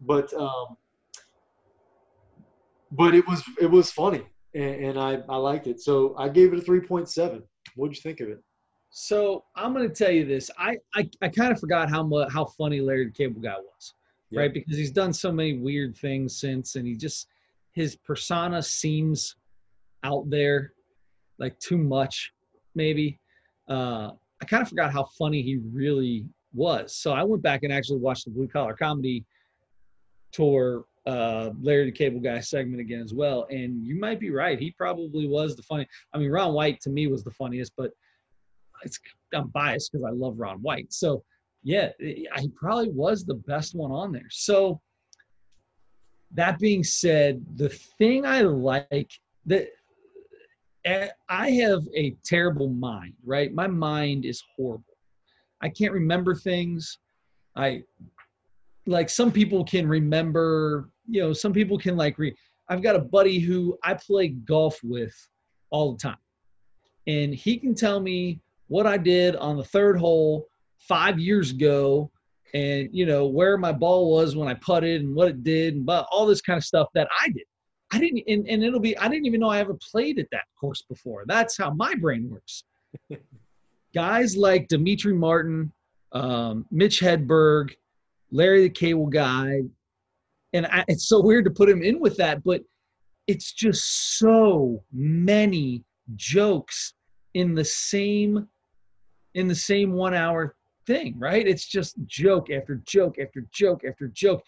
[0.00, 0.76] But, um,
[2.90, 4.22] but it was, it was funny
[4.54, 5.80] and, and I, I liked it.
[5.80, 7.42] So I gave it a 3.7.
[7.76, 8.42] What'd you think of it?
[8.90, 10.50] So I'm going to tell you this.
[10.58, 13.94] I, I, I kind of forgot how much, how funny Larry the Cable Guy was,
[14.30, 14.40] Yeah.
[14.40, 14.52] right?
[14.52, 17.28] Because he's done so many weird things since, and he just
[17.72, 19.36] his persona seems
[20.02, 20.72] out there,
[21.38, 22.32] like too much,
[22.74, 23.20] maybe.
[23.68, 24.10] Uh,
[24.42, 26.96] I kind of forgot how funny he really was.
[26.96, 29.24] So I went back and actually watched the Blue Collar Comedy
[30.32, 33.46] Tour, uh, Larry the Cable Guy segment again as well.
[33.50, 34.58] And you might be right.
[34.58, 35.86] He probably was the funny.
[36.12, 37.90] I mean, Ron White to me was the funniest, but
[38.82, 38.98] it's
[39.34, 40.92] I'm biased because I love Ron White.
[40.92, 41.22] So
[41.62, 44.28] yeah, he probably was the best one on there.
[44.30, 44.80] So
[46.32, 49.10] that being said, the thing I like
[49.46, 49.68] that
[50.84, 53.52] eh, I have a terrible mind, right?
[53.52, 54.84] My mind is horrible.
[55.60, 56.98] I can't remember things.
[57.56, 57.82] I
[58.86, 62.34] like some people can remember, you know, some people can like re
[62.68, 65.14] I've got a buddy who I play golf with
[65.70, 66.18] all the time.
[67.06, 70.46] And he can tell me what I did on the third hole
[70.78, 72.10] five years ago
[72.54, 75.86] and you know where my ball was when I putted and what it did and
[75.86, 77.44] but all this kind of stuff that I did.
[77.92, 80.44] I didn't and, and it'll be I didn't even know I ever played at that
[80.58, 81.24] course before.
[81.26, 82.64] That's how my brain works.
[83.94, 85.72] Guys like Demetri Martin,
[86.12, 87.72] um, Mitch Hedberg,
[88.32, 89.62] Larry the Cable Guy,
[90.52, 92.62] and I, it's so weird to put him in with that, but
[93.26, 95.84] it's just so many
[96.16, 96.94] jokes
[97.34, 98.48] in the same
[99.34, 101.46] in the same one hour thing, right?
[101.46, 104.42] It's just joke after joke after joke after joke.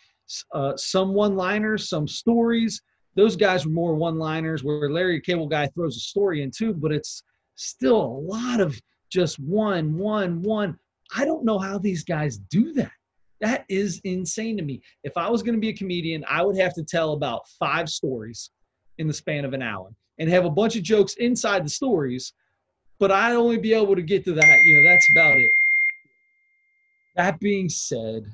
[0.52, 2.82] Uh, some one liners, some stories.
[3.14, 6.72] Those guys were more one liners where Larry Cable Guy throws a story in too,
[6.74, 7.22] but it's
[7.54, 8.80] still a lot of
[9.10, 10.76] just one, one, one.
[11.14, 12.90] I don't know how these guys do that.
[13.42, 14.80] That is insane to me.
[15.02, 17.88] If I was going to be a comedian, I would have to tell about five
[17.90, 18.50] stories
[18.98, 19.90] in the span of an hour
[20.20, 22.32] and have a bunch of jokes inside the stories,
[23.00, 24.64] but I'd only be able to get to that.
[24.64, 25.50] You know, that's about it.
[27.16, 28.32] That being said,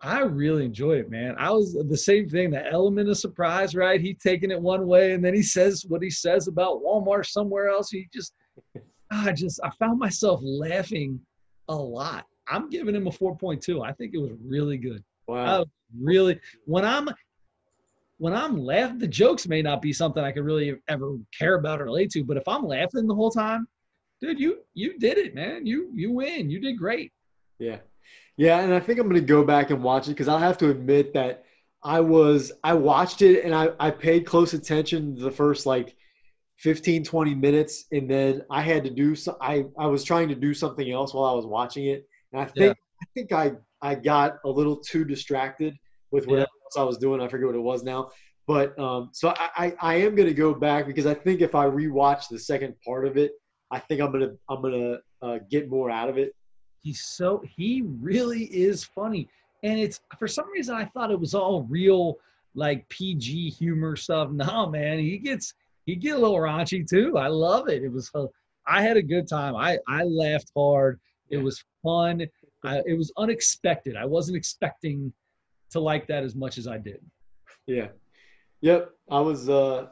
[0.00, 1.34] I really enjoy it, man.
[1.36, 4.00] I was the same thing, the element of surprise, right?
[4.00, 7.68] He taking it one way and then he says what he says about Walmart somewhere
[7.68, 7.90] else.
[7.90, 8.32] He just,
[9.10, 11.20] I just, I found myself laughing
[11.68, 12.26] a lot.
[12.48, 13.86] I'm giving him a 4.2.
[13.86, 15.02] I think it was really good.
[15.26, 15.66] Wow.
[15.98, 17.08] really, when I'm,
[18.18, 21.80] when I'm laughing, the jokes may not be something I could really ever care about
[21.80, 23.66] or relate to, but if I'm laughing the whole time,
[24.20, 25.66] dude, you, you did it, man.
[25.66, 26.50] You, you win.
[26.50, 27.12] You did great.
[27.58, 27.78] Yeah.
[28.36, 30.58] Yeah, and I think I'm going to go back and watch it because I'll have
[30.58, 31.44] to admit that
[31.82, 35.96] I was I watched it and I, I paid close attention the first like
[36.58, 40.34] 15 20 minutes and then I had to do so I I was trying to
[40.34, 43.02] do something else while I was watching it and I think yeah.
[43.02, 43.52] I think I
[43.82, 45.76] I got a little too distracted
[46.10, 46.66] with whatever yeah.
[46.66, 48.10] else I was doing I forget what it was now
[48.46, 51.54] but um so I I, I am going to go back because I think if
[51.54, 53.32] I rewatch the second part of it
[53.70, 56.34] I think I'm going to I'm to uh, get more out of it
[56.82, 59.28] He's so he really is funny.
[59.62, 62.16] And it's for some reason I thought it was all real
[62.54, 64.30] like PG humor stuff.
[64.32, 65.54] No, man, he gets
[65.86, 67.18] he get a little raunchy too.
[67.18, 67.82] I love it.
[67.82, 68.10] It was
[68.66, 69.56] I had a good time.
[69.56, 71.00] I I laughed hard.
[71.30, 72.26] It was fun.
[72.64, 73.96] I, it was unexpected.
[73.96, 75.12] I wasn't expecting
[75.70, 77.00] to like that as much as I did.
[77.66, 77.88] Yeah.
[78.60, 78.90] Yep.
[79.10, 79.86] I was uh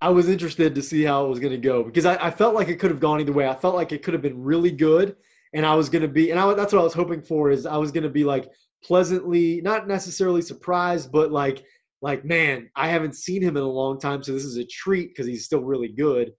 [0.00, 2.54] I was interested to see how it was going to go because I, I felt
[2.54, 3.46] like it could have gone either way.
[3.46, 5.16] I felt like it could have been really good
[5.52, 7.66] and I was going to be, and I, that's what I was hoping for is
[7.66, 8.50] I was going to be like
[8.84, 11.64] pleasantly, not necessarily surprised, but like,
[12.02, 14.22] like, man, I haven't seen him in a long time.
[14.22, 16.32] So this is a treat because he's still really good.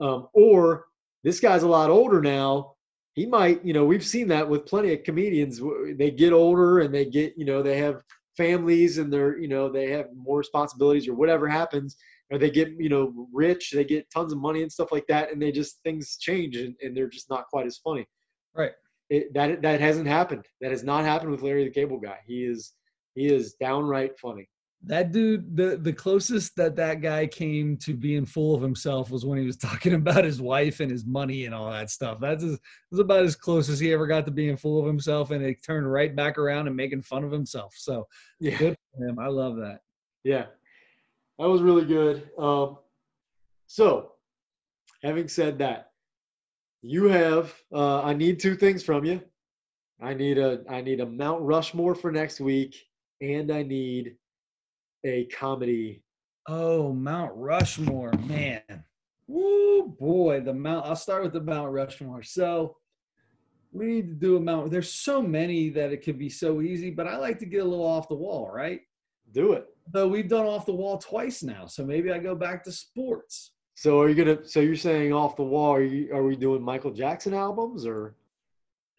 [0.00, 0.84] Um, or
[1.24, 2.74] this guy's a lot older now.
[3.20, 5.60] He might, you know, we've seen that with plenty of comedians.
[5.96, 8.02] They get older and they get, you know, they have
[8.36, 11.96] families and they're, you know, they have more responsibilities or whatever happens
[12.30, 15.32] or they get you know rich they get tons of money and stuff like that
[15.32, 18.06] and they just things change and, and they're just not quite as funny
[18.54, 18.72] Right.
[19.08, 20.46] It, that that hasn't happened.
[20.60, 22.18] That has not happened with Larry the Cable Guy.
[22.26, 22.74] He is
[23.14, 24.48] he is downright funny.
[24.84, 29.26] That dude, the the closest that that guy came to being full of himself was
[29.26, 32.18] when he was talking about his wife and his money and all that stuff.
[32.20, 32.58] That's as,
[32.90, 35.62] that's about as close as he ever got to being full of himself, and it
[35.62, 37.74] turned right back around and making fun of himself.
[37.76, 38.06] So
[38.38, 39.18] yeah, good for him.
[39.18, 39.80] I love that.
[40.24, 40.46] Yeah,
[41.38, 42.30] that was really good.
[42.38, 42.78] Um,
[43.66, 44.12] so,
[45.02, 45.90] having said that,
[46.82, 49.20] you have uh, i need two things from you
[50.00, 52.74] i need a i need a mount rushmore for next week
[53.20, 54.16] and i need
[55.04, 56.02] a comedy
[56.48, 58.62] oh mount rushmore man
[59.26, 62.76] Woo boy the mount i'll start with the mount rushmore so
[63.72, 66.90] we need to do a mount there's so many that it could be so easy
[66.90, 68.80] but i like to get a little off the wall right
[69.32, 72.64] do it though we've done off the wall twice now so maybe i go back
[72.64, 74.46] to sports so are you gonna?
[74.46, 75.74] So you're saying off the wall?
[75.74, 76.14] Are you?
[76.14, 78.14] Are we doing Michael Jackson albums or?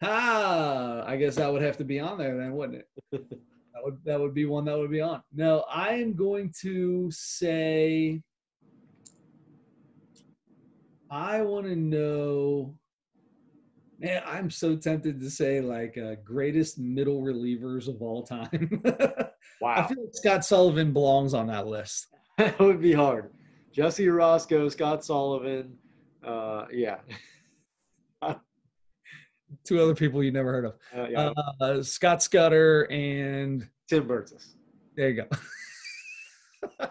[0.02, 3.24] Ah, I guess that would have to be on there then, wouldn't it?
[3.82, 5.22] that would that would be one that would be on.
[5.34, 8.22] No, I am going to say.
[11.10, 12.74] I want to know.
[13.98, 18.82] Man, I'm so tempted to say like uh, greatest middle relievers of all time.
[19.60, 19.74] wow.
[19.76, 22.08] I feel like Scott Sullivan belongs on that list.
[22.38, 23.30] that would be hard.
[23.72, 25.76] Jesse Orosco, Scott Sullivan.
[26.24, 26.98] Uh, yeah.
[29.64, 30.74] Two other people you never heard of.
[30.96, 31.32] Uh, yeah.
[31.60, 34.54] Uh, Scott Scudder and Tim Birtsas.
[34.96, 35.28] There you go.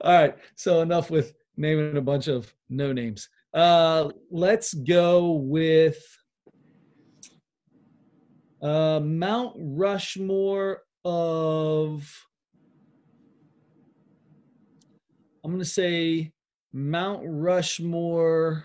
[0.00, 0.36] All right.
[0.54, 3.28] So enough with naming a bunch of no names.
[3.52, 5.98] Uh, let's go with
[8.62, 12.26] uh, Mount Rushmore of.
[15.44, 16.32] I'm going to say
[16.72, 18.64] Mount Rushmore.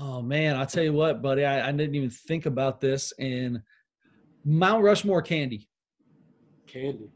[0.00, 1.44] Oh man, I'll tell you what, buddy.
[1.44, 3.12] I, I didn't even think about this.
[3.18, 3.60] And
[4.44, 5.68] Mount Rushmore candy.
[6.68, 7.10] Candy.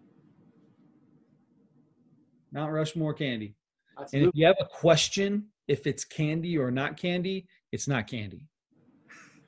[2.52, 3.54] Mount Rushmore candy.
[3.96, 8.08] That's And if you have a question if it's candy or not candy, it's not
[8.08, 8.46] candy.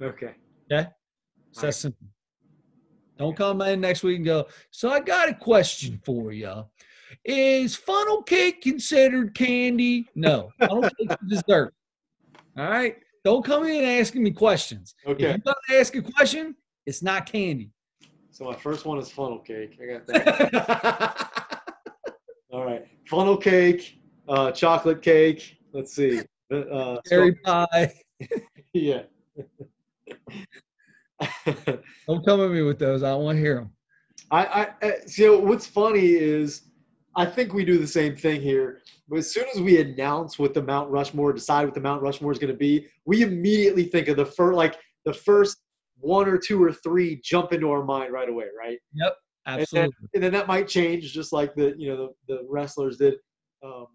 [0.01, 0.35] Okay.
[0.73, 0.89] Okay?
[1.51, 2.07] Simple.
[3.19, 6.65] Don't come in next week and go, so I got a question for you.
[7.25, 10.09] Is funnel cake considered candy?
[10.15, 11.75] No, funnel cake is dessert.
[12.57, 12.97] All right?
[13.25, 14.95] Don't come in asking me questions.
[15.05, 15.33] If Okay.
[15.33, 17.71] you got to ask a question, it's not candy.
[18.31, 19.79] So my first one is funnel cake.
[19.83, 21.63] I got that.
[22.53, 22.87] All right.
[23.07, 23.99] Funnel cake,
[24.29, 25.57] uh, chocolate cake.
[25.73, 26.21] Let's see.
[26.53, 27.95] Uh, Cherry pie.
[28.75, 29.03] yeah.
[32.07, 33.03] Don't come at me with those.
[33.03, 33.71] I don't want to hear them.
[34.31, 36.63] I, I, I so what's funny is
[37.17, 38.83] I think we do the same thing here.
[39.09, 42.33] But as soon as we announce what the Mount Rushmore, decide what the Mount Rushmore
[42.33, 45.59] is going to be, we immediately think of the first, like the first
[45.99, 48.79] one or two or three jump into our mind right away, right?
[48.95, 49.17] Yep,
[49.47, 49.95] absolutely.
[50.15, 53.15] And then that might change, just like the you know the, the wrestlers did.
[53.63, 53.87] Um,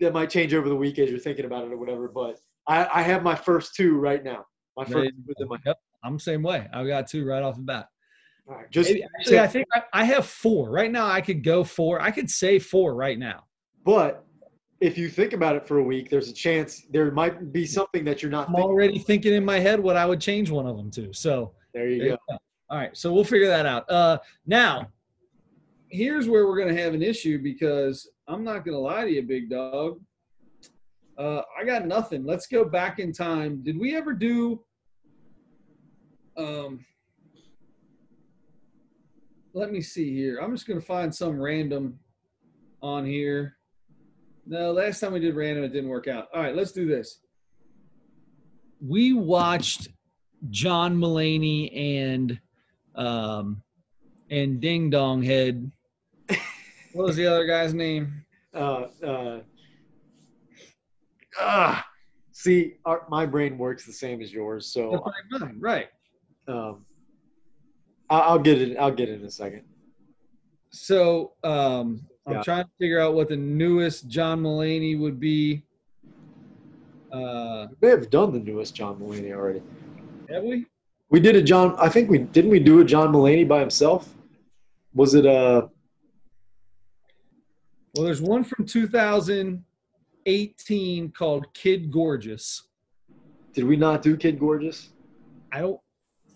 [0.00, 2.08] that might change over the week as you're thinking about it or whatever.
[2.08, 4.44] But I, I have my first two right now.
[4.76, 5.78] My first two my Yep.
[6.02, 6.68] I'm the same way.
[6.72, 7.86] I got two right off the bat.
[8.48, 11.06] all right, just Maybe- actually, I think I, I have four right now.
[11.06, 12.00] I could go four.
[12.00, 13.44] I could say four right now.
[13.84, 14.24] But
[14.80, 18.04] if you think about it for a week, there's a chance there might be something
[18.04, 18.70] that you're not I'm thinking.
[18.70, 21.12] already thinking in my head what I would change one of them to.
[21.12, 22.12] So There you there go.
[22.12, 22.38] you go.
[22.70, 23.88] All right, so we'll figure that out.
[23.90, 24.88] Uh, now,
[25.90, 29.10] here's where we're going to have an issue because I'm not going to lie to
[29.10, 30.00] you, big dog.
[31.16, 32.24] Uh, I got nothing.
[32.24, 33.62] Let's go back in time.
[33.62, 34.60] Did we ever do?
[36.36, 36.84] Um,
[39.52, 40.38] let me see here.
[40.40, 41.98] I'm just going to find some random
[42.82, 43.56] on here.
[44.46, 46.28] No, last time we did random, it didn't work out.
[46.34, 47.20] All right, let's do this.
[48.86, 49.88] We watched
[50.50, 52.38] John Mulaney and
[52.94, 53.62] um
[54.30, 55.70] and Ding Dong Head.
[56.92, 58.20] What was the other guy's name?
[58.54, 59.40] Uh, uh,
[61.40, 61.84] ah,
[62.30, 65.04] see, our, my brain works the same as yours, so
[65.40, 65.88] mine, right.
[66.46, 66.86] um,
[68.08, 68.76] I- I'll get it.
[68.76, 69.64] I'll get it in a second.
[70.70, 72.42] So um I'm Yeah.
[72.42, 75.62] trying to figure out what the newest John Mulaney would be.
[77.12, 79.62] Uh We may have done the newest John Mulaney already.
[80.28, 80.66] have we?
[81.10, 81.76] We did a John.
[81.78, 82.50] I think we didn't.
[82.50, 84.12] We do a John Mulaney by himself.
[84.94, 85.68] Was it uh
[87.94, 92.62] Well, there's one from 2018 called Kid Gorgeous.
[93.52, 94.90] Did we not do Kid Gorgeous?
[95.52, 95.78] I don't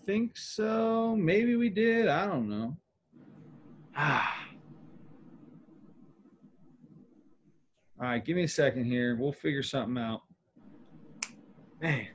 [0.05, 1.17] think so.
[1.17, 2.07] Maybe we did.
[2.07, 2.77] I don't know.
[4.01, 4.47] Ah,
[8.01, 9.15] All right, give me a second here.
[9.17, 10.21] We'll figure something out.
[11.81, 12.07] man.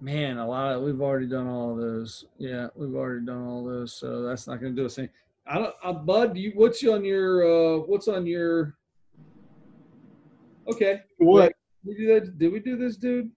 [0.00, 2.26] Man, a lot of we've already done all of those.
[2.36, 5.08] Yeah, we've already done all those, so that's not going to do us any.
[5.46, 6.36] I don't, uh, Bud.
[6.36, 7.44] You, what's on your?
[7.46, 8.76] uh What's on your?
[10.70, 11.52] Okay, What?
[11.84, 12.38] we do that.
[12.38, 13.30] Did we do this, dude?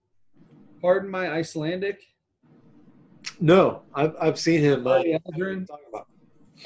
[0.82, 2.02] Pardon my Icelandic.
[3.40, 4.86] No, I've I've seen him.
[4.88, 5.04] Uh,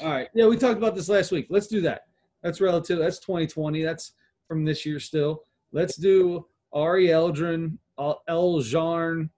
[0.00, 0.06] about?
[0.08, 0.28] All right.
[0.34, 1.46] Yeah, we talked about this last week.
[1.50, 2.02] Let's do that.
[2.42, 2.98] That's relative.
[2.98, 3.82] That's 2020.
[3.82, 4.12] That's
[4.48, 5.44] from this year still.
[5.72, 8.22] Let's do Ari Eldrin, El
[8.62, 9.30] Jarn,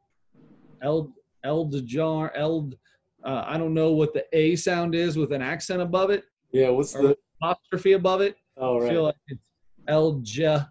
[0.83, 1.13] El
[1.45, 2.77] Eldejar, Eld.
[3.25, 6.69] Uh, I don't know what the A sound is with an accent above it, Yeah.
[6.71, 7.17] What's the?
[7.43, 8.37] apostrophe above it.
[8.57, 9.41] Oh I feel like it's
[9.89, 10.69] Elja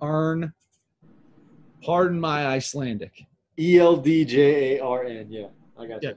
[0.00, 0.52] Arn.
[1.82, 3.26] Pardon my Icelandic.
[3.58, 5.26] E L D J A R N.
[5.30, 5.48] Yeah,
[5.78, 6.10] I got Yeah.
[6.10, 6.16] you.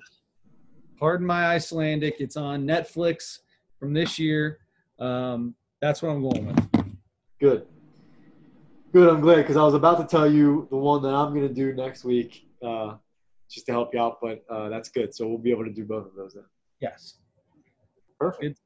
[0.98, 2.16] Pardon my Icelandic.
[2.20, 3.40] It's on Netflix
[3.80, 4.60] from this year.
[5.00, 6.96] Um, that's what I'm going with.
[7.40, 7.68] Good.
[8.94, 9.10] Good.
[9.10, 11.54] I'm glad because I was about to tell you the one that I'm going to
[11.54, 12.96] do next week, uh,
[13.52, 14.20] just to help you out.
[14.22, 15.14] But uh, that's good.
[15.14, 16.46] So we'll be able to do both of those then.
[16.80, 17.16] Yes.
[18.20, 18.60] Perfect.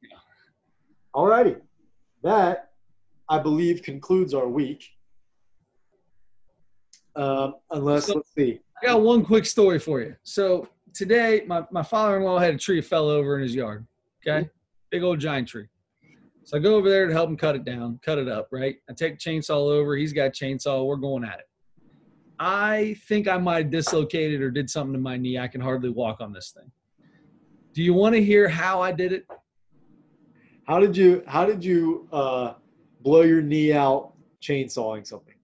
[1.14, 1.56] All righty.
[2.22, 2.70] That
[3.28, 4.86] I believe concludes our week.
[7.16, 8.60] Um, unless So- let's see.
[8.82, 10.16] I got one quick story for you.
[10.24, 10.70] So
[11.00, 13.88] today, my, my father-in-law had a tree fell over in his yard.
[14.22, 14.50] Okay,
[14.92, 15.68] big old giant tree.
[16.44, 18.50] So I go over there to help him cut it down, cut it up.
[18.52, 18.76] Right.
[18.90, 19.96] I take chainsaw over.
[19.96, 20.86] He's got a chainsaw.
[20.86, 21.46] We're going at it.
[22.38, 25.40] I think I might have dislocated or did something to my knee.
[25.40, 26.70] I can hardly walk on this thing.
[27.74, 29.26] Do you want to hear how I did it?
[30.66, 32.56] How did you How did you uh,
[33.02, 35.36] blow your knee out chainsawing something?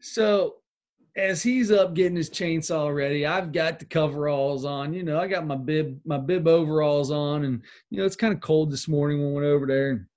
[0.00, 0.56] So
[1.16, 4.92] as he's up getting his chainsaw ready, I've got the coveralls on.
[4.92, 8.34] You know, I got my bib my bib overalls on, and you know it's kind
[8.34, 10.08] of cold this morning when we went over there.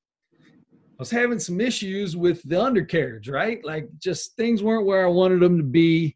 [0.43, 3.63] I was having some issues with the undercarriage, right?
[3.63, 6.15] Like just things weren't where I wanted them to be.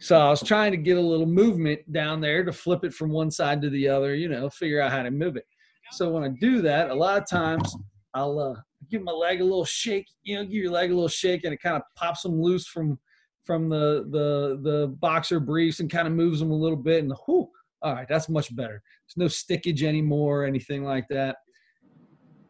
[0.00, 3.10] So I was trying to get a little movement down there to flip it from
[3.10, 5.44] one side to the other, you know, figure out how to move it.
[5.92, 7.76] So when I do that, a lot of times
[8.14, 8.54] I'll uh,
[8.90, 11.52] give my leg a little shake, you know, give your leg a little shake and
[11.52, 12.98] it kind of pops them loose from
[13.44, 17.12] from the the the boxer briefs and kind of moves them a little bit and
[17.26, 17.48] whoo,
[17.82, 18.82] all right, that's much better.
[19.16, 21.36] There's no stickage anymore, or anything like that.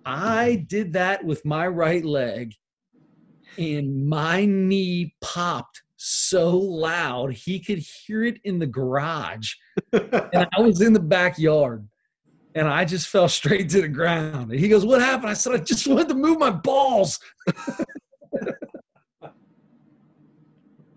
[0.04, 2.52] I did that with my right leg,
[3.58, 9.52] and my knee popped so loud he could hear it in the garage.
[9.92, 11.88] and I was in the backyard.
[12.54, 14.50] And I just fell straight to the ground.
[14.50, 15.30] And he goes, What happened?
[15.30, 17.18] I said, I just wanted to move my balls.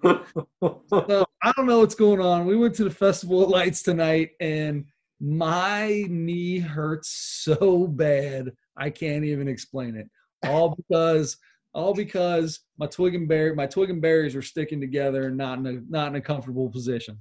[0.05, 2.45] so I don't know what's going on.
[2.45, 4.85] We went to the Festival of Lights tonight, and
[5.19, 8.51] my knee hurts so bad.
[8.77, 10.09] I can't even explain it.
[10.47, 11.37] All because
[11.73, 15.59] all because my twig and berry my twig and berries were sticking together and not
[15.59, 17.17] in a not in a comfortable position.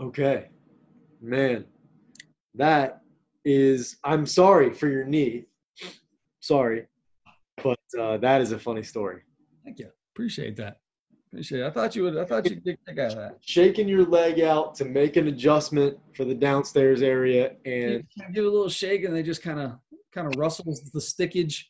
[0.00, 0.48] Okay.
[1.20, 1.64] Man.
[2.54, 3.02] That
[3.44, 5.46] is I'm sorry for your knee.
[6.40, 6.86] Sorry.
[7.62, 9.22] But uh, that is a funny story.
[9.64, 9.88] Thank you.
[10.14, 10.81] Appreciate that.
[11.32, 11.66] Appreciate it.
[11.66, 13.38] I thought you would I thought you'd get a kick out of that.
[13.40, 18.04] Shaking your leg out to make an adjustment for the downstairs area and
[18.34, 19.78] give it a little shake and they just kind of
[20.12, 21.64] kind of rustles the stickage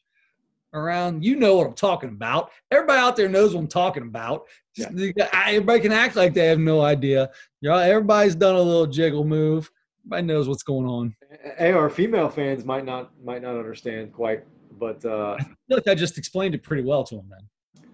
[0.75, 1.25] around.
[1.25, 2.51] You know what I'm talking about.
[2.73, 4.47] Everybody out there knows what I'm talking about.
[4.77, 4.89] Yeah.
[5.33, 7.31] Everybody can act like they have no idea.
[7.61, 9.71] You know, everybody's done a little jiggle move.
[10.01, 11.15] Everybody knows what's going on.
[11.57, 14.45] Hey, our female fans might not might not understand quite,
[14.79, 17.31] but uh, I feel like I just explained it pretty well to them.
[17.31, 17.87] Then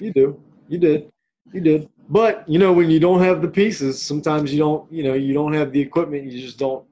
[0.00, 1.10] you do, you did,
[1.52, 1.88] you did.
[2.08, 4.90] But you know, when you don't have the pieces, sometimes you don't.
[4.92, 6.24] You know, you don't have the equipment.
[6.24, 6.84] You just don't.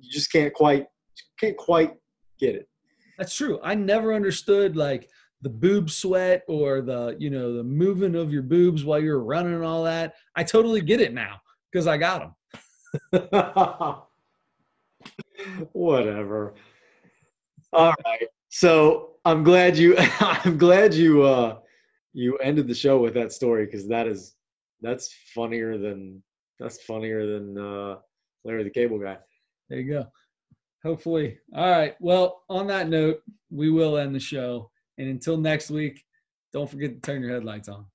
[0.00, 0.86] You just can't quite
[1.38, 1.94] can't quite
[2.38, 2.68] get it.
[3.18, 3.60] That's true.
[3.62, 5.08] I never understood like
[5.42, 9.54] the boob sweat or the you know the moving of your boobs while you're running
[9.54, 10.14] and all that.
[10.36, 11.40] I totally get it now
[11.70, 12.34] because I got
[13.12, 13.32] them.
[15.72, 16.54] Whatever.
[17.72, 18.28] All right.
[18.48, 21.58] So I'm glad you I'm glad you uh
[22.14, 24.36] you ended the show with that story because that is
[24.80, 26.22] that's funnier than
[26.58, 27.96] that's funnier than uh
[28.44, 29.18] Larry the Cable Guy.
[29.68, 30.06] There you go.
[30.84, 31.38] Hopefully.
[31.54, 31.94] All right.
[31.98, 34.70] Well, on that note, we will end the show.
[34.98, 36.04] And until next week,
[36.52, 37.86] don't forget to turn your headlights on.